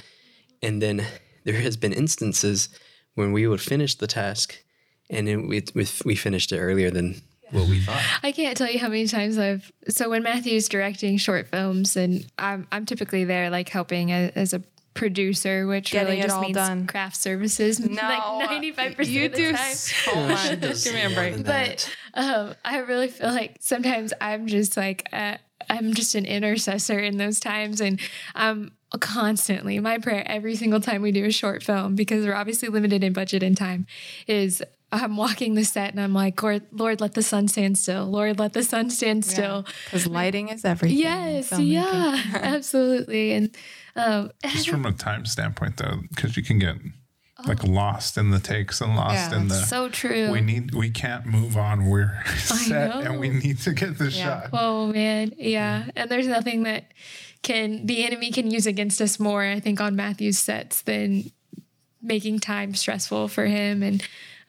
and 0.62 0.82
then 0.82 1.06
there 1.46 1.62
has 1.62 1.78
been 1.78 1.94
instances 1.94 2.68
when 3.16 3.32
we 3.32 3.48
would 3.48 3.62
finish 3.62 3.96
the 3.96 4.08
task, 4.08 4.63
and 5.14 5.30
it, 5.30 5.38
we 5.38 5.64
we 5.74 5.88
we 6.06 6.16
finished 6.16 6.52
it 6.52 6.60
earlier 6.60 6.90
than 6.92 7.22
what 7.52 7.68
we 7.70 7.80
thought. 7.80 8.02
I 8.24 8.32
can't 8.32 8.58
tell 8.58 8.70
you 8.70 8.80
how 8.80 8.88
many 8.90 9.08
times 9.08 9.38
I've. 9.38 9.72
So 9.90 10.10
when 10.10 10.24
Matthew's 10.24 10.68
directing 10.68 11.18
short 11.18 11.48
films, 11.48 11.96
and 11.96 12.26
I'm 12.38 12.68
I'm 12.72 12.86
typically 12.86 13.24
there 13.26 13.50
like 13.50 13.70
helping 13.70 14.10
a, 14.10 14.32
as 14.36 14.54
a 14.54 14.62
producer, 14.96 15.66
which 15.66 15.92
Getting 15.92 16.08
really 16.08 16.20
it 16.20 16.24
just 16.24 16.36
all 16.36 16.42
means 16.42 16.56
done. 16.56 16.86
craft 16.88 17.16
services. 17.16 17.80
No, 17.90 18.02
like 18.02 18.50
ninety 18.50 18.72
five 18.72 18.96
percent 18.96 19.16
you 19.16 19.26
of 19.26 19.32
the 19.32 19.38
do 19.38 19.52
time. 19.54 19.74
so 19.74 20.16
much. 20.28 20.60
does 20.62 20.84
Give 20.84 20.94
me 20.94 21.02
a 21.02 21.10
more 21.10 21.16
break. 21.32 21.46
but 21.46 21.96
um, 22.14 22.54
I 22.64 22.78
really 22.80 23.08
feel 23.08 23.30
like 23.30 23.58
sometimes 23.60 24.14
I'm 24.22 24.48
just 24.48 24.78
like 24.78 25.08
uh, 25.12 25.38
I'm 25.70 25.94
just 25.94 26.14
an 26.16 26.26
intercessor 26.26 27.00
in 27.00 27.18
those 27.18 27.40
times, 27.40 27.82
and 27.82 28.00
I'm 28.36 28.72
constantly 29.00 29.80
my 29.80 29.98
prayer 29.98 30.24
every 30.28 30.56
single 30.56 30.80
time 30.80 31.02
we 31.02 31.12
do 31.12 31.26
a 31.26 31.32
short 31.32 31.64
film 31.64 31.96
because 31.96 32.26
we're 32.26 32.36
obviously 32.36 32.70
limited 32.70 33.04
in 33.04 33.14
budget 33.14 33.44
and 33.44 33.56
time 33.58 33.86
is. 34.28 34.62
I'm 34.94 35.18
walking 35.18 35.56
the 35.56 35.64
set 35.66 35.92
and 35.92 36.00
I'm 36.00 36.14
like, 36.14 36.42
Lord, 36.44 36.64
Lord, 36.72 37.02
let 37.02 37.14
the 37.16 37.24
sun 37.24 37.48
stand 37.48 37.78
still. 37.78 38.06
Lord, 38.06 38.40
let 38.40 38.54
the 38.54 38.64
sun 38.64 38.90
stand 38.90 39.26
still. 39.26 39.66
Because 39.86 40.08
lighting 40.08 40.50
is 40.50 40.64
everything. 40.64 40.98
Yes, 40.98 41.52
yeah, 41.60 42.22
absolutely. 42.34 43.34
And 43.34 43.58
um, 43.96 44.32
Just 44.46 44.70
from 44.70 44.86
a 44.86 44.92
time 44.92 45.26
standpoint, 45.26 45.78
though, 45.78 46.02
because 46.10 46.38
you 46.38 46.44
can 46.44 46.60
get 46.60 46.76
like 47.46 47.64
lost 47.64 48.18
in 48.18 48.30
the 48.30 48.40
takes 48.40 48.80
and 48.80 48.96
lost 48.96 49.32
Yeah, 49.32 49.38
in 49.42 49.48
the. 49.50 49.56
so 49.56 49.90
true. 49.90 50.32
we 50.32 50.40
need. 50.40 50.74
We 50.74 50.90
can't 50.90 51.26
move 51.26 51.58
on. 51.58 51.88
We're 51.90 52.24
set, 52.38 53.04
and 53.04 53.20
we 53.20 53.30
need 53.30 53.60
to 53.62 53.74
get 53.74 53.98
the 53.98 54.06
Yeah. 54.12 54.42
shot. 54.44 54.50
Oh 54.54 54.88
man, 54.88 55.34
yeah. 55.38 55.86
And 55.96 56.10
there's 56.10 56.28
nothing 56.28 56.64
that 56.64 56.86
can 57.42 57.86
the 57.86 58.06
enemy 58.06 58.32
can 58.32 58.50
use 58.50 58.66
against 58.66 59.02
us 59.02 59.20
more, 59.20 59.44
I 59.44 59.60
think, 59.60 59.82
on 59.82 59.96
Matthew's 59.96 60.40
sets 60.40 60.82
than 60.84 61.32
making 62.02 62.40
time 62.40 62.76
stressful 62.76 63.28
for 63.30 63.46
him. 63.46 63.84
And 63.84 64.02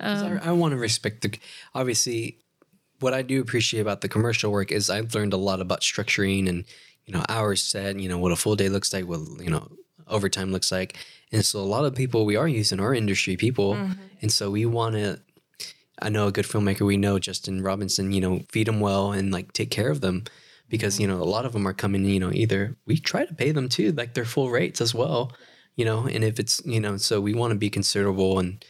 um, 0.05 0.41
I, 0.43 0.49
I 0.49 0.53
want 0.53 0.73
to 0.73 0.79
respect 0.79 1.23
the. 1.23 1.39
Obviously, 1.75 2.39
what 3.01 3.15
I 3.15 3.23
do 3.23 3.41
appreciate 3.41 3.81
about 3.81 4.01
the 4.01 4.09
commercial 4.09 4.53
work 4.53 4.73
is 4.73 4.91
I've 4.91 5.15
learned 5.15 5.33
a 5.33 5.39
lot 5.39 5.61
about 5.61 5.81
structuring 5.81 6.49
and 6.49 6.65
you 7.07 7.15
know 7.15 7.25
hours 7.29 7.63
set. 7.63 7.99
You 7.99 8.09
know 8.09 8.19
what 8.19 8.33
a 8.33 8.37
full 8.37 8.57
day 8.57 8.69
looks 8.69 8.93
like. 8.93 9.07
What 9.07 9.21
you 9.41 9.51
know 9.51 9.69
overtime 10.07 10.53
looks 10.53 10.71
like. 10.71 10.97
And 11.33 11.45
so 11.45 11.59
a 11.59 11.63
lot 11.63 11.85
of 11.85 11.95
people 11.95 12.25
we 12.27 12.37
are 12.37 12.49
using 12.49 12.81
our 12.81 12.95
industry 12.95 13.37
people, 13.37 13.75
mm-hmm. 13.75 13.93
and 14.23 14.33
so 14.33 14.51
we 14.51 14.67
want 14.67 14.95
to. 14.95 15.21
I 16.03 16.09
know 16.09 16.27
a 16.27 16.33
good 16.33 16.45
filmmaker. 16.45 16.85
We 16.85 16.97
know 16.97 17.19
Justin 17.19 17.63
Robinson. 17.63 18.13
You 18.13 18.21
know, 18.21 18.41
feed 18.51 18.67
them 18.67 18.81
well 18.81 19.13
and 19.13 19.33
like 19.33 19.53
take 19.53 19.71
care 19.71 19.91
of 19.91 20.01
them 20.01 20.25
because 20.69 20.99
you 20.99 21.07
know 21.07 21.23
a 21.23 21.25
lot 21.25 21.45
of 21.45 21.53
them 21.53 21.69
are 21.69 21.73
coming 21.73 22.05
you 22.05 22.21
know 22.21 22.33
either 22.33 22.77
we 22.87 22.99
try 22.99 23.25
to 23.25 23.35
pay 23.35 23.53
them 23.53 23.69
too 23.69 23.93
like 23.93 24.15
their 24.15 24.25
full 24.25 24.51
rates 24.51 24.81
as 24.81 24.95
well 24.95 25.33
you 25.77 25.85
know 25.85 26.07
and 26.07 26.25
if 26.25 26.39
it's 26.41 26.61
you 26.65 26.81
know 26.81 26.97
so 26.97 27.21
we 27.21 27.35
want 27.35 27.51
to 27.53 27.59
be 27.59 27.71
considerable 27.71 28.39
and 28.39 28.65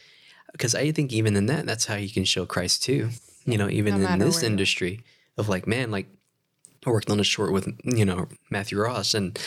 because 0.55 0.73
i 0.75 0.91
think 0.91 1.11
even 1.13 1.35
in 1.35 1.45
that 1.45 1.65
that's 1.65 1.85
how 1.85 1.95
you 1.95 2.09
can 2.09 2.25
show 2.25 2.45
christ 2.45 2.83
too 2.83 3.09
you 3.45 3.57
know 3.57 3.69
even 3.69 4.01
no 4.01 4.07
in 4.07 4.19
this 4.19 4.41
industry 4.43 5.03
of 5.37 5.49
like 5.49 5.67
man 5.67 5.91
like 5.91 6.07
i 6.85 6.89
worked 6.89 7.09
on 7.09 7.19
a 7.19 7.23
short 7.23 7.51
with 7.51 7.67
you 7.83 8.05
know 8.05 8.27
matthew 8.49 8.79
rojas 8.79 9.13
and 9.13 9.39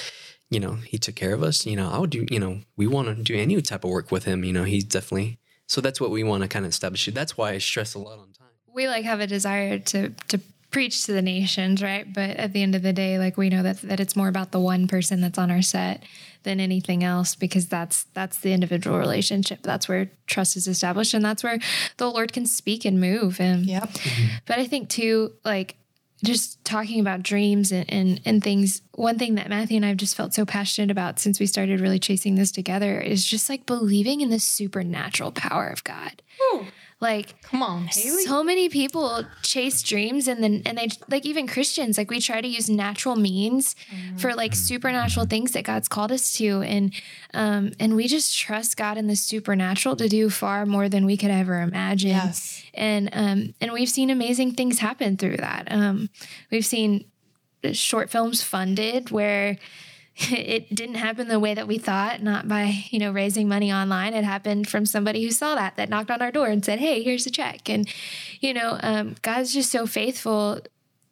you 0.50 0.60
know 0.60 0.74
he 0.74 0.98
took 0.98 1.14
care 1.14 1.34
of 1.34 1.42
us 1.42 1.66
you 1.66 1.76
know 1.76 1.90
i 1.90 1.98
would 1.98 2.10
do 2.10 2.26
you 2.30 2.40
know 2.40 2.60
we 2.76 2.86
want 2.86 3.08
to 3.08 3.22
do 3.22 3.36
any 3.36 3.60
type 3.62 3.84
of 3.84 3.90
work 3.90 4.10
with 4.10 4.24
him 4.24 4.44
you 4.44 4.52
know 4.52 4.64
he's 4.64 4.84
definitely 4.84 5.38
so 5.68 5.82
that's 5.82 6.00
what 6.00 6.10
we 6.10 6.24
want 6.24 6.42
to 6.42 6.48
kind 6.48 6.64
of 6.64 6.70
establish. 6.70 7.06
That's 7.12 7.36
why 7.36 7.52
i 7.52 7.58
stress 7.58 7.94
a 7.94 7.98
lot 7.98 8.18
on 8.18 8.32
time. 8.32 8.48
We 8.72 8.88
like 8.88 9.04
have 9.04 9.20
a 9.20 9.26
desire 9.26 9.78
to 9.78 10.10
to 10.28 10.40
preach 10.70 11.06
to 11.06 11.12
the 11.12 11.22
nations, 11.22 11.82
right? 11.82 12.12
But 12.12 12.30
at 12.30 12.52
the 12.52 12.62
end 12.62 12.74
of 12.74 12.82
the 12.82 12.92
day, 12.92 13.18
like 13.18 13.36
we 13.36 13.48
know 13.48 13.62
that 13.62 13.80
that 13.82 14.00
it's 14.00 14.16
more 14.16 14.28
about 14.28 14.52
the 14.52 14.60
one 14.60 14.86
person 14.86 15.20
that's 15.20 15.38
on 15.38 15.50
our 15.50 15.62
set 15.62 16.02
than 16.42 16.60
anything 16.60 17.02
else 17.02 17.34
because 17.34 17.66
that's 17.66 18.04
that's 18.14 18.38
the 18.38 18.52
individual 18.52 18.98
relationship. 18.98 19.60
That's 19.62 19.88
where 19.88 20.10
trust 20.26 20.56
is 20.56 20.66
established 20.66 21.14
and 21.14 21.24
that's 21.24 21.42
where 21.42 21.58
the 21.96 22.10
Lord 22.10 22.32
can 22.32 22.46
speak 22.46 22.84
and 22.84 23.00
move. 23.00 23.40
And 23.40 23.66
yep. 23.66 23.88
Mm-hmm. 23.88 24.26
But 24.46 24.58
I 24.58 24.66
think 24.66 24.88
too, 24.88 25.32
like 25.44 25.76
just 26.24 26.62
talking 26.64 27.00
about 27.00 27.22
dreams 27.22 27.72
and, 27.72 27.88
and 27.88 28.20
and 28.24 28.42
things 28.42 28.82
one 28.94 29.18
thing 29.18 29.36
that 29.36 29.48
matthew 29.48 29.76
and 29.76 29.86
i've 29.86 29.96
just 29.96 30.16
felt 30.16 30.34
so 30.34 30.44
passionate 30.44 30.90
about 30.90 31.18
since 31.18 31.38
we 31.38 31.46
started 31.46 31.80
really 31.80 32.00
chasing 32.00 32.34
this 32.34 32.50
together 32.50 33.00
is 33.00 33.24
just 33.24 33.48
like 33.48 33.66
believing 33.66 34.20
in 34.20 34.28
the 34.28 34.40
supernatural 34.40 35.30
power 35.30 35.68
of 35.68 35.84
god 35.84 36.20
Ooh. 36.52 36.66
Like, 37.00 37.40
come 37.42 37.62
on, 37.62 37.84
Haley. 37.84 38.24
So 38.24 38.42
many 38.42 38.68
people 38.68 39.24
chase 39.42 39.82
dreams, 39.82 40.26
and 40.26 40.42
then 40.42 40.62
and 40.66 40.76
they 40.76 40.88
like 41.08 41.24
even 41.24 41.46
Christians. 41.46 41.96
Like, 41.96 42.10
we 42.10 42.20
try 42.20 42.40
to 42.40 42.48
use 42.48 42.68
natural 42.68 43.14
means 43.14 43.76
mm. 43.88 44.20
for 44.20 44.34
like 44.34 44.52
supernatural 44.52 45.26
things 45.26 45.52
that 45.52 45.62
God's 45.62 45.86
called 45.86 46.10
us 46.10 46.32
to, 46.38 46.62
and 46.62 46.92
um, 47.34 47.70
and 47.78 47.94
we 47.94 48.08
just 48.08 48.36
trust 48.36 48.76
God 48.76 48.98
in 48.98 49.06
the 49.06 49.14
supernatural 49.14 49.94
to 49.94 50.08
do 50.08 50.28
far 50.28 50.66
more 50.66 50.88
than 50.88 51.06
we 51.06 51.16
could 51.16 51.30
ever 51.30 51.60
imagine. 51.60 52.10
Yes, 52.10 52.64
and 52.74 53.10
um, 53.12 53.54
and 53.60 53.72
we've 53.72 53.88
seen 53.88 54.10
amazing 54.10 54.54
things 54.54 54.80
happen 54.80 55.16
through 55.16 55.36
that. 55.36 55.68
Um, 55.70 56.10
we've 56.50 56.66
seen 56.66 57.04
short 57.72 58.10
films 58.10 58.42
funded 58.42 59.12
where 59.12 59.56
it 60.18 60.74
didn't 60.74 60.96
happen 60.96 61.28
the 61.28 61.38
way 61.38 61.54
that 61.54 61.68
we 61.68 61.78
thought, 61.78 62.22
not 62.22 62.48
by, 62.48 62.84
you 62.90 62.98
know, 62.98 63.12
raising 63.12 63.48
money 63.48 63.72
online. 63.72 64.14
It 64.14 64.24
happened 64.24 64.68
from 64.68 64.84
somebody 64.84 65.22
who 65.22 65.30
saw 65.30 65.54
that, 65.54 65.76
that 65.76 65.88
knocked 65.88 66.10
on 66.10 66.20
our 66.22 66.32
door 66.32 66.48
and 66.48 66.64
said, 66.64 66.80
Hey, 66.80 67.02
here's 67.02 67.26
a 67.26 67.30
check. 67.30 67.68
And, 67.68 67.88
you 68.40 68.52
know, 68.52 68.78
um, 68.82 69.14
God's 69.22 69.52
just 69.52 69.70
so 69.70 69.86
faithful 69.86 70.60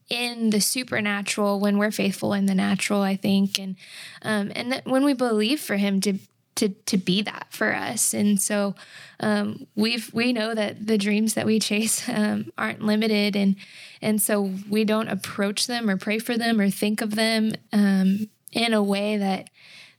in 0.08 0.50
the 0.50 0.60
supernatural 0.60 1.60
when 1.60 1.78
we're 1.78 1.90
faithful 1.90 2.32
in 2.32 2.46
the 2.46 2.54
natural, 2.54 3.02
I 3.02 3.16
think. 3.16 3.58
And, 3.58 3.76
um, 4.22 4.50
and 4.54 4.72
that 4.72 4.86
when 4.86 5.04
we 5.04 5.14
believe 5.14 5.60
for 5.60 5.76
him 5.76 6.00
to, 6.02 6.18
to, 6.56 6.70
to 6.70 6.96
be 6.96 7.22
that 7.22 7.48
for 7.50 7.74
us. 7.74 8.12
And 8.14 8.40
so, 8.40 8.74
um, 9.20 9.66
we've, 9.74 10.12
we 10.14 10.32
know 10.32 10.54
that 10.54 10.86
the 10.86 10.98
dreams 10.98 11.34
that 11.34 11.46
we 11.46 11.58
chase, 11.60 12.08
um, 12.08 12.50
aren't 12.58 12.82
limited. 12.82 13.36
And, 13.36 13.56
and 14.00 14.20
so 14.20 14.52
we 14.68 14.84
don't 14.84 15.08
approach 15.08 15.66
them 15.66 15.88
or 15.90 15.96
pray 15.96 16.18
for 16.18 16.36
them 16.36 16.60
or 16.60 16.70
think 16.70 17.00
of 17.00 17.14
them, 17.14 17.52
um, 17.72 18.28
in 18.56 18.72
a 18.72 18.82
way 18.82 19.18
that 19.18 19.50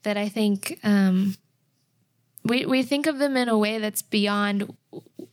that 0.03 0.17
I 0.17 0.27
think 0.27 0.79
um, 0.83 1.35
we 2.43 2.65
we 2.65 2.83
think 2.83 3.05
of 3.05 3.19
them 3.19 3.37
in 3.37 3.47
a 3.47 3.57
way 3.57 3.77
that's 3.77 4.01
beyond 4.01 4.75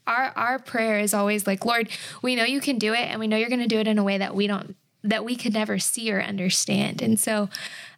our 0.07 0.33
our 0.37 0.59
prayer 0.59 1.01
is 1.01 1.15
always 1.15 1.47
like 1.47 1.65
Lord, 1.65 1.89
we 2.23 2.37
know 2.37 2.45
you 2.45 2.61
can 2.61 2.79
do 2.79 2.93
it, 2.93 3.09
and 3.09 3.19
we 3.19 3.27
know 3.27 3.37
you're 3.37 3.49
going 3.49 3.61
to 3.61 3.67
do 3.67 3.79
it 3.79 3.89
in 3.89 3.99
a 3.99 4.05
way 4.05 4.19
that 4.19 4.35
we 4.35 4.47
don't 4.47 4.77
that 5.03 5.25
we 5.25 5.37
could 5.37 5.55
never 5.55 5.79
see 5.79 6.13
or 6.13 6.23
understand, 6.23 7.03
and 7.03 7.19
so. 7.19 7.49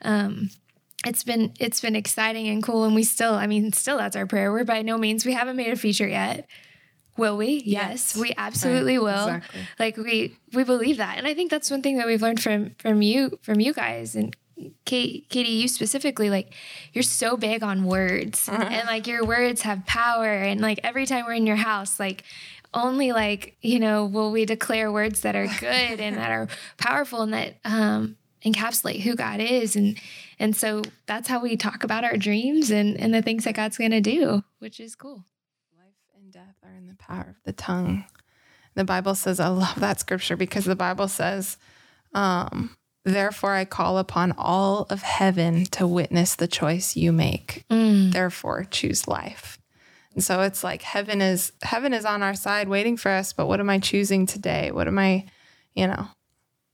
Um, 0.00 0.50
it's 1.04 1.22
been 1.22 1.52
it's 1.60 1.80
been 1.80 1.94
exciting 1.94 2.48
and 2.48 2.64
cool 2.64 2.82
and 2.82 2.92
we 2.92 3.04
still 3.04 3.34
i 3.34 3.46
mean 3.46 3.72
still 3.72 3.96
that's 3.96 4.16
our 4.16 4.26
prayer. 4.26 4.50
We're 4.50 4.64
by 4.64 4.82
no 4.82 4.98
means 4.98 5.24
we 5.24 5.34
haven't 5.34 5.54
made 5.54 5.72
a 5.72 5.76
feature 5.76 6.08
yet. 6.08 6.48
Will 7.16 7.36
we? 7.36 7.62
Yes, 7.64 7.64
yes. 7.64 8.16
We 8.16 8.34
absolutely 8.36 8.98
right. 8.98 9.04
will. 9.04 9.26
Exactly. 9.28 9.60
like 9.78 9.96
we 9.98 10.36
we 10.52 10.64
believe 10.64 10.96
that. 10.96 11.16
And 11.16 11.26
i 11.26 11.34
think 11.34 11.50
that's 11.50 11.70
one 11.70 11.82
thing 11.82 11.98
that 11.98 12.06
we've 12.06 12.22
learned 12.22 12.42
from 12.42 12.74
from 12.78 13.02
you 13.02 13.38
from 13.42 13.60
you 13.60 13.72
guys 13.72 14.16
and 14.16 14.34
Kate, 14.84 15.28
Katie, 15.28 15.50
you 15.50 15.68
specifically, 15.68 16.30
like 16.30 16.52
you're 16.92 17.02
so 17.02 17.36
big 17.36 17.62
on 17.62 17.84
words, 17.84 18.48
uh-huh. 18.48 18.62
and 18.62 18.86
like 18.86 19.06
your 19.06 19.24
words 19.24 19.62
have 19.62 19.84
power. 19.86 20.26
And 20.26 20.60
like 20.60 20.80
every 20.82 21.06
time 21.06 21.26
we're 21.26 21.34
in 21.34 21.46
your 21.46 21.56
house, 21.56 22.00
like 22.00 22.24
only 22.72 23.12
like 23.12 23.56
you 23.60 23.78
know 23.78 24.06
will 24.06 24.30
we 24.32 24.44
declare 24.44 24.90
words 24.90 25.20
that 25.20 25.36
are 25.36 25.46
good 25.60 26.00
and 26.00 26.16
that 26.16 26.30
are 26.30 26.48
powerful 26.78 27.22
and 27.22 27.32
that 27.34 27.56
um, 27.64 28.16
encapsulate 28.44 29.00
who 29.00 29.14
God 29.14 29.40
is. 29.40 29.76
And 29.76 29.98
and 30.38 30.56
so 30.56 30.82
that's 31.06 31.28
how 31.28 31.40
we 31.40 31.56
talk 31.56 31.84
about 31.84 32.04
our 32.04 32.16
dreams 32.16 32.70
and 32.70 32.98
and 32.98 33.12
the 33.12 33.22
things 33.22 33.44
that 33.44 33.54
God's 33.54 33.76
going 33.76 33.90
to 33.90 34.00
do, 34.00 34.42
which 34.58 34.80
is 34.80 34.94
cool. 34.94 35.24
Life 35.76 35.94
and 36.16 36.32
death 36.32 36.56
are 36.62 36.74
in 36.74 36.86
the 36.86 36.94
power 36.94 37.36
of 37.36 37.44
the 37.44 37.52
tongue. 37.52 38.04
The 38.74 38.84
Bible 38.84 39.14
says, 39.14 39.40
I 39.40 39.48
love 39.48 39.80
that 39.80 40.00
scripture 40.00 40.36
because 40.36 40.64
the 40.64 40.76
Bible 40.76 41.08
says. 41.08 41.58
Um, 42.14 42.76
Therefore, 43.06 43.54
I 43.54 43.64
call 43.64 43.98
upon 43.98 44.34
all 44.36 44.88
of 44.90 45.02
heaven 45.02 45.64
to 45.66 45.86
witness 45.86 46.34
the 46.34 46.48
choice 46.48 46.96
you 46.96 47.12
make. 47.12 47.64
Mm. 47.70 48.12
Therefore, 48.12 48.66
choose 48.68 49.06
life. 49.06 49.60
And 50.14 50.24
so 50.24 50.40
it's 50.40 50.64
like 50.64 50.82
heaven 50.82 51.22
is 51.22 51.52
heaven 51.62 51.94
is 51.94 52.04
on 52.04 52.24
our 52.24 52.34
side 52.34 52.68
waiting 52.68 52.96
for 52.96 53.12
us, 53.12 53.32
but 53.32 53.46
what 53.46 53.60
am 53.60 53.70
I 53.70 53.78
choosing 53.78 54.26
today? 54.26 54.72
What 54.72 54.88
am 54.88 54.98
I, 54.98 55.26
you 55.72 55.86
know, 55.86 56.08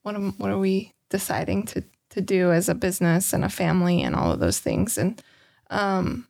what 0.05 0.15
am 0.15 0.33
what 0.39 0.51
are 0.51 0.59
we 0.59 0.95
deciding 1.11 1.67
to 1.67 1.85
to 2.11 2.23
do 2.23 2.51
as 2.51 2.71
a 2.71 2.75
business 2.75 3.35
and 3.35 3.45
a 3.45 3.51
family 3.51 4.01
and 4.01 4.17
all 4.17 4.33
of 4.33 4.41
those 4.41 4.59
things? 4.59 4.97
And 4.97 5.23
um 5.69 6.29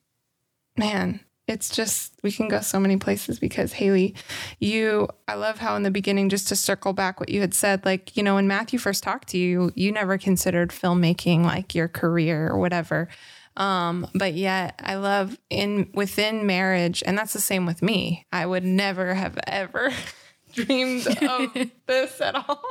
man, 0.76 1.20
it's 1.53 1.68
just 1.68 2.14
we 2.22 2.32
can 2.32 2.48
go 2.48 2.61
so 2.61 2.80
many 2.80 2.96
places 2.96 3.38
because 3.38 3.74
Haley, 3.74 4.14
you 4.59 5.09
I 5.28 5.34
love 5.34 5.59
how 5.59 5.76
in 5.76 5.82
the 5.82 5.90
beginning 5.90 6.28
just 6.30 6.48
to 6.48 6.57
circle 6.57 6.92
back 6.92 7.20
what 7.20 7.28
you 7.28 7.40
had 7.40 7.55
said 7.55 7.84
like 7.84 8.16
you 8.16 8.22
know 8.22 8.34
when 8.34 8.48
Matthew 8.48 8.78
first 8.78 9.03
talked 9.03 9.28
to 9.28 9.38
you 9.38 9.70
you 9.74 9.92
never 9.92 10.18
considered 10.18 10.70
filmmaking 10.70 11.44
like 11.44 11.74
your 11.74 11.88
career 11.88 12.48
or 12.48 12.59
whatever. 12.59 13.09
Um 13.57 14.07
but 14.14 14.34
yet 14.34 14.80
I 14.82 14.94
love 14.94 15.38
in 15.50 15.90
within 15.94 16.46
marriage 16.46 17.03
and 17.07 17.16
that's 17.16 17.34
the 17.34 17.40
same 17.40 17.66
with 17.66 17.82
me. 17.82 18.26
I 18.32 18.46
would 18.46 18.64
never 18.64 19.14
have 19.14 19.38
ever 19.46 19.92
dreamed 20.55 21.07
of 21.07 21.53
this 21.86 22.20
at 22.20 22.34
all. 22.34 22.62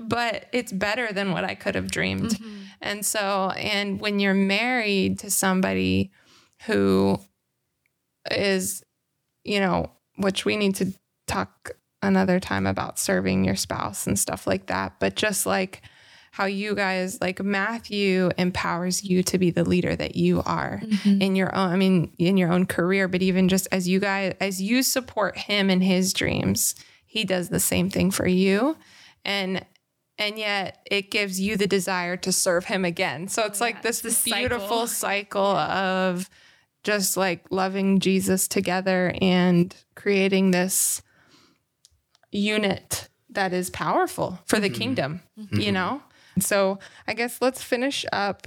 But 0.00 0.46
it's 0.52 0.72
better 0.72 1.12
than 1.12 1.32
what 1.32 1.44
I 1.44 1.54
could 1.54 1.74
have 1.74 1.90
dreamed. 1.90 2.30
Mm-hmm. 2.30 2.62
and 2.80 3.04
so 3.04 3.50
and 3.50 4.00
when 4.00 4.20
you're 4.20 4.34
married 4.34 5.18
to 5.20 5.30
somebody 5.30 6.10
who 6.64 7.20
is, 8.30 8.82
you 9.44 9.60
know, 9.60 9.90
which 10.16 10.44
we 10.44 10.56
need 10.56 10.74
to 10.76 10.92
talk 11.26 11.72
another 12.02 12.40
time 12.40 12.66
about 12.66 12.98
serving 12.98 13.44
your 13.44 13.56
spouse 13.56 14.06
and 14.06 14.18
stuff 14.18 14.46
like 14.46 14.66
that. 14.66 14.94
But 15.00 15.16
just 15.16 15.46
like 15.46 15.82
how 16.32 16.44
you 16.44 16.74
guys, 16.74 17.18
like 17.20 17.42
Matthew 17.42 18.30
empowers 18.36 19.02
you 19.02 19.22
to 19.22 19.38
be 19.38 19.50
the 19.50 19.64
leader 19.64 19.96
that 19.96 20.16
you 20.16 20.42
are 20.44 20.82
mm-hmm. 20.84 21.22
in 21.22 21.34
your 21.34 21.54
own, 21.54 21.70
I 21.70 21.76
mean, 21.76 22.12
in 22.18 22.36
your 22.36 22.52
own 22.52 22.66
career, 22.66 23.08
but 23.08 23.22
even 23.22 23.48
just 23.48 23.66
as 23.72 23.88
you 23.88 24.00
guys, 24.00 24.34
as 24.40 24.60
you 24.60 24.82
support 24.82 25.38
him 25.38 25.70
in 25.70 25.80
his 25.80 26.12
dreams, 26.12 26.74
he 27.06 27.24
does 27.24 27.48
the 27.48 27.60
same 27.60 27.88
thing 27.88 28.10
for 28.10 28.26
you. 28.26 28.76
And 29.24 29.64
and 30.18 30.38
yet 30.38 30.86
it 30.90 31.10
gives 31.10 31.40
you 31.40 31.56
the 31.56 31.66
desire 31.66 32.16
to 32.18 32.32
serve 32.32 32.66
him 32.66 32.84
again. 32.84 33.28
So 33.28 33.44
it's 33.44 33.60
oh, 33.60 33.64
like 33.64 33.82
this, 33.82 34.00
this 34.00 34.22
beautiful 34.22 34.86
cycle, 34.86 35.44
cycle 35.44 35.56
of 35.56 36.30
just 36.86 37.16
like 37.16 37.44
loving 37.50 37.98
Jesus 37.98 38.46
together 38.46 39.12
and 39.20 39.74
creating 39.96 40.52
this 40.52 41.02
unit 42.30 43.08
that 43.30 43.52
is 43.52 43.70
powerful 43.70 44.38
for 44.46 44.60
the 44.60 44.70
mm-hmm. 44.70 44.78
kingdom, 44.78 45.20
mm-hmm. 45.36 45.60
you 45.60 45.72
know? 45.72 46.00
So 46.38 46.78
I 47.08 47.14
guess 47.14 47.42
let's 47.42 47.60
finish 47.60 48.06
up 48.12 48.46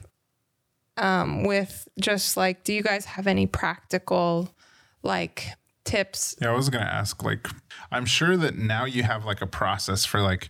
um, 0.95 1.43
with 1.43 1.89
just 1.99 2.37
like, 2.37 2.63
do 2.63 2.71
you 2.71 2.81
guys 2.81 3.03
have 3.03 3.27
any 3.27 3.45
practical 3.45 4.55
like 5.03 5.49
tips? 5.83 6.37
Yeah, 6.41 6.51
I 6.51 6.55
was 6.55 6.69
going 6.69 6.83
to 6.83 6.91
ask, 6.91 7.21
like, 7.21 7.45
I'm 7.91 8.05
sure 8.05 8.37
that 8.37 8.55
now 8.55 8.85
you 8.85 9.03
have 9.03 9.25
like 9.25 9.41
a 9.41 9.47
process 9.47 10.05
for 10.05 10.21
like, 10.21 10.49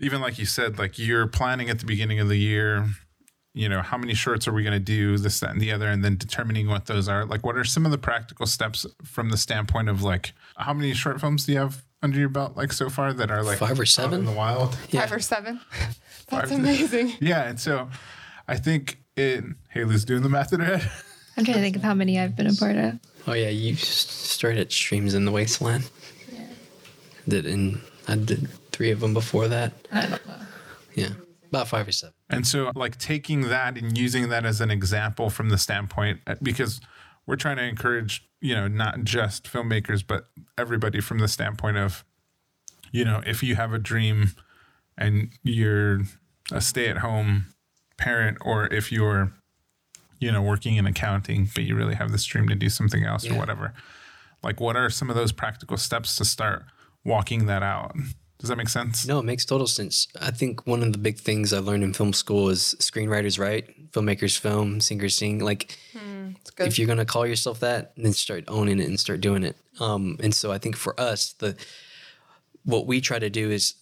even 0.00 0.20
like 0.20 0.40
you 0.40 0.44
said, 0.44 0.76
like 0.76 0.98
you're 0.98 1.28
planning 1.28 1.70
at 1.70 1.78
the 1.78 1.86
beginning 1.86 2.18
of 2.18 2.28
the 2.28 2.36
year 2.36 2.88
you 3.56 3.70
know, 3.70 3.80
how 3.80 3.96
many 3.96 4.12
shorts 4.12 4.46
are 4.46 4.52
we 4.52 4.62
going 4.62 4.74
to 4.74 4.78
do, 4.78 5.16
this, 5.16 5.40
that, 5.40 5.50
and 5.50 5.60
the 5.62 5.72
other, 5.72 5.88
and 5.88 6.04
then 6.04 6.16
determining 6.18 6.68
what 6.68 6.84
those 6.84 7.08
are. 7.08 7.24
Like, 7.24 7.42
what 7.42 7.56
are 7.56 7.64
some 7.64 7.86
of 7.86 7.90
the 7.90 7.96
practical 7.96 8.44
steps 8.44 8.84
from 9.02 9.30
the 9.30 9.38
standpoint 9.38 9.88
of 9.88 10.02
like, 10.02 10.34
how 10.58 10.74
many 10.74 10.92
short 10.92 11.22
films 11.22 11.46
do 11.46 11.52
you 11.52 11.58
have 11.58 11.82
under 12.02 12.18
your 12.18 12.28
belt, 12.28 12.54
like 12.54 12.70
so 12.70 12.90
far, 12.90 13.14
that 13.14 13.30
are 13.30 13.42
like 13.42 13.56
Five 13.58 13.80
or 13.80 13.86
seven? 13.86 14.20
in 14.20 14.24
the 14.26 14.32
wild? 14.32 14.74
Five 14.74 15.10
or 15.10 15.20
seven. 15.20 15.58
That's 16.28 16.50
Five. 16.50 16.52
amazing. 16.52 17.14
Yeah, 17.20 17.44
and 17.48 17.58
so 17.58 17.88
I 18.46 18.56
think 18.58 18.98
it. 19.16 19.42
Haley's 19.70 20.04
doing 20.04 20.22
the 20.22 20.28
math 20.28 20.52
in 20.52 20.60
her 20.60 20.76
head. 20.76 20.90
I'm 21.38 21.44
trying 21.44 21.56
to 21.56 21.62
think 21.62 21.76
of 21.76 21.82
how 21.82 21.94
many 21.94 22.20
I've 22.20 22.36
been 22.36 22.48
a 22.48 22.52
part 22.54 22.76
of. 22.76 22.98
Oh 23.26 23.32
yeah, 23.32 23.48
you 23.48 23.74
started 23.76 24.60
at 24.60 24.70
Streams 24.70 25.14
in 25.14 25.24
the 25.24 25.32
Wasteland. 25.32 25.88
Yeah. 26.30 26.40
Did 27.26 27.46
and 27.46 27.80
I 28.06 28.16
did 28.16 28.48
three 28.72 28.90
of 28.90 29.00
them 29.00 29.14
before 29.14 29.48
that. 29.48 29.72
I 29.90 30.02
don't 30.02 30.26
know. 30.26 30.34
Yeah, 30.94 31.08
about 31.48 31.68
five 31.68 31.88
or 31.88 31.92
seven. 31.92 32.12
And 32.28 32.46
so, 32.46 32.72
like, 32.74 32.98
taking 32.98 33.42
that 33.42 33.78
and 33.78 33.96
using 33.96 34.28
that 34.30 34.44
as 34.44 34.60
an 34.60 34.70
example 34.70 35.30
from 35.30 35.48
the 35.48 35.58
standpoint, 35.58 36.20
uh, 36.26 36.34
because 36.42 36.80
we're 37.24 37.36
trying 37.36 37.56
to 37.56 37.62
encourage, 37.64 38.28
you 38.40 38.54
know, 38.54 38.66
not 38.68 39.04
just 39.04 39.44
filmmakers, 39.44 40.04
but 40.06 40.28
everybody 40.58 41.00
from 41.00 41.18
the 41.18 41.28
standpoint 41.28 41.76
of, 41.76 42.04
you 42.90 43.04
know, 43.04 43.22
if 43.26 43.42
you 43.42 43.54
have 43.54 43.72
a 43.72 43.78
dream 43.78 44.32
and 44.98 45.30
you're 45.42 46.00
a 46.50 46.60
stay 46.60 46.88
at 46.88 46.98
home 46.98 47.46
parent, 47.96 48.38
or 48.40 48.66
if 48.72 48.90
you're, 48.90 49.32
you 50.18 50.32
know, 50.32 50.42
working 50.42 50.76
in 50.76 50.86
accounting, 50.86 51.48
but 51.54 51.64
you 51.64 51.76
really 51.76 51.94
have 51.94 52.10
this 52.10 52.24
dream 52.24 52.48
to 52.48 52.54
do 52.54 52.68
something 52.68 53.04
else 53.04 53.28
or 53.28 53.34
whatever, 53.34 53.72
like, 54.42 54.60
what 54.60 54.76
are 54.76 54.90
some 54.90 55.10
of 55.10 55.16
those 55.16 55.32
practical 55.32 55.76
steps 55.76 56.16
to 56.16 56.24
start 56.24 56.64
walking 57.04 57.46
that 57.46 57.62
out? 57.62 57.94
Does 58.38 58.48
that 58.50 58.56
make 58.56 58.68
sense? 58.68 59.06
No, 59.06 59.18
it 59.18 59.24
makes 59.24 59.44
total 59.46 59.66
sense. 59.66 60.08
I 60.20 60.30
think 60.30 60.66
one 60.66 60.82
of 60.82 60.92
the 60.92 60.98
big 60.98 61.18
things 61.18 61.52
I 61.52 61.58
learned 61.58 61.82
in 61.84 61.94
film 61.94 62.12
school 62.12 62.50
is 62.50 62.74
screenwriters 62.80 63.38
write, 63.38 63.90
filmmakers 63.92 64.38
film, 64.38 64.80
singers 64.80 65.16
sing. 65.16 65.38
Like, 65.38 65.78
It's 66.40 66.50
good. 66.50 66.66
if 66.66 66.78
you're 66.78 66.86
gonna 66.86 67.06
call 67.06 67.26
yourself 67.26 67.60
that, 67.60 67.92
then 67.96 68.12
start 68.12 68.44
owning 68.48 68.78
it 68.78 68.88
and 68.88 69.00
start 69.00 69.22
doing 69.22 69.42
it. 69.42 69.56
Um, 69.80 70.18
and 70.20 70.34
so 70.34 70.52
I 70.52 70.58
think 70.58 70.76
for 70.76 70.98
us, 71.00 71.32
the 71.38 71.56
what 72.64 72.86
we 72.86 73.00
try 73.00 73.18
to 73.18 73.30
do 73.30 73.50
is, 73.50 73.74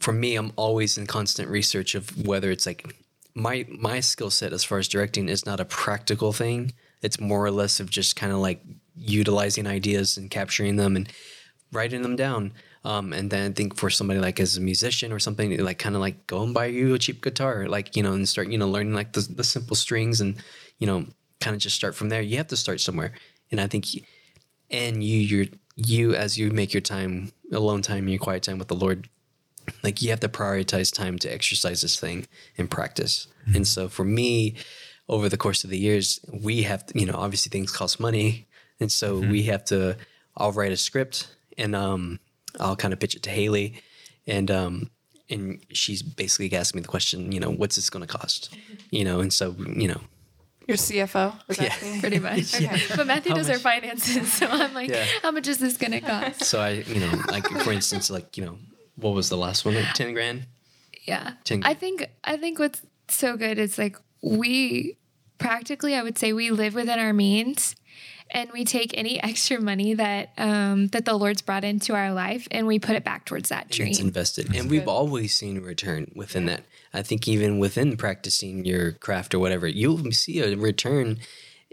for 0.00 0.12
me, 0.12 0.34
I'm 0.36 0.52
always 0.56 0.98
in 0.98 1.06
constant 1.06 1.48
research 1.48 1.94
of 1.94 2.26
whether 2.26 2.50
it's 2.50 2.66
like 2.66 2.94
my 3.34 3.64
my 3.70 4.00
skill 4.00 4.30
set 4.30 4.52
as 4.52 4.64
far 4.64 4.78
as 4.78 4.88
directing 4.88 5.28
is 5.30 5.46
not 5.46 5.60
a 5.60 5.64
practical 5.64 6.32
thing. 6.34 6.72
It's 7.00 7.18
more 7.20 7.44
or 7.44 7.50
less 7.50 7.80
of 7.80 7.88
just 7.88 8.16
kind 8.16 8.32
of 8.32 8.38
like 8.38 8.60
utilizing 8.96 9.66
ideas 9.66 10.16
and 10.18 10.30
capturing 10.30 10.76
them 10.76 10.94
and 10.96 11.10
writing 11.72 12.02
them 12.02 12.16
down. 12.16 12.52
Um, 12.84 13.12
and 13.12 13.30
then 13.30 13.50
I 13.50 13.54
think 13.54 13.76
for 13.76 13.90
somebody 13.90 14.20
like 14.20 14.40
as 14.40 14.56
a 14.56 14.60
musician 14.60 15.12
or 15.12 15.18
something, 15.18 15.56
like 15.58 15.78
kind 15.78 15.94
of 15.94 16.00
like 16.00 16.26
go 16.26 16.42
and 16.42 16.54
buy 16.54 16.66
you 16.66 16.94
a 16.94 16.98
cheap 16.98 17.22
guitar, 17.22 17.66
like 17.68 17.96
you 17.96 18.02
know, 18.02 18.12
and 18.12 18.28
start 18.28 18.48
you 18.48 18.58
know 18.58 18.68
learning 18.68 18.94
like 18.94 19.12
the 19.12 19.20
the 19.20 19.44
simple 19.44 19.76
strings 19.76 20.20
and 20.20 20.36
you 20.78 20.86
know 20.86 21.06
kind 21.40 21.54
of 21.54 21.60
just 21.60 21.76
start 21.76 21.94
from 21.94 22.08
there. 22.08 22.22
You 22.22 22.36
have 22.36 22.48
to 22.48 22.56
start 22.56 22.80
somewhere, 22.80 23.12
and 23.50 23.60
I 23.60 23.66
think, 23.66 23.86
and 24.70 25.02
you 25.02 25.18
you're 25.18 25.46
you 25.76 26.14
as 26.14 26.38
you 26.38 26.50
make 26.50 26.72
your 26.72 26.80
time 26.80 27.32
alone 27.52 27.82
time, 27.82 28.08
your 28.08 28.18
quiet 28.18 28.42
time 28.42 28.58
with 28.58 28.68
the 28.68 28.76
Lord, 28.76 29.08
like 29.82 30.00
you 30.00 30.10
have 30.10 30.20
to 30.20 30.28
prioritize 30.28 30.92
time 30.92 31.18
to 31.18 31.32
exercise 31.32 31.82
this 31.82 31.98
thing 31.98 32.26
and 32.56 32.70
practice. 32.70 33.26
And 33.54 33.66
so 33.66 33.88
for 33.88 34.04
me, 34.04 34.56
over 35.08 35.28
the 35.28 35.36
course 35.38 35.64
of 35.64 35.70
the 35.70 35.78
years, 35.78 36.20
we 36.30 36.62
have 36.62 36.86
to, 36.86 36.98
you 36.98 37.06
know 37.06 37.14
obviously 37.16 37.50
things 37.50 37.72
cost 37.72 37.98
money, 37.98 38.46
and 38.78 38.90
so 38.90 39.18
we 39.18 39.42
have 39.44 39.64
to. 39.66 39.96
I'll 40.36 40.52
write 40.52 40.70
a 40.70 40.76
script 40.76 41.34
and 41.56 41.74
um 41.74 42.20
I'll 42.60 42.76
kind 42.76 42.92
of 42.92 43.00
pitch 43.00 43.14
it 43.14 43.22
to 43.24 43.30
Haley, 43.30 43.82
and 44.26 44.50
um 44.50 44.90
and 45.30 45.60
she's 45.72 46.02
basically 46.02 46.56
asking 46.56 46.78
me 46.78 46.82
the 46.82 46.88
question, 46.88 47.32
you 47.32 47.40
know, 47.40 47.50
what's 47.50 47.76
this 47.76 47.90
going 47.90 48.00
to 48.06 48.10
cost, 48.18 48.56
you 48.90 49.04
know, 49.04 49.20
and 49.20 49.30
so 49.32 49.54
you 49.76 49.86
know 49.88 50.00
Your 50.66 50.76
CFO 50.78 51.34
was 51.48 51.58
Yeah. 51.58 51.66
asking. 51.66 52.00
Pretty 52.00 52.18
much. 52.18 52.54
Okay. 52.60 52.80
But 52.96 53.06
Matthew 53.06 53.32
How 53.32 53.36
does 53.38 53.50
our 53.50 53.58
finances, 53.58 54.32
so 54.38 54.46
I'm 54.46 54.72
like, 54.74 54.88
Yeah. 54.90 55.04
how 55.22 55.30
much 55.30 55.46
is 55.48 55.58
this 55.58 55.76
gonna 55.76 56.00
cost? 56.00 56.44
So 56.44 56.60
I, 56.60 56.70
you 56.94 57.00
know, 57.00 57.12
like 57.28 57.46
for 57.64 57.72
instance, 57.72 58.10
like 58.10 58.36
you 58.38 58.44
know, 58.46 58.58
what 58.96 59.14
was 59.14 59.28
the 59.28 59.36
last 59.36 59.64
one? 59.64 59.74
Like 59.74 59.92
ten 59.94 60.12
grand. 60.14 60.46
Yeah. 61.06 61.32
Ting- 61.44 61.62
I 61.64 61.74
think 61.74 62.06
I 62.24 62.36
think 62.36 62.58
what's 62.58 62.80
so 63.08 63.36
good 63.36 63.58
is 63.58 63.78
like 63.78 63.96
we 64.22 64.96
practically 65.38 65.94
I 65.94 66.02
would 66.02 66.18
say 66.18 66.32
we 66.32 66.50
live 66.50 66.74
within 66.74 66.98
our 66.98 67.12
means 67.12 67.76
and 68.30 68.50
we 68.52 68.64
take 68.64 68.96
any 68.96 69.22
extra 69.22 69.60
money 69.60 69.94
that 69.94 70.30
um 70.38 70.88
that 70.88 71.04
the 71.04 71.14
Lord's 71.14 71.42
brought 71.42 71.64
into 71.64 71.94
our 71.94 72.12
life 72.12 72.48
and 72.50 72.66
we 72.66 72.78
put 72.78 72.96
it 72.96 73.04
back 73.04 73.24
towards 73.24 73.48
that 73.48 73.70
dream. 73.70 73.88
It's 73.88 74.00
invested, 74.00 74.54
and 74.54 74.70
we've 74.70 74.88
always 74.88 75.34
seen 75.34 75.56
a 75.56 75.60
return 75.60 76.10
within 76.14 76.46
that. 76.46 76.64
I 76.92 77.02
think 77.02 77.28
even 77.28 77.58
within 77.58 77.96
practicing 77.96 78.64
your 78.64 78.92
craft 78.92 79.34
or 79.34 79.38
whatever, 79.38 79.66
you'll 79.66 80.10
see 80.12 80.40
a 80.40 80.56
return. 80.56 81.18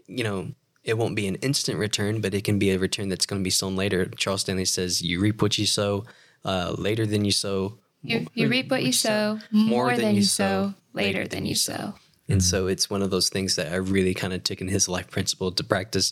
You 0.08 0.24
know, 0.24 0.51
it 0.84 0.97
won't 0.97 1.16
be 1.16 1.28
an 1.28 1.36
instant 1.36 1.80
return, 1.80 2.22
but 2.22 2.34
it 2.34 2.43
can 2.43 2.60
be 2.60 2.72
a 2.72 2.80
return 2.80 3.10
that's 3.10 3.26
going 3.26 3.41
to 3.41 3.43
be 3.43 3.49
sown 3.49 3.76
later. 3.76 4.06
Charles 4.18 4.41
Stanley 4.41 4.66
says, 4.66 5.01
"You 5.01 5.20
reap 5.20 5.41
what 5.41 5.58
you 5.58 5.66
sow, 5.66 6.06
uh, 6.43 6.76
later 6.78 7.06
than 7.06 7.26
you 7.26 7.32
sow." 7.32 7.80
You, 8.03 8.28
you 8.36 8.47
reap 8.49 8.70
what 8.70 8.84
you 8.84 8.91
sow, 8.91 9.39
more, 9.51 9.97
than, 9.97 10.14
you 10.14 10.22
sow, 10.22 10.76
later 10.93 11.28
than 11.28 11.47
you 11.47 11.56
sow. 11.56 11.95
And 12.28 12.43
so 12.43 12.68
it's 12.68 12.89
one 12.89 13.01
of 13.01 13.10
those 13.10 13.30
things 13.30 13.56
that 13.56 13.72
I 13.72 13.76
really 13.76 14.14
kind 14.14 14.34
of 14.34 14.43
took 14.43 14.62
in 14.62 14.68
his 14.68 14.88
life 14.88 15.10
principle 15.10 15.51
to 15.51 15.64
practice. 15.64 16.12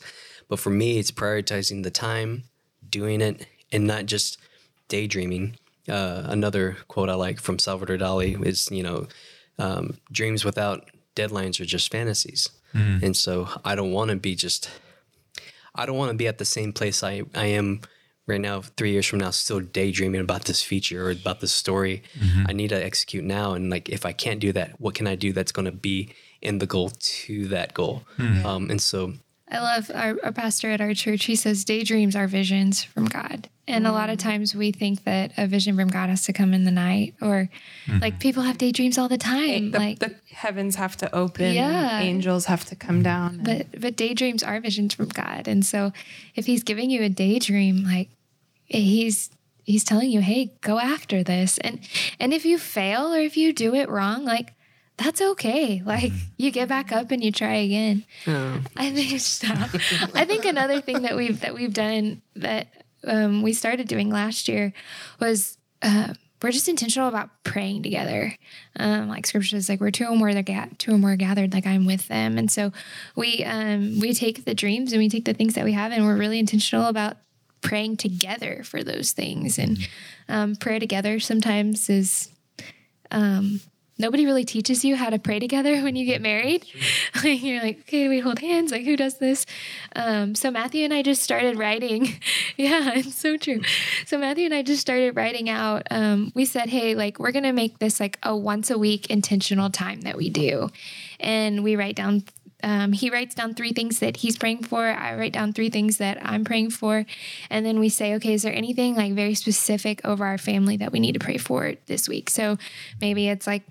But 0.54 0.60
for 0.60 0.70
me, 0.70 1.00
it's 1.00 1.10
prioritizing 1.10 1.82
the 1.82 1.90
time, 1.90 2.44
doing 2.88 3.22
it, 3.22 3.48
and 3.72 3.88
not 3.88 4.06
just 4.06 4.38
daydreaming. 4.88 5.56
Uh, 5.90 6.22
another 6.26 6.78
quote 6.88 7.10
I 7.10 7.16
like 7.16 7.40
from 7.40 7.58
Salvador 7.58 7.98
Dali 7.98 8.40
is, 8.46 8.70
you 8.70 8.84
know, 8.84 9.08
um, 9.58 9.98
dreams 10.12 10.46
without 10.46 10.92
deadlines 11.16 11.60
are 11.60 11.66
just 11.66 11.92
fantasies. 11.92 12.50
And 13.04 13.18
so 13.18 13.50
I 13.66 13.74
don't 13.74 13.92
want 13.94 14.12
to 14.12 14.16
be 14.16 14.36
just, 14.36 14.70
I 15.74 15.88
don't 15.88 15.98
want 15.98 16.12
to 16.12 16.18
be 16.18 16.28
at 16.28 16.38
the 16.38 16.46
same 16.46 16.72
place 16.72 17.02
I, 17.02 17.24
I 17.34 17.48
am 17.48 17.82
right 18.28 18.40
now, 18.40 18.62
three 18.62 18.92
years 18.92 19.08
from 19.08 19.22
now, 19.22 19.32
still 19.32 19.60
daydreaming 19.60 20.22
about 20.22 20.46
this 20.46 20.62
feature 20.62 21.08
or 21.08 21.10
about 21.10 21.40
this 21.40 21.52
story. 21.52 22.04
I 22.48 22.54
need 22.54 22.70
to 22.70 22.86
execute 22.86 23.24
now. 23.24 23.54
And 23.54 23.72
like, 23.72 23.90
if 23.90 24.06
I 24.06 24.12
can't 24.14 24.40
do 24.40 24.52
that, 24.52 24.80
what 24.80 24.94
can 24.94 25.08
I 25.08 25.16
do 25.16 25.34
that's 25.34 25.52
going 25.52 25.66
to 25.66 25.72
be 25.72 26.14
in 26.44 26.60
the 26.60 26.68
goal 26.68 26.92
to 26.92 27.48
that 27.48 27.74
goal? 27.74 28.04
Um, 28.46 28.70
and 28.70 28.80
so, 28.80 29.14
I 29.54 29.60
love 29.60 29.92
our, 29.94 30.18
our 30.24 30.32
pastor 30.32 30.72
at 30.72 30.82
our 30.82 30.94
church. 30.94 31.26
He 31.26 31.36
says 31.36 31.64
daydreams 31.64 32.16
are 32.16 32.28
visions 32.28 32.84
from 32.84 33.06
God. 33.06 33.50
And 33.68 33.88
a 33.88 33.94
lot 33.94 34.10
of 34.10 34.18
mm. 34.18 34.24
times 34.24 34.54
we 34.54 34.72
think 34.72 35.06
that 35.06 35.32
a 35.38 35.48
vision 35.48 35.78
from 35.78 35.88
God 35.88 36.10
has 36.10 36.24
to 36.24 36.34
come 36.34 36.54
in 36.54 36.66
the 36.66 36.72
night 36.72 37.14
or 37.22 37.50
mm-hmm. 37.86 38.00
like 38.00 38.20
people 38.20 38.44
have 38.44 38.58
daydreams 38.58 38.98
all 38.98 39.08
the 39.08 39.18
time. 39.18 39.72
The, 39.72 39.80
like 39.80 40.00
the 40.00 40.16
heavens 40.32 40.76
have 40.76 40.98
to 40.98 41.16
open. 41.16 41.54
Yeah. 41.54 42.00
Angels 42.00 42.46
have 42.46 42.66
to 42.66 42.76
come 42.76 43.04
down. 43.04 43.36
and- 43.36 43.44
but 43.44 43.80
but 43.80 43.96
daydreams 43.96 44.44
are 44.44 44.60
visions 44.60 44.94
from 44.94 45.08
God. 45.08 45.48
And 45.48 45.66
so 45.66 45.94
if 46.36 46.46
he's 46.46 46.64
giving 46.64 46.90
you 46.90 47.04
a 47.04 47.10
daydream, 47.10 47.86
like 47.86 48.10
he's 48.66 49.30
he's 49.64 49.86
telling 49.86 50.10
you, 50.10 50.20
hey, 50.20 50.52
go 50.62 50.80
after 50.80 51.24
this. 51.24 51.58
And 51.60 51.80
and 52.20 52.34
if 52.34 52.44
you 52.46 52.58
fail 52.58 53.14
or 53.14 53.20
if 53.20 53.38
you 53.38 53.54
do 53.54 53.76
it 53.76 53.88
wrong, 53.88 54.26
like 54.26 54.54
that's 54.98 55.22
okay. 55.22 55.82
Like 55.86 56.12
you 56.38 56.52
get 56.52 56.70
back 56.70 56.92
up 56.92 57.12
and 57.12 57.24
you 57.24 57.32
try 57.32 57.56
again. 57.56 58.06
I 58.78 58.92
think 58.92 59.20
stop. 59.20 59.70
I 60.14 60.26
think 60.26 60.46
another 60.46 60.82
thing 60.82 61.04
that 61.04 61.16
we've 61.16 61.40
that 61.42 61.54
we've 61.54 61.74
done 61.74 62.22
that 62.36 62.68
um, 63.06 63.42
we 63.42 63.54
started 63.54 63.88
doing 63.88 64.10
last 64.10 64.48
year 64.48 64.74
was 65.20 65.58
uh, 65.82 66.14
we're 66.42 66.52
just 66.52 66.70
intentional 66.70 67.08
about 67.08 67.30
praying 67.44 67.84
together. 67.84 68.36
Um, 68.78 69.08
like 69.08 69.26
scripture 69.26 69.56
says, 69.56 69.70
like 69.70 69.80
we're 69.80 69.92
two 69.92 70.06
or 70.06 70.16
more 70.16 70.34
that 70.34 70.46
ga- 70.46 70.70
two 70.78 70.94
or 70.94 70.98
more 70.98 71.16
gathered, 71.16 71.54
like 71.54 71.66
I'm 71.66 71.86
with 71.86 72.08
them. 72.08 72.38
And 72.38 72.52
so 72.52 72.72
we 73.16 73.44
um, 73.46 74.00
we 74.00 74.14
take 74.14 74.46
the 74.46 74.54
dreams 74.54 74.92
and 74.94 75.00
we 75.00 75.10
take 75.10 75.26
the 75.26 75.34
things 75.34 75.56
that 75.56 75.66
we 75.66 75.72
have, 75.72 75.92
and 75.92 76.06
we're 76.06 76.18
really 76.18 76.40
intentional 76.40 76.88
about 76.88 77.18
praying 77.62 77.98
together 77.98 78.62
for 78.64 78.84
those 78.84 79.14
things. 79.14 79.58
And 79.58 79.78
um, 80.30 80.56
prayer 80.56 80.80
together 80.80 81.20
sometimes 81.20 81.90
is 81.90 82.30
um, 83.10 83.62
nobody 83.98 84.26
really 84.26 84.44
teaches 84.44 84.84
you 84.84 84.96
how 84.96 85.10
to 85.10 85.20
pray 85.20 85.40
together 85.40 85.82
when 85.84 85.96
you 85.96 86.06
get 86.06 86.22
married. 86.22 86.66
Like, 87.24 87.44
You're 87.44 87.62
like, 87.62 87.80
okay, 87.82 88.10
we 88.10 88.20
hold 88.20 88.40
hands. 88.40 88.72
Like, 88.72 88.84
who 88.84 88.98
does 88.98 89.18
this? 89.18 89.46
Um, 89.96 90.36
so 90.36 90.52
Matthew 90.52 90.84
and 90.84 90.94
I 90.94 91.04
just 91.04 91.24
started 91.24 91.58
writing. 91.58 92.06
yeah, 92.58 92.92
it's 92.96 93.16
so 93.16 93.38
true. 93.38 93.62
So 94.06 94.18
Matthew 94.18 94.46
and 94.46 94.54
I 94.54 94.62
just 94.62 94.82
started 94.82 95.16
writing 95.16 95.50
out. 95.50 95.84
Um, 95.90 96.32
we 96.36 96.44
said, 96.44 96.70
hey, 96.70 96.96
like, 96.96 97.20
we're 97.20 97.32
gonna 97.32 97.54
make 97.54 97.80
this 97.80 98.00
like 98.00 98.20
a 98.24 98.36
once 98.36 98.70
a 98.70 98.78
week 98.78 99.10
intentional 99.10 99.70
time 99.70 100.02
that 100.02 100.18
we 100.18 100.30
do, 100.30 100.70
and 101.20 101.64
we 101.64 101.76
write 101.76 101.96
down. 101.96 102.24
Um, 102.62 102.94
he 102.94 103.10
writes 103.10 103.36
down 103.36 103.54
three 103.54 103.74
things 103.74 104.00
that 104.00 104.18
he's 104.18 104.38
praying 104.38 104.64
for. 104.64 104.86
I 104.86 105.16
write 105.16 105.34
down 105.34 105.54
three 105.54 105.70
things 105.70 105.98
that 105.98 106.18
I'm 106.22 106.46
praying 106.46 106.72
for. 106.72 107.06
And 107.50 107.66
then 107.66 107.78
we 107.78 107.90
say, 107.90 108.16
okay, 108.16 108.34
is 108.34 108.44
there 108.44 108.56
anything 108.56 108.96
like 108.96 109.12
very 109.14 109.36
specific 109.36 110.00
over 110.06 110.26
our 110.26 110.38
family 110.38 110.78
that 110.78 110.94
we 110.94 111.02
need 111.02 111.12
to 111.12 111.20
pray 111.20 111.38
for 111.38 111.74
this 111.88 112.08
week? 112.08 112.30
So 112.30 112.58
maybe 113.02 113.28
it's 113.28 113.46
like, 113.46 113.64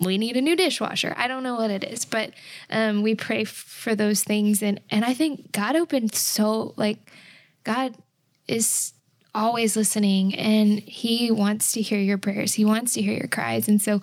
we 0.00 0.18
need 0.18 0.36
a 0.36 0.40
new 0.40 0.56
dishwasher. 0.56 1.14
I 1.16 1.28
don't 1.28 1.42
know 1.42 1.56
what 1.56 1.70
it 1.70 1.84
is, 1.84 2.04
but 2.04 2.32
um, 2.70 3.02
we 3.02 3.14
pray 3.14 3.42
f- 3.42 3.48
for 3.48 3.94
those 3.94 4.22
things. 4.22 4.62
And, 4.62 4.80
and 4.90 5.04
I 5.04 5.14
think 5.14 5.52
God 5.52 5.76
opened 5.76 6.14
so, 6.14 6.74
like, 6.76 7.10
God 7.64 7.96
is 8.46 8.92
always 9.36 9.76
listening 9.76 10.34
and 10.34 10.78
he 10.80 11.30
wants 11.30 11.72
to 11.72 11.82
hear 11.82 11.98
your 11.98 12.16
prayers. 12.16 12.54
He 12.54 12.64
wants 12.64 12.94
to 12.94 13.02
hear 13.02 13.12
your 13.12 13.28
cries. 13.28 13.68
And 13.68 13.82
so 13.82 14.00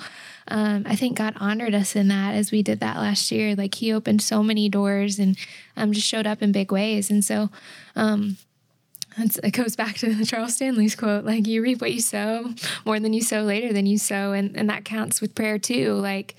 um, 0.48 0.84
I 0.86 0.96
think 0.96 1.18
God 1.18 1.34
honored 1.38 1.74
us 1.74 1.96
in 1.96 2.08
that 2.10 2.36
as 2.36 2.52
we 2.52 2.62
did 2.62 2.80
that 2.82 2.98
last 2.98 3.32
year. 3.32 3.56
Like 3.56 3.76
he 3.76 3.92
opened 3.92 4.22
so 4.22 4.44
many 4.44 4.70
doors 4.70 5.18
and 5.18 5.36
um, 5.76 5.92
just 5.92 6.08
showed 6.08 6.28
up 6.28 6.44
in 6.44 6.52
big 6.52 6.72
ways. 6.72 7.10
And 7.10 7.26
so 7.26 7.50
um, 7.96 8.38
it 9.18 9.52
goes 9.52 9.76
back 9.76 9.96
to 9.98 10.26
Charles 10.26 10.56
Stanley's 10.56 10.96
quote, 10.96 11.26
like 11.26 11.48
you 11.48 11.62
reap 11.62 11.82
what 11.82 11.94
you 11.94 12.02
sow 12.02 12.54
more 12.86 13.00
than 13.00 13.14
you 13.14 13.22
sow 13.22 13.42
later 13.42 13.74
than 13.74 13.86
you 13.86 13.98
sow. 13.98 14.32
And, 14.34 14.56
and 14.56 14.70
that 14.70 14.86
counts 14.86 15.22
with 15.22 15.36
prayer 15.36 15.60
too. 15.60 15.94
Like 15.94 16.36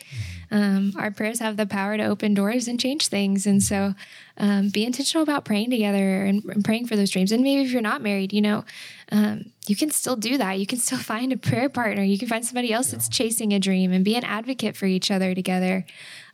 um, 0.55 0.93
our 0.97 1.11
prayers 1.11 1.41
have 1.41 1.57
the 1.57 1.67
power 1.67 1.97
to 1.97 2.05
open 2.05 2.33
doors 2.33 2.69
and 2.69 2.79
change 2.79 3.09
things. 3.09 3.45
And 3.45 3.61
so 3.61 3.93
um, 4.39 4.69
be 4.69 4.85
intentional 4.85 5.25
about 5.25 5.45
praying 5.45 5.71
together 5.71 6.25
and, 6.25 6.45
and, 6.45 6.65
praying 6.65 6.87
for 6.87 6.95
those 6.95 7.11
dreams. 7.11 7.33
And 7.33 7.43
maybe 7.43 7.63
if 7.63 7.73
you're 7.73 7.83
not 7.83 8.03
married, 8.03 8.33
you 8.33 8.41
know, 8.41 8.65
um, 9.11 9.47
you 9.67 9.75
can 9.75 9.91
still 9.91 10.15
do 10.15 10.39
that. 10.39 10.61
You 10.61 10.67
can 10.67 10.79
still 10.79 10.99
find 11.13 11.33
a 11.33 11.37
prayer 11.37 11.69
partner. 11.69 12.05
You 12.05 12.19
can 12.19 12.29
find 12.29 12.45
somebody 12.45 12.73
else 12.73 12.93
that's 12.93 13.09
chasing 13.09 13.53
a 13.53 13.59
dream 13.59 13.93
and 13.93 14.05
be 14.05 14.15
an 14.15 14.23
advocate 14.23 14.77
for 14.77 14.87
each 14.87 15.11
other 15.11 15.35
together. 15.35 15.85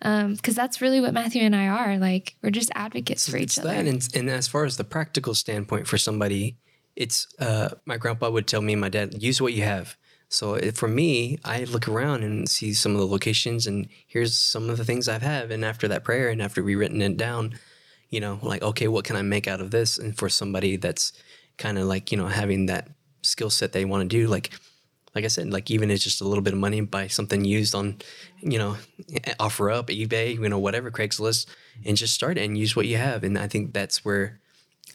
Because 0.00 0.22
um, 0.22 0.54
that's 0.54 0.82
really 0.82 1.00
what 1.00 1.14
Matthew 1.14 1.40
and 1.40 1.56
I 1.56 1.68
are. 1.68 1.96
Like, 1.96 2.36
we're 2.42 2.50
just 2.50 2.70
advocates 2.74 3.26
for 3.26 3.38
each 3.38 3.58
other. 3.58 3.68
That 3.68 3.86
and, 3.86 4.06
and 4.14 4.28
as 4.28 4.46
far 4.46 4.66
as 4.66 4.76
the 4.76 4.84
practical 4.84 5.34
standpoint 5.34 5.86
for 5.86 5.96
somebody, 5.96 6.58
it's 6.94 7.26
uh, 7.38 7.70
my 7.86 7.96
grandpa 7.96 8.28
would 8.28 8.46
tell 8.46 8.60
me, 8.60 8.76
my 8.76 8.90
dad, 8.90 9.22
use 9.22 9.40
what 9.40 9.54
you 9.54 9.62
have. 9.62 9.96
So 10.30 10.54
eh, 10.54 10.70
for 10.70 10.88
me, 10.88 11.38
I 11.44 11.64
look 11.64 11.88
around 11.88 12.22
and 12.22 12.48
see 12.48 12.72
some 12.72 12.92
of 12.92 12.98
the 12.98 13.06
locations, 13.06 13.66
and 13.66 13.88
here's 14.06 14.38
some 14.38 14.70
of 14.70 14.78
the 14.78 14.84
things 14.84 15.08
I've 15.08 15.22
had. 15.22 15.50
And 15.50 15.64
after 15.64 15.88
that 15.88 16.04
prayer, 16.04 16.30
and 16.30 16.40
after 16.40 16.62
we 16.62 16.76
written 16.76 17.02
it 17.02 17.16
down, 17.16 17.58
you 18.08 18.20
know, 18.20 18.38
like 18.42 18.62
okay, 18.62 18.88
what 18.88 19.04
can 19.04 19.16
I 19.16 19.22
make 19.22 19.46
out 19.46 19.60
of 19.60 19.70
this? 19.70 19.98
And 19.98 20.16
for 20.16 20.28
somebody 20.28 20.76
that's 20.76 21.12
kind 21.58 21.78
of 21.78 21.86
like 21.86 22.10
you 22.10 22.16
know 22.16 22.28
having 22.28 22.66
that 22.66 22.88
skill 23.22 23.50
set 23.50 23.72
they 23.72 23.84
want 23.84 24.02
to 24.02 24.08
do, 24.08 24.28
like 24.28 24.50
like 25.14 25.24
I 25.24 25.28
said, 25.28 25.52
like 25.52 25.70
even 25.70 25.90
it's 25.90 26.04
just 26.04 26.20
a 26.20 26.28
little 26.28 26.42
bit 26.42 26.54
of 26.54 26.60
money, 26.60 26.80
buy 26.80 27.08
something 27.08 27.44
used 27.44 27.74
on, 27.74 27.96
you 28.40 28.58
know, 28.58 28.76
eh, 29.24 29.34
offer 29.40 29.68
up 29.70 29.88
eBay, 29.88 30.34
you 30.34 30.48
know, 30.48 30.58
whatever, 30.58 30.90
Craigslist, 30.92 31.46
and 31.84 31.96
just 31.96 32.14
start 32.14 32.38
it 32.38 32.44
and 32.44 32.56
use 32.56 32.76
what 32.76 32.86
you 32.86 32.96
have. 32.96 33.24
And 33.24 33.36
I 33.36 33.48
think 33.48 33.72
that's 33.72 34.04
where 34.04 34.38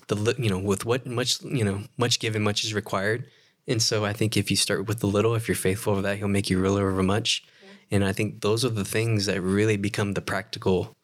the 0.08 0.36
you 0.38 0.50
know 0.50 0.60
with 0.60 0.86
what 0.86 1.06
much 1.06 1.42
you 1.44 1.66
know 1.66 1.84
much 1.98 2.20
given 2.20 2.42
much 2.42 2.64
is 2.64 2.74
required 2.74 3.26
and 3.68 3.82
so 3.82 4.06
I 4.06 4.14
think 4.14 4.38
if 4.38 4.52
you 4.52 4.58
start 4.58 4.88
with 4.88 5.00
the 5.00 5.08
little, 5.08 5.36
if 5.36 5.48
you're 5.48 5.56
faithful 5.56 5.94
over 5.94 6.02
that, 6.04 6.18
he'll 6.18 6.28
make 6.28 6.50
you 6.50 6.60
ruler 6.60 6.90
over 6.90 7.02
much. 7.02 7.44
And 7.92 8.04
I 8.06 8.12
think 8.12 8.42
those 8.42 8.64
are 8.64 8.70
the 8.70 8.86
things 8.86 9.26
that 9.26 9.42
really 9.42 9.78
become 9.78 10.14
the 10.14 10.22
practical, 10.22 10.96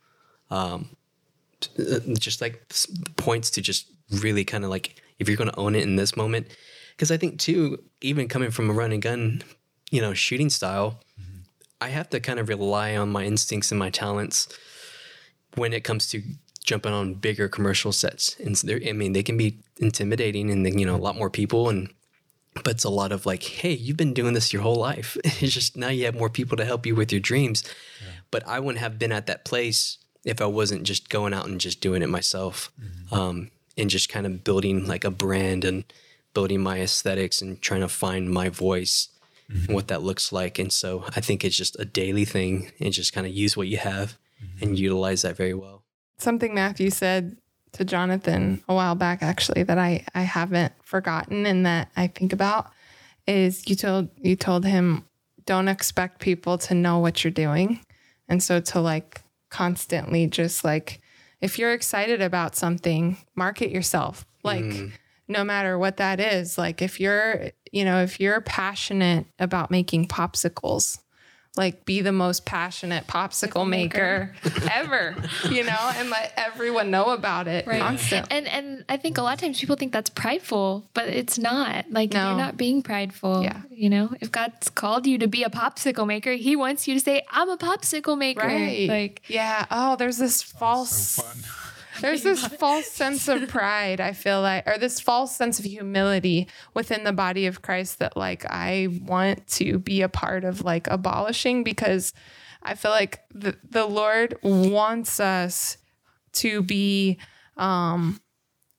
um, 0.49 0.95
uh, 1.79 1.99
just 2.19 2.41
like 2.41 2.63
points 3.17 3.49
to 3.51 3.61
just 3.61 3.87
really 4.11 4.43
kind 4.43 4.63
of 4.63 4.69
like 4.69 5.01
if 5.19 5.27
you're 5.27 5.37
going 5.37 5.49
to 5.49 5.59
own 5.59 5.75
it 5.75 5.83
in 5.83 5.95
this 5.95 6.15
moment. 6.15 6.47
Because 6.91 7.11
I 7.11 7.17
think 7.17 7.39
too, 7.39 7.81
even 8.01 8.27
coming 8.27 8.51
from 8.51 8.69
a 8.69 8.73
run 8.73 8.91
and 8.91 9.01
gun, 9.01 9.43
you 9.89 10.01
know, 10.01 10.13
shooting 10.13 10.49
style, 10.49 10.99
mm-hmm. 11.19 11.41
I 11.79 11.89
have 11.89 12.09
to 12.11 12.19
kind 12.19 12.39
of 12.39 12.49
rely 12.49 12.95
on 12.95 13.09
my 13.09 13.23
instincts 13.23 13.71
and 13.71 13.79
my 13.79 13.89
talents 13.89 14.47
when 15.55 15.73
it 15.73 15.83
comes 15.83 16.09
to 16.11 16.21
jumping 16.63 16.93
on 16.93 17.15
bigger 17.15 17.47
commercial 17.47 17.91
sets. 17.91 18.39
And 18.39 18.55
so 18.57 18.77
I 18.87 18.93
mean, 18.93 19.13
they 19.13 19.23
can 19.23 19.37
be 19.37 19.57
intimidating 19.79 20.51
and 20.51 20.63
then, 20.65 20.77
you 20.77 20.85
know 20.85 20.95
a 20.95 20.97
lot 20.97 21.15
more 21.15 21.29
people 21.29 21.69
and 21.69 21.89
but 22.53 22.67
it's 22.67 22.83
a 22.83 22.89
lot 22.89 23.11
of 23.11 23.25
like, 23.25 23.43
hey, 23.43 23.71
you've 23.71 23.97
been 23.97 24.13
doing 24.13 24.33
this 24.33 24.51
your 24.51 24.61
whole 24.61 24.75
life. 24.75 25.17
it's 25.23 25.53
just 25.53 25.77
now 25.77 25.89
you 25.89 26.05
have 26.05 26.15
more 26.15 26.29
people 26.29 26.57
to 26.57 26.65
help 26.65 26.85
you 26.85 26.95
with 26.95 27.11
your 27.11 27.21
dreams. 27.21 27.63
Yeah. 28.01 28.11
But 28.29 28.47
I 28.47 28.59
wouldn't 28.59 28.81
have 28.81 28.99
been 28.99 29.11
at 29.11 29.27
that 29.27 29.45
place 29.45 29.97
if 30.23 30.41
I 30.41 30.45
wasn't 30.45 30.83
just 30.83 31.09
going 31.09 31.33
out 31.33 31.47
and 31.47 31.59
just 31.59 31.81
doing 31.81 32.01
it 32.01 32.09
myself 32.09 32.71
mm-hmm. 32.79 33.13
um, 33.13 33.51
and 33.77 33.89
just 33.89 34.09
kind 34.09 34.25
of 34.25 34.43
building 34.43 34.85
like 34.85 35.03
a 35.03 35.11
brand 35.11 35.65
and 35.65 35.83
building 36.33 36.61
my 36.61 36.79
aesthetics 36.79 37.41
and 37.41 37.61
trying 37.61 37.81
to 37.81 37.87
find 37.87 38.29
my 38.29 38.49
voice 38.49 39.09
mm-hmm. 39.49 39.65
and 39.65 39.75
what 39.75 39.87
that 39.87 40.03
looks 40.03 40.31
like. 40.31 40.59
And 40.59 40.71
so 40.71 41.05
I 41.15 41.21
think 41.21 41.43
it's 41.43 41.55
just 41.55 41.79
a 41.79 41.85
daily 41.85 42.25
thing 42.25 42.71
and 42.79 42.93
just 42.93 43.13
kind 43.13 43.25
of 43.25 43.33
use 43.33 43.57
what 43.57 43.67
you 43.67 43.77
have 43.77 44.17
mm-hmm. 44.43 44.63
and 44.63 44.79
utilize 44.79 45.23
that 45.23 45.35
very 45.35 45.53
well. 45.53 45.83
Something 46.17 46.53
Matthew 46.53 46.91
said 46.91 47.37
to 47.73 47.85
Jonathan 47.85 48.63
a 48.67 48.73
while 48.73 48.95
back 48.95 49.23
actually 49.23 49.63
that 49.63 49.77
I 49.77 50.05
I 50.13 50.21
haven't 50.21 50.73
forgotten 50.83 51.45
and 51.45 51.65
that 51.65 51.89
I 51.95 52.07
think 52.07 52.33
about 52.33 52.71
is 53.27 53.67
you 53.67 53.75
told 53.75 54.09
you 54.17 54.35
told 54.35 54.65
him 54.65 55.05
don't 55.45 55.67
expect 55.67 56.19
people 56.19 56.57
to 56.57 56.73
know 56.73 56.99
what 56.99 57.23
you're 57.23 57.31
doing. 57.31 57.79
And 58.27 58.41
so 58.41 58.59
to 58.59 58.81
like 58.81 59.21
constantly 59.49 60.27
just 60.27 60.63
like 60.63 61.01
if 61.41 61.57
you're 61.57 61.73
excited 61.73 62.21
about 62.21 62.55
something, 62.55 63.17
market 63.35 63.71
yourself. 63.71 64.25
Like 64.43 64.63
mm. 64.63 64.91
no 65.27 65.43
matter 65.43 65.77
what 65.77 65.97
that 65.97 66.19
is, 66.19 66.57
like 66.57 66.81
if 66.81 66.99
you're, 66.99 67.51
you 67.71 67.83
know, 67.83 68.01
if 68.01 68.19
you're 68.19 68.41
passionate 68.41 69.25
about 69.39 69.71
making 69.71 70.07
popsicles, 70.07 70.99
like 71.57 71.83
be 71.85 72.01
the 72.01 72.13
most 72.13 72.45
passionate 72.45 73.07
popsicle 73.07 73.67
maker, 73.67 74.33
ever, 74.71 75.15
you 75.49 75.63
know, 75.63 75.91
and 75.95 76.09
let 76.09 76.33
everyone 76.37 76.91
know 76.91 77.09
about 77.09 77.47
it 77.47 77.67
right. 77.67 77.81
constantly. 77.81 78.35
And 78.35 78.47
and 78.47 78.85
I 78.87 78.97
think 78.97 79.17
a 79.17 79.21
lot 79.21 79.33
of 79.33 79.41
times 79.41 79.59
people 79.59 79.75
think 79.75 79.91
that's 79.91 80.09
prideful, 80.09 80.87
but 80.93 81.07
it's 81.09 81.37
not. 81.37 81.89
Like 81.89 82.13
no. 82.13 82.29
you're 82.29 82.37
not 82.37 82.55
being 82.55 82.81
prideful. 82.81 83.43
Yeah. 83.43 83.61
You 83.69 83.89
know, 83.89 84.13
if 84.21 84.31
God's 84.31 84.69
called 84.69 85.05
you 85.05 85.17
to 85.17 85.27
be 85.27 85.43
a 85.43 85.49
popsicle 85.49 86.07
maker, 86.07 86.33
he 86.33 86.55
wants 86.55 86.87
you 86.87 86.93
to 86.93 86.99
say, 86.99 87.25
I'm 87.29 87.49
a 87.49 87.57
popsicle 87.57 88.17
maker. 88.17 88.47
Right. 88.47 88.87
Like 88.87 89.21
Yeah. 89.27 89.65
Oh, 89.69 89.97
there's 89.97 90.17
this 90.17 90.41
false 90.41 90.91
so 90.91 91.23
there's 91.99 92.23
this 92.23 92.45
false 92.45 92.87
sense 92.87 93.27
of 93.27 93.47
pride, 93.49 93.99
I 93.99 94.13
feel 94.13 94.41
like, 94.41 94.65
or 94.67 94.77
this 94.77 94.99
false 94.99 95.35
sense 95.35 95.59
of 95.59 95.65
humility 95.65 96.47
within 96.73 97.03
the 97.03 97.13
body 97.13 97.47
of 97.47 97.61
Christ 97.61 97.99
that, 97.99 98.15
like, 98.15 98.45
I 98.45 98.87
want 99.03 99.47
to 99.47 99.77
be 99.77 100.01
a 100.01 100.09
part 100.09 100.45
of, 100.45 100.63
like, 100.63 100.87
abolishing 100.87 101.63
because 101.63 102.13
I 102.63 102.75
feel 102.75 102.91
like 102.91 103.21
the, 103.33 103.57
the 103.69 103.85
Lord 103.85 104.37
wants 104.41 105.19
us 105.19 105.77
to 106.33 106.61
be, 106.61 107.17
um, 107.57 108.21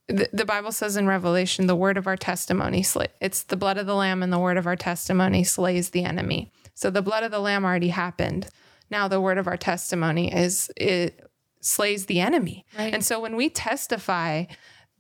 the, 0.09 0.29
the 0.33 0.45
Bible 0.45 0.73
says 0.73 0.97
in 0.97 1.07
Revelation, 1.07 1.67
the 1.67 1.77
word 1.77 1.97
of 1.99 2.07
our 2.07 2.17
testimony, 2.17 2.85
it's 3.21 3.43
the 3.43 3.57
blood 3.57 3.79
of 3.79 3.87
the 3.87 3.95
Lamb 3.95 4.23
and 4.23 4.33
the 4.33 4.39
word 4.39 4.57
of 4.57 4.67
our 4.67 4.77
testimony 4.77 5.45
slays 5.45 5.91
the 5.91 6.05
enemy. 6.05 6.51
So 6.75 6.91
the 6.91 7.03
blood 7.03 7.25
of 7.25 7.31
the 7.31 7.41
Lamb 7.41 7.65
already 7.65 7.89
happened. 7.89 8.49
Now 8.91 9.09
the 9.09 9.21
word 9.21 9.39
of 9.39 9.47
our 9.47 9.57
testimony 9.57 10.33
is 10.35 10.71
it 10.77 11.27
slays 11.63 12.07
the 12.07 12.21
enemy. 12.21 12.67
Right. 12.79 12.93
And 12.93 13.03
so 13.03 13.19
when 13.21 13.37
we 13.37 13.49
testify, 13.49 14.45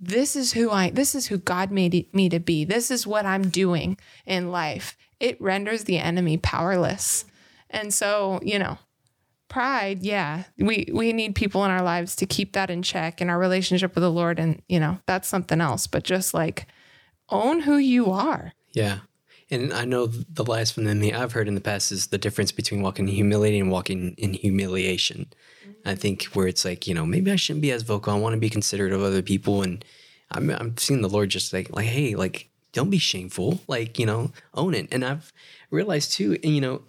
this 0.00 0.34
is 0.34 0.54
who 0.54 0.70
I 0.70 0.90
this 0.90 1.14
is 1.14 1.26
who 1.26 1.38
God 1.38 1.70
made 1.70 2.08
me 2.14 2.28
to 2.30 2.40
be. 2.40 2.64
This 2.64 2.90
is 2.90 3.06
what 3.06 3.26
I'm 3.26 3.50
doing 3.50 3.98
in 4.24 4.50
life. 4.50 4.96
It 5.20 5.40
renders 5.40 5.84
the 5.84 5.98
enemy 5.98 6.38
powerless. 6.38 7.24
And 7.70 7.92
so, 7.92 8.40
you 8.42 8.58
know, 8.58 8.78
pride, 9.48 10.02
yeah. 10.02 10.44
We 10.58 10.88
we 10.92 11.12
need 11.12 11.34
people 11.34 11.64
in 11.64 11.70
our 11.70 11.82
lives 11.82 12.16
to 12.16 12.26
keep 12.26 12.52
that 12.54 12.70
in 12.70 12.82
check 12.82 13.20
in 13.20 13.28
our 13.28 13.38
relationship 13.38 13.94
with 13.94 14.02
the 14.02 14.10
Lord 14.10 14.38
and, 14.38 14.62
you 14.68 14.80
know, 14.80 14.98
that's 15.06 15.28
something 15.28 15.60
else, 15.60 15.86
but 15.86 16.04
just 16.04 16.34
like 16.34 16.66
own 17.28 17.60
who 17.60 17.76
you 17.76 18.10
are. 18.10 18.52
Yeah. 18.72 19.00
And 19.52 19.70
I 19.70 19.84
know 19.84 20.06
the 20.06 20.44
last 20.44 20.78
one 20.78 20.86
that 20.86 20.94
me 20.94 21.12
I've 21.12 21.32
heard 21.32 21.46
in 21.46 21.54
the 21.54 21.60
past 21.60 21.92
is 21.92 22.06
the 22.06 22.16
difference 22.16 22.50
between 22.50 22.80
walking 22.80 23.06
in 23.06 23.14
humility 23.14 23.60
and 23.60 23.70
walking 23.70 24.14
in 24.16 24.32
humiliation. 24.32 25.26
I 25.84 25.94
think 25.94 26.24
where 26.32 26.46
it's 26.46 26.64
like, 26.64 26.86
you 26.86 26.94
know, 26.94 27.04
maybe 27.04 27.30
I 27.30 27.36
shouldn't 27.36 27.60
be 27.60 27.70
as 27.70 27.82
vocal. 27.82 28.14
I 28.14 28.18
want 28.18 28.32
to 28.32 28.40
be 28.40 28.48
considerate 28.48 28.94
of 28.94 29.02
other 29.02 29.20
people. 29.20 29.60
And 29.62 29.84
I'm, 30.30 30.48
I'm 30.48 30.78
seeing 30.78 31.02
the 31.02 31.08
Lord 31.10 31.28
just 31.28 31.52
like, 31.52 31.68
like, 31.70 31.84
hey, 31.84 32.14
like, 32.14 32.48
don't 32.72 32.88
be 32.88 32.96
shameful. 32.96 33.60
Like, 33.68 33.98
you 33.98 34.06
know, 34.06 34.32
own 34.54 34.72
it. 34.72 34.88
And 34.90 35.04
I've 35.04 35.34
realized 35.70 36.14
too, 36.14 36.38
and, 36.42 36.54
you 36.54 36.62
know, 36.62 36.82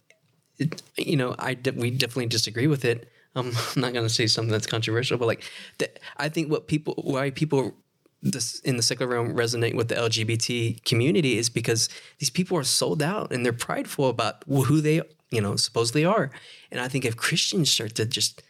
it, 0.57 0.81
you 0.95 1.17
know, 1.17 1.35
I 1.37 1.55
de- 1.55 1.71
we 1.71 1.91
definitely 1.91 2.27
disagree 2.27 2.67
with 2.67 2.85
it. 2.85 3.09
Um, 3.35 3.51
I'm 3.75 3.81
not 3.81 3.91
going 3.91 4.07
to 4.07 4.13
say 4.13 4.25
something 4.25 4.53
that's 4.53 4.67
controversial, 4.67 5.17
but 5.17 5.25
like, 5.25 5.43
the, 5.79 5.89
I 6.15 6.29
think 6.29 6.49
what 6.49 6.67
people, 6.67 6.93
why 7.03 7.29
people 7.29 7.73
this 8.23 8.59
in 8.61 8.77
the 8.77 8.83
secular 8.83 9.11
realm 9.11 9.35
resonate 9.35 9.75
with 9.75 9.89
the 9.89 9.95
LGBT 9.95 10.83
community 10.85 11.37
is 11.37 11.49
because 11.49 11.89
these 12.19 12.29
people 12.29 12.57
are 12.57 12.63
sold 12.63 13.03
out 13.03 13.31
and 13.31 13.45
they're 13.45 13.53
prideful 13.53 14.07
about 14.09 14.43
who 14.47 14.81
they, 14.81 15.01
you 15.29 15.41
know, 15.41 15.55
supposedly 15.57 16.05
are. 16.05 16.31
And 16.71 16.79
I 16.79 16.87
think 16.87 17.05
if 17.05 17.17
Christians 17.17 17.69
start 17.69 17.95
to 17.95 18.05
just 18.05 18.41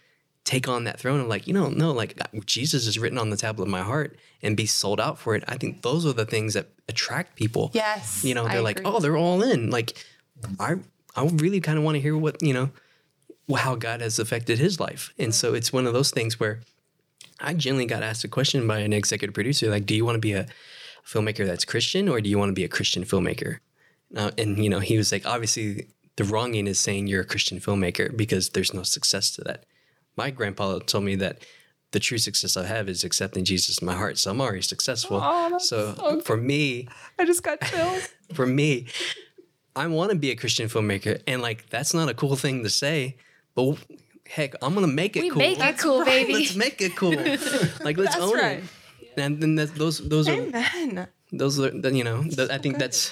take 0.44 0.68
on 0.68 0.84
that 0.84 1.00
throne 1.00 1.20
of 1.20 1.28
like, 1.28 1.48
you 1.48 1.54
know, 1.54 1.70
no, 1.70 1.92
like 1.92 2.20
uh, 2.22 2.40
Jesus 2.46 2.86
is 2.86 3.00
written 3.00 3.18
on 3.18 3.30
the 3.30 3.38
tablet 3.38 3.66
of 3.66 3.72
my 3.72 3.82
heart 3.82 4.18
and 4.42 4.56
be 4.56 4.66
sold 4.66 5.00
out 5.00 5.18
for 5.18 5.36
it. 5.36 5.44
I 5.48 5.58
think 5.58 5.82
those 5.82 6.06
are 6.06 6.14
the 6.14 6.26
things 6.26 6.54
that 6.54 6.68
attract 6.88 7.36
people. 7.36 7.72
Yes. 7.74 8.24
You 8.24 8.36
know, 8.36 8.44
they're 8.48 8.58
I 8.58 8.60
like, 8.60 8.80
agree. 8.80 8.92
oh, 8.92 9.00
they're 9.00 9.18
all 9.18 9.42
in. 9.42 9.70
Like, 9.70 9.94
I, 10.60 10.76
I 11.16 11.26
really 11.26 11.62
kind 11.62 11.78
of 11.78 11.84
want 11.84 11.96
to 11.96 12.02
hear 12.02 12.18
what, 12.18 12.42
you 12.42 12.54
know, 12.54 12.70
how 13.56 13.76
God 13.76 14.02
has 14.02 14.20
affected 14.20 14.60
his 14.60 14.80
life. 14.80 15.14
And 15.18 15.34
so 15.34 15.54
it's 15.54 15.72
one 15.74 15.88
of 15.88 15.94
those 15.94 16.12
things 16.12 16.40
where 16.40 16.62
I 17.44 17.54
generally 17.54 17.86
got 17.86 18.04
asked 18.04 18.24
a 18.24 18.28
question 18.28 18.68
by 18.68 18.80
an 18.80 18.94
executive 18.94 19.34
producer, 19.34 19.70
like, 19.70 19.86
do 19.86 19.96
you 19.96 20.06
want 20.06 20.16
to 20.16 20.20
be 20.20 20.34
a 20.34 20.48
filmmaker 21.06 21.46
that's 21.46 21.66
Christian 21.66 22.10
or 22.10 22.22
do 22.22 22.30
you 22.30 22.38
want 22.38 22.50
to 22.50 22.54
be 22.54 22.64
a 22.64 22.70
Christian 22.70 23.04
filmmaker? 23.04 23.60
Uh, 24.16 24.32
and, 24.38 24.64
you 24.64 24.70
know, 24.70 24.80
he 24.80 24.98
was 24.98 25.12
like, 25.12 25.26
obviously 25.26 25.88
the 26.16 26.24
wronging 26.24 26.68
is 26.68 26.80
saying 26.80 27.08
you're 27.08 27.22
a 27.22 27.26
Christian 27.26 27.60
filmmaker 27.60 28.16
because 28.16 28.50
there's 28.50 28.74
no 28.74 28.84
success 28.84 29.32
to 29.32 29.42
that 29.42 29.66
my 30.16 30.30
grandpa 30.30 30.80
told 30.80 31.04
me 31.04 31.16
that 31.16 31.46
the 31.92 32.00
true 32.00 32.18
success 32.18 32.58
I 32.58 32.66
have 32.66 32.90
is 32.90 33.04
accepting 33.04 33.46
Jesus 33.46 33.80
in 33.80 33.86
my 33.86 33.94
heart. 33.94 34.18
So 34.18 34.32
I'm 34.32 34.42
already 34.42 34.62
successful. 34.62 35.20
Oh, 35.22 35.58
so 35.60 35.94
so 35.96 36.22
for 36.22 36.38
me, 36.38 36.88
I 37.20 37.26
just 37.26 37.44
got 37.44 37.62
chills. 37.62 38.10
for 38.34 38.46
me, 38.46 38.88
I 39.76 39.88
want 39.88 40.12
to 40.12 40.18
be 40.18 40.32
a 40.32 40.36
Christian 40.36 40.70
filmmaker, 40.70 41.22
and 41.28 41.42
like 41.42 41.70
that's 41.70 41.94
not 41.94 42.10
a 42.10 42.14
cool 42.14 42.36
thing 42.36 42.64
to 42.64 42.70
say, 42.70 43.18
but 43.56 43.78
heck, 44.28 44.56
I'm 44.62 44.74
gonna 44.74 44.88
make 44.88 45.16
it 45.16 45.22
We 45.24 45.30
cool. 45.30 45.40
make 45.40 45.60
it 45.60 45.78
cool, 45.78 46.06
baby. 46.06 46.34
Let's 46.34 46.56
make 46.56 46.82
it 46.82 46.96
cool. 46.96 47.12
like 47.84 47.98
let's 47.98 48.16
That's 48.16 48.18
own 48.18 48.38
right. 48.38 48.64
it. 48.64 48.64
And 49.18 49.40
then 49.42 49.56
that, 49.56 49.76
those 49.76 50.00
those 50.08 50.28
are 50.28 50.34
Amen. 50.34 51.08
those 51.32 51.60
are 51.60 51.70
you 51.70 52.04
know 52.04 52.24
the, 52.24 52.50
I 52.52 52.58
think 52.58 52.78
that's 52.80 53.12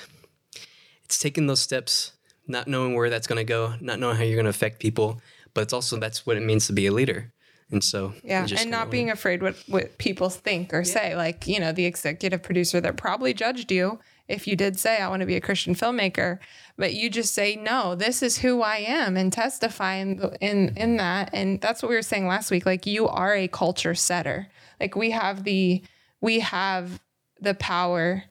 it's 1.05 1.19
taking 1.19 1.47
those 1.47 1.61
steps, 1.61 2.13
not 2.47 2.67
knowing 2.67 2.95
where 2.95 3.09
that's 3.09 3.27
gonna 3.27 3.43
go, 3.43 3.75
not 3.81 3.99
knowing 3.99 4.17
how 4.17 4.23
you're 4.23 4.37
gonna 4.37 4.49
affect 4.49 4.79
people, 4.79 5.21
but 5.53 5.61
it's 5.61 5.73
also 5.73 5.97
that's 5.99 6.25
what 6.25 6.37
it 6.37 6.43
means 6.43 6.67
to 6.67 6.73
be 6.73 6.87
a 6.87 6.91
leader. 6.91 7.31
And 7.69 7.83
so 7.83 8.13
Yeah, 8.23 8.47
and 8.57 8.69
not 8.71 8.89
being 8.89 9.09
afraid 9.09 9.41
what 9.41 9.55
what 9.67 9.97
people 9.97 10.29
think 10.29 10.73
or 10.73 10.83
say. 10.83 11.15
Like 11.15 11.47
you 11.47 11.59
know, 11.59 11.71
the 11.71 11.85
executive 11.85 12.41
producer 12.43 12.81
that 12.81 12.97
probably 12.97 13.33
judged 13.33 13.71
you 13.71 13.99
if 14.31 14.47
you 14.47 14.55
did 14.55 14.79
say 14.79 14.97
I 15.01 15.07
want 15.09 15.19
to 15.19 15.25
be 15.25 15.35
a 15.35 15.41
Christian 15.41 15.75
filmmaker, 15.75 16.39
but 16.77 16.93
you 16.93 17.09
just 17.09 17.33
say 17.33 17.55
no, 17.55 17.95
this 17.95 18.23
is 18.23 18.39
who 18.39 18.61
I 18.61 18.77
am, 18.77 19.17
and 19.17 19.31
testify 19.31 19.95
in 19.95 20.19
in 20.39 20.73
in 20.77 20.97
that. 20.97 21.29
And 21.33 21.59
that's 21.61 21.83
what 21.83 21.89
we 21.89 21.95
were 21.95 22.01
saying 22.01 22.27
last 22.27 22.49
week. 22.51 22.65
Like 22.65 22.85
you 22.85 23.07
are 23.07 23.35
a 23.35 23.47
culture 23.47 23.95
setter. 23.95 24.47
Like 24.79 24.95
we 24.95 25.11
have 25.11 25.43
the 25.43 25.83
we 26.21 26.39
have 26.39 26.99
the 27.39 27.53
power. 27.53 28.23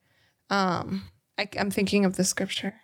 Um, 0.48 1.04
I, 1.38 1.48
I'm 1.58 1.70
thinking 1.70 2.04
of 2.04 2.16
the 2.16 2.24
scripture. 2.24 2.74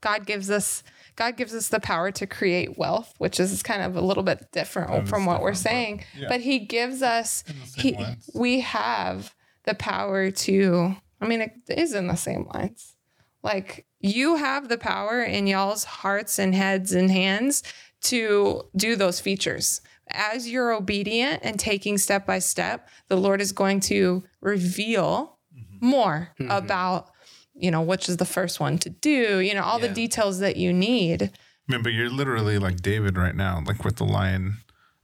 God 0.00 0.26
gives 0.26 0.50
us 0.50 0.82
God 1.16 1.36
gives 1.36 1.54
us 1.54 1.68
the 1.68 1.80
power 1.80 2.10
to 2.10 2.26
create 2.26 2.76
wealth, 2.76 3.14
which 3.18 3.38
is 3.38 3.62
kind 3.62 3.82
of 3.82 3.96
a 3.96 4.00
little 4.00 4.22
bit 4.24 4.50
different 4.52 5.08
from 5.08 5.26
what 5.26 5.40
we're 5.40 5.52
different, 5.52 5.64
but 5.64 5.70
saying. 5.70 6.04
yeah. 6.18 6.28
But 6.28 6.40
He 6.40 6.58
gives 6.58 7.02
us 7.02 7.44
he, 7.76 7.96
we 8.34 8.60
have 8.60 9.34
the 9.64 9.74
power 9.74 10.30
to. 10.30 10.96
I 11.24 11.28
mean, 11.28 11.40
it 11.40 11.52
is 11.68 11.94
in 11.94 12.06
the 12.06 12.16
same 12.16 12.46
lines. 12.54 12.94
Like 13.42 13.86
you 14.00 14.36
have 14.36 14.68
the 14.68 14.78
power 14.78 15.22
in 15.22 15.46
y'all's 15.46 15.84
hearts 15.84 16.38
and 16.38 16.54
heads 16.54 16.92
and 16.92 17.10
hands 17.10 17.62
to 18.02 18.62
do 18.76 18.96
those 18.96 19.20
features. 19.20 19.80
As 20.08 20.48
you're 20.48 20.72
obedient 20.72 21.40
and 21.42 21.58
taking 21.58 21.96
step 21.98 22.26
by 22.26 22.38
step, 22.38 22.88
the 23.08 23.16
Lord 23.16 23.40
is 23.40 23.52
going 23.52 23.80
to 23.80 24.22
reveal 24.40 25.32
Mm-hmm. 25.54 25.86
more 25.86 26.30
about, 26.50 27.10
you 27.54 27.70
know, 27.70 27.80
which 27.80 28.08
is 28.08 28.16
the 28.16 28.24
first 28.24 28.58
one 28.58 28.76
to 28.78 28.90
do, 28.90 29.38
you 29.38 29.54
know, 29.54 29.62
all 29.62 29.78
the 29.78 29.88
details 29.88 30.40
that 30.40 30.56
you 30.56 30.72
need. 30.72 31.22
I 31.22 31.72
mean, 31.72 31.82
but 31.84 31.92
you're 31.92 32.10
literally 32.10 32.58
like 32.58 32.82
David 32.82 33.16
right 33.16 33.36
now, 33.36 33.62
like 33.64 33.84
with 33.84 33.96
the 33.96 34.04
lion 34.04 34.56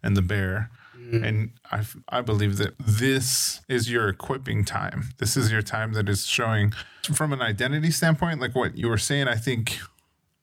and 0.03 0.17
the 0.17 0.23
bear. 0.23 0.71
Mm. 1.11 1.27
And 1.27 1.51
I, 1.71 1.85
I 2.09 2.21
believe 2.21 2.57
that 2.59 2.75
this 2.79 3.61
is 3.69 3.91
your 3.91 4.09
equipping 4.09 4.65
time. 4.65 5.11
This 5.19 5.37
is 5.37 5.51
your 5.51 5.63
time 5.63 5.93
that 5.95 6.09
is 6.09 6.27
showing 6.27 6.73
from 7.13 7.33
an 7.33 7.43
identity 7.43 7.91
standpoint, 7.91 8.41
like 8.41 8.55
what 8.55 8.77
you 8.77 8.89
were 8.89 8.99
saying. 8.99 9.29
I 9.29 9.37
think, 9.37 9.79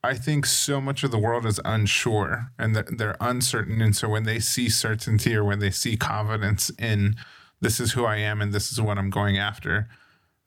I 0.02 0.14
think 0.14 0.46
so 0.46 0.80
much 0.80 1.02
of 1.04 1.10
the 1.10 1.18
world 1.18 1.46
is 1.46 1.60
unsure 1.64 2.52
and 2.58 2.76
they're, 2.76 2.88
they're 2.90 3.16
uncertain. 3.20 3.80
And 3.80 3.96
so 3.96 4.08
when 4.08 4.24
they 4.24 4.40
see 4.40 4.68
certainty 4.68 5.34
or 5.34 5.44
when 5.44 5.58
they 5.58 5.70
see 5.70 5.96
confidence 5.96 6.70
in 6.78 7.16
this 7.60 7.80
is 7.80 7.92
who 7.92 8.04
I 8.04 8.16
am 8.16 8.40
and 8.40 8.52
this 8.52 8.70
is 8.70 8.80
what 8.80 8.98
I'm 8.98 9.10
going 9.10 9.38
after, 9.38 9.88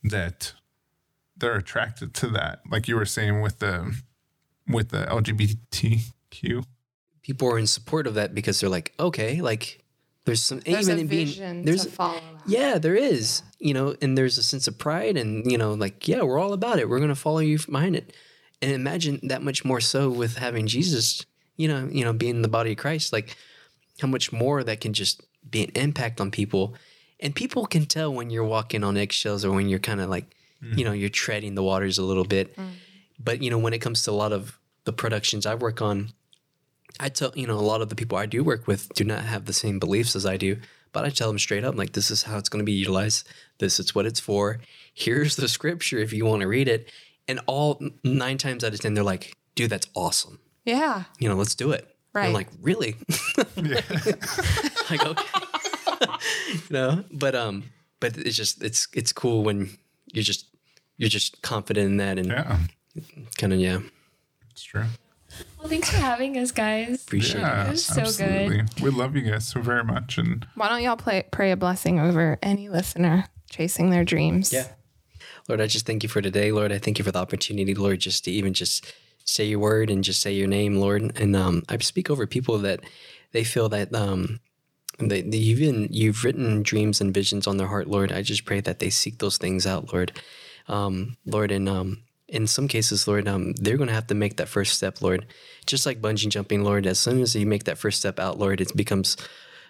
that 0.03 0.53
they're 1.35 1.55
attracted 1.55 2.13
to 2.15 2.27
that. 2.29 2.61
Like 2.69 2.87
you 2.87 2.95
were 2.95 3.05
saying 3.05 3.41
with 3.41 3.59
the 3.59 4.01
with 4.67 4.89
the 4.89 5.05
LGBTQ. 5.05 6.63
people 7.21 7.47
are 7.49 7.57
in 7.59 7.67
support 7.67 8.07
of 8.07 8.13
that 8.15 8.33
because 8.33 8.59
they're 8.59 8.69
like, 8.69 8.93
okay, 8.99 9.41
like 9.41 9.80
there's 10.25 10.41
some 10.41 10.59
There's 10.59 10.87
even 10.87 10.99
a 10.99 11.01
it 11.01 11.09
being- 11.09 11.25
vision 11.27 11.65
there's 11.65 11.85
to 11.85 11.91
follow. 11.91 12.21
yeah, 12.45 12.77
there 12.77 12.95
is, 12.95 13.41
you 13.59 13.73
know, 13.73 13.95
and 14.01 14.17
there's 14.17 14.37
a 14.37 14.43
sense 14.43 14.67
of 14.67 14.77
pride 14.77 15.17
and 15.17 15.49
you 15.51 15.57
know, 15.57 15.73
like 15.73 16.07
yeah, 16.07 16.21
we're 16.21 16.39
all 16.39 16.53
about 16.53 16.79
it. 16.79 16.87
We're 16.89 16.99
gonna 16.99 17.15
follow 17.15 17.39
you 17.39 17.57
behind 17.59 17.95
it, 17.95 18.15
and 18.61 18.71
imagine 18.71 19.19
that 19.23 19.41
much 19.41 19.65
more 19.65 19.81
so 19.81 20.09
with 20.09 20.37
having 20.37 20.67
Jesus, 20.67 21.25
you 21.57 21.67
know, 21.67 21.87
you 21.91 22.03
know, 22.03 22.13
being 22.13 22.41
the 22.41 22.47
body 22.47 22.71
of 22.71 22.77
Christ, 22.77 23.11
like 23.11 23.35
how 23.99 24.07
much 24.07 24.31
more 24.31 24.63
that 24.63 24.79
can 24.81 24.93
just 24.93 25.21
be 25.49 25.63
an 25.63 25.71
impact 25.75 26.21
on 26.21 26.29
people, 26.29 26.75
and 27.19 27.33
people 27.35 27.65
can 27.65 27.85
tell 27.85 28.13
when 28.13 28.29
you're 28.29 28.45
walking 28.45 28.83
on 28.83 28.97
eggshells 28.97 29.43
or 29.43 29.51
when 29.51 29.69
you're 29.69 29.79
kind 29.79 30.01
of 30.01 30.09
like, 30.09 30.25
mm. 30.63 30.77
you 30.77 30.85
know, 30.85 30.91
you're 30.91 31.09
treading 31.09 31.55
the 31.55 31.63
waters 31.63 31.97
a 31.97 32.03
little 32.03 32.25
bit. 32.25 32.55
Mm. 32.55 32.69
But 33.19 33.41
you 33.41 33.49
know, 33.49 33.57
when 33.57 33.73
it 33.73 33.79
comes 33.79 34.03
to 34.03 34.11
a 34.11 34.13
lot 34.13 34.33
of 34.33 34.59
the 34.85 34.93
productions 34.93 35.45
I 35.45 35.55
work 35.55 35.81
on, 35.81 36.13
I 36.99 37.09
tell 37.09 37.31
you 37.35 37.47
know 37.47 37.57
a 37.57 37.61
lot 37.61 37.81
of 37.81 37.89
the 37.89 37.95
people 37.95 38.17
I 38.17 38.25
do 38.25 38.43
work 38.43 38.67
with 38.67 38.89
do 38.93 39.03
not 39.03 39.23
have 39.23 39.45
the 39.45 39.53
same 39.53 39.79
beliefs 39.79 40.15
as 40.15 40.25
I 40.25 40.37
do, 40.37 40.57
but 40.91 41.05
I 41.05 41.09
tell 41.09 41.27
them 41.29 41.39
straight 41.39 41.63
up 41.63 41.75
like 41.75 41.93
this 41.93 42.11
is 42.11 42.23
how 42.23 42.37
it's 42.37 42.49
going 42.49 42.59
to 42.61 42.65
be 42.65 42.73
utilized. 42.73 43.27
This 43.59 43.79
is 43.79 43.95
what 43.95 44.05
it's 44.05 44.19
for. 44.19 44.59
Here's 44.93 45.35
the 45.35 45.47
scripture 45.47 45.99
if 45.99 46.11
you 46.13 46.25
want 46.25 46.41
to 46.41 46.47
read 46.47 46.67
it. 46.67 46.91
And 47.27 47.39
all 47.47 47.81
nine 48.03 48.37
times 48.37 48.63
out 48.63 48.73
of 48.73 48.79
ten, 48.81 48.93
they're 48.93 49.03
like, 49.03 49.35
"Dude, 49.55 49.69
that's 49.69 49.87
awesome. 49.95 50.39
Yeah. 50.65 51.03
You 51.19 51.29
know, 51.29 51.35
let's 51.35 51.55
do 51.55 51.71
it." 51.71 51.87
And 52.13 52.23
I'm 52.25 52.33
Right. 52.33 52.33
like, 52.33 52.49
"Really?" 52.61 52.95
like, 54.89 55.05
okay. 55.05 55.23
you 56.53 56.59
know, 56.71 57.03
but 57.11 57.35
um, 57.35 57.63
but 57.99 58.17
it's 58.17 58.35
just 58.35 58.63
it's 58.63 58.87
it's 58.93 59.13
cool 59.13 59.43
when 59.43 59.69
you're 60.11 60.23
just 60.23 60.45
you're 60.97 61.09
just 61.09 61.41
confident 61.41 61.85
in 61.91 61.97
that 61.97 62.17
and 62.19 62.27
Yeah, 62.27 62.57
kind 63.37 63.53
of 63.53 63.59
yeah 63.59 63.79
it's 64.51 64.63
true. 64.63 64.85
Well, 65.61 65.69
thanks 65.69 65.91
for 65.91 65.97
having 65.97 66.39
us, 66.39 66.51
guys. 66.51 67.03
appreciate 67.03 67.41
Yeah, 67.41 67.67
it. 67.67 67.71
was 67.71 67.85
so 67.85 67.93
good. 67.95 68.01
absolutely. 68.07 68.63
We 68.81 68.89
love 68.89 69.15
you 69.15 69.21
guys 69.21 69.47
so 69.47 69.61
very 69.61 69.83
much, 69.83 70.17
and 70.17 70.47
Why 70.55 70.69
don't 70.69 70.81
y'all 70.81 70.95
play, 70.97 71.23
pray 71.31 71.51
a 71.51 71.55
blessing 71.55 71.99
over 71.99 72.39
any 72.41 72.67
listener 72.67 73.25
chasing 73.47 73.91
their 73.91 74.03
dreams? 74.03 74.51
Yeah. 74.51 74.69
Lord, 75.47 75.61
I 75.61 75.67
just 75.67 75.85
thank 75.85 76.01
you 76.01 76.09
for 76.09 76.19
today, 76.19 76.51
Lord. 76.51 76.71
I 76.71 76.79
thank 76.79 76.97
you 76.97 77.05
for 77.05 77.11
the 77.11 77.19
opportunity, 77.19 77.75
Lord, 77.75 77.99
just 77.99 78.25
to 78.25 78.31
even 78.31 78.53
just 78.55 78.91
say 79.23 79.45
your 79.45 79.59
word 79.59 79.91
and 79.91 80.03
just 80.03 80.19
say 80.21 80.33
your 80.33 80.47
name, 80.47 80.77
Lord. 80.77 81.11
And 81.19 81.35
um, 81.35 81.61
I 81.69 81.77
speak 81.77 82.09
over 82.09 82.25
people 82.25 82.57
that 82.59 82.79
they 83.31 83.43
feel 83.43 83.69
that 83.69 83.93
um, 83.93 84.39
they, 84.97 85.21
they, 85.21 85.37
you've 85.37 85.59
been, 85.59 85.87
you've 85.91 86.23
written 86.23 86.63
dreams 86.63 87.01
and 87.01 87.13
visions 87.13 87.45
on 87.45 87.57
their 87.57 87.67
heart, 87.67 87.87
Lord. 87.87 88.11
I 88.11 88.23
just 88.23 88.45
pray 88.45 88.61
that 88.61 88.79
they 88.79 88.89
seek 88.89 89.19
those 89.19 89.37
things 89.37 89.67
out, 89.67 89.93
Lord. 89.93 90.11
Um, 90.67 91.17
Lord, 91.25 91.51
and 91.51 91.69
um, 91.69 92.01
in 92.31 92.47
some 92.47 92.69
cases, 92.69 93.07
Lord, 93.07 93.27
um, 93.27 93.51
they're 93.53 93.77
going 93.77 93.89
to 93.89 93.93
have 93.93 94.07
to 94.07 94.15
make 94.15 94.37
that 94.37 94.47
first 94.47 94.73
step, 94.73 95.01
Lord. 95.01 95.25
Just 95.65 95.85
like 95.85 96.01
bungee 96.01 96.29
jumping, 96.29 96.63
Lord. 96.63 96.87
As 96.87 96.97
soon 96.97 97.21
as 97.21 97.35
you 97.35 97.45
make 97.45 97.65
that 97.65 97.77
first 97.77 97.99
step 97.99 98.19
out, 98.19 98.39
Lord, 98.39 98.61
it 98.61 98.75
becomes 98.75 99.17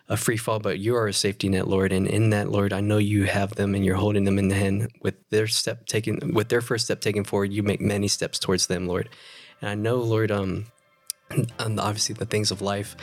a 0.08 0.16
free 0.16 0.38
fall, 0.38 0.60
but 0.60 0.78
you 0.78 0.96
are 0.96 1.08
a 1.08 1.14
safety 1.14 1.50
net, 1.50 1.68
Lord. 1.68 1.92
And 1.92 2.08
in 2.08 2.30
that, 2.30 2.52
Lord, 2.52 2.72
I 2.72 2.80
know 2.80 3.00
you 3.00 3.24
have 3.24 3.56
them 3.56 3.74
and 3.74 3.84
you're 3.84 3.96
holding 3.96 4.26
them 4.26 4.38
in 4.38 4.50
the 4.50 4.56
hand 4.56 4.92
with 5.02 5.16
their 5.32 5.48
step 5.48 5.88
taken, 5.88 6.34
with 6.36 6.50
their 6.50 6.62
first 6.62 6.86
step 6.86 7.02
taken 7.02 7.24
forward. 7.24 7.52
You 7.52 7.64
make 7.64 7.82
many 7.82 8.08
steps 8.08 8.38
towards 8.38 8.68
them, 8.68 8.88
Lord. 8.88 9.10
And 9.60 9.70
I 9.70 9.74
know, 9.74 9.96
Lord, 9.98 10.30
um, 10.30 10.68
and 11.32 11.80
obviously 11.80 12.14
the 12.14 12.26
things 12.26 12.52
of 12.52 12.62
life 12.62 12.96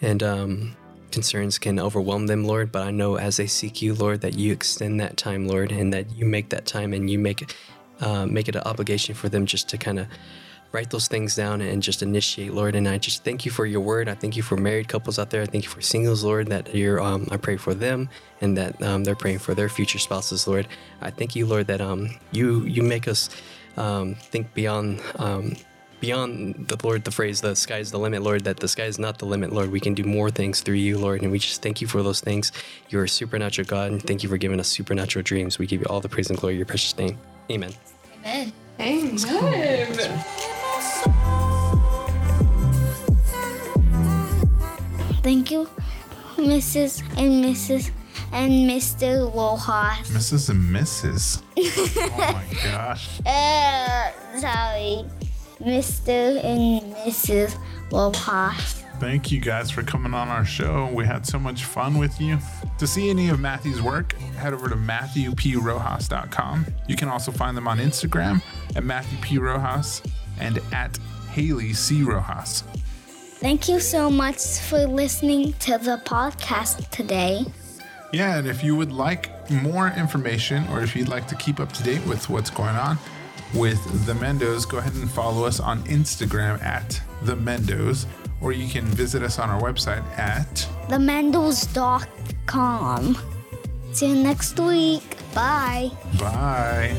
and 0.00 0.22
um, 0.22 0.76
concerns 1.10 1.58
can 1.58 1.80
overwhelm 1.80 2.28
them, 2.28 2.44
Lord. 2.44 2.70
But 2.70 2.82
I 2.82 2.92
know 2.92 3.18
as 3.18 3.36
they 3.36 3.48
seek 3.48 3.82
you, 3.82 3.94
Lord, 3.94 4.20
that 4.20 4.34
you 4.34 4.52
extend 4.52 5.00
that 5.00 5.16
time, 5.16 5.48
Lord, 5.48 5.72
and 5.72 5.92
that 5.92 6.14
you 6.16 6.24
make 6.24 6.50
that 6.50 6.66
time 6.66 6.92
and 6.92 7.10
you 7.10 7.18
make 7.18 7.52
uh, 8.02 8.26
make 8.26 8.48
it 8.48 8.56
an 8.56 8.62
obligation 8.62 9.14
for 9.14 9.28
them 9.30 9.46
just 9.46 9.68
to 9.70 9.78
kind 9.78 9.98
of 9.98 10.06
write 10.72 10.90
those 10.90 11.06
things 11.08 11.36
down 11.36 11.60
and 11.60 11.82
just 11.82 12.02
initiate, 12.02 12.52
Lord. 12.52 12.74
And 12.74 12.88
I 12.88 12.98
just 12.98 13.24
thank 13.24 13.44
you 13.44 13.50
for 13.50 13.66
your 13.66 13.80
word. 13.80 14.08
I 14.08 14.14
thank 14.14 14.36
you 14.36 14.42
for 14.42 14.56
married 14.56 14.88
couples 14.88 15.18
out 15.18 15.30
there. 15.30 15.42
I 15.42 15.46
thank 15.46 15.64
you 15.64 15.70
for 15.70 15.82
singles, 15.82 16.24
Lord, 16.24 16.48
that 16.48 16.74
you're, 16.74 17.00
um, 17.00 17.28
I 17.30 17.36
pray 17.36 17.56
for 17.56 17.74
them 17.74 18.08
and 18.40 18.56
that 18.56 18.82
um, 18.82 19.04
they're 19.04 19.14
praying 19.14 19.40
for 19.40 19.54
their 19.54 19.68
future 19.68 19.98
spouses, 19.98 20.48
Lord. 20.48 20.66
I 21.00 21.10
thank 21.10 21.36
you, 21.36 21.46
Lord, 21.46 21.66
that 21.66 21.80
um, 21.80 22.10
you 22.32 22.62
you 22.62 22.82
make 22.82 23.06
us 23.06 23.30
um, 23.76 24.14
think 24.14 24.52
beyond. 24.54 25.00
Um, 25.16 25.56
Beyond 26.00 26.66
the 26.66 26.76
Lord, 26.84 27.04
the 27.04 27.12
phrase, 27.12 27.40
the 27.40 27.54
sky's 27.54 27.92
the 27.92 27.98
limit, 27.98 28.24
Lord, 28.24 28.42
that 28.42 28.56
the 28.56 28.66
sky 28.66 28.86
is 28.86 28.98
not 28.98 29.18
the 29.18 29.24
limit, 29.24 29.52
Lord. 29.52 29.70
We 29.70 29.78
can 29.78 29.94
do 29.94 30.02
more 30.02 30.32
things 30.32 30.60
through 30.60 30.74
you, 30.74 30.98
Lord. 30.98 31.22
And 31.22 31.30
we 31.30 31.38
just 31.38 31.62
thank 31.62 31.80
you 31.80 31.86
for 31.86 32.02
those 32.02 32.20
things. 32.20 32.50
You're 32.88 33.04
a 33.04 33.08
supernatural 33.08 33.68
God, 33.68 33.92
and 33.92 34.02
thank 34.02 34.24
you 34.24 34.28
for 34.28 34.36
giving 34.36 34.58
us 34.58 34.66
supernatural 34.66 35.22
dreams. 35.22 35.60
We 35.60 35.66
give 35.68 35.80
you 35.80 35.86
all 35.86 36.00
the 36.00 36.08
praise 36.08 36.28
and 36.28 36.36
glory 36.36 36.56
your 36.56 36.66
precious 36.66 36.98
name. 36.98 37.16
Amen. 37.52 37.72
Amen. 38.24 38.52
Amen. 38.80 40.22
Thank 45.22 45.50
you, 45.50 45.68
Mrs. 46.36 47.02
and 47.18 47.44
Mrs. 47.44 47.90
and 48.32 48.52
Mr. 48.68 49.32
Rojas. 49.34 50.10
Mrs. 50.10 50.50
and 50.50 50.74
Mrs. 50.74 51.42
oh 51.58 52.32
my 52.32 52.44
gosh. 52.64 53.20
Uh, 53.26 54.10
sorry, 54.38 55.04
Mr. 55.60 56.42
and 56.44 56.94
Mrs. 56.94 57.56
Rojas 57.90 58.81
thank 59.02 59.32
you 59.32 59.40
guys 59.40 59.68
for 59.68 59.82
coming 59.82 60.14
on 60.14 60.28
our 60.28 60.44
show. 60.44 60.88
We 60.92 61.04
had 61.04 61.26
so 61.26 61.36
much 61.36 61.64
fun 61.64 61.98
with 61.98 62.20
you. 62.20 62.38
To 62.78 62.86
see 62.86 63.10
any 63.10 63.30
of 63.30 63.40
Matthew's 63.40 63.82
work, 63.82 64.12
head 64.38 64.54
over 64.54 64.68
to 64.68 64.76
MatthewPRojas.com. 64.76 66.66
You 66.86 66.94
can 66.94 67.08
also 67.08 67.32
find 67.32 67.56
them 67.56 67.66
on 67.66 67.78
Instagram 67.78 68.40
at 68.76 68.84
MatthewPRojas 68.84 70.08
and 70.38 70.60
at 70.72 70.96
Haley 71.32 71.72
C. 71.72 72.04
Rojas. 72.04 72.62
Thank 73.40 73.68
you 73.68 73.80
so 73.80 74.08
much 74.08 74.38
for 74.60 74.86
listening 74.86 75.54
to 75.54 75.78
the 75.78 76.00
podcast 76.04 76.88
today. 76.90 77.44
Yeah, 78.12 78.36
and 78.36 78.46
if 78.46 78.62
you 78.62 78.76
would 78.76 78.92
like 78.92 79.50
more 79.50 79.88
information 79.96 80.64
or 80.68 80.80
if 80.80 80.94
you'd 80.94 81.08
like 81.08 81.26
to 81.26 81.34
keep 81.34 81.58
up 81.58 81.72
to 81.72 81.82
date 81.82 82.06
with 82.06 82.30
what's 82.30 82.50
going 82.50 82.76
on 82.76 82.98
with 83.52 83.82
the 84.06 84.12
Mendos, 84.12 84.68
go 84.68 84.78
ahead 84.78 84.94
and 84.94 85.10
follow 85.10 85.44
us 85.44 85.58
on 85.58 85.82
Instagram 85.84 86.62
at 86.62 87.00
the 87.22 87.34
Mendos 87.34 88.06
or 88.42 88.52
you 88.52 88.68
can 88.68 88.84
visit 88.86 89.22
us 89.22 89.38
on 89.38 89.50
our 89.50 89.60
website 89.60 90.02
at 90.18 90.66
themendels.com. 90.88 93.18
See 93.92 94.08
you 94.08 94.16
next 94.22 94.58
week. 94.58 95.18
Bye. 95.34 95.90
Bye. 96.18 96.96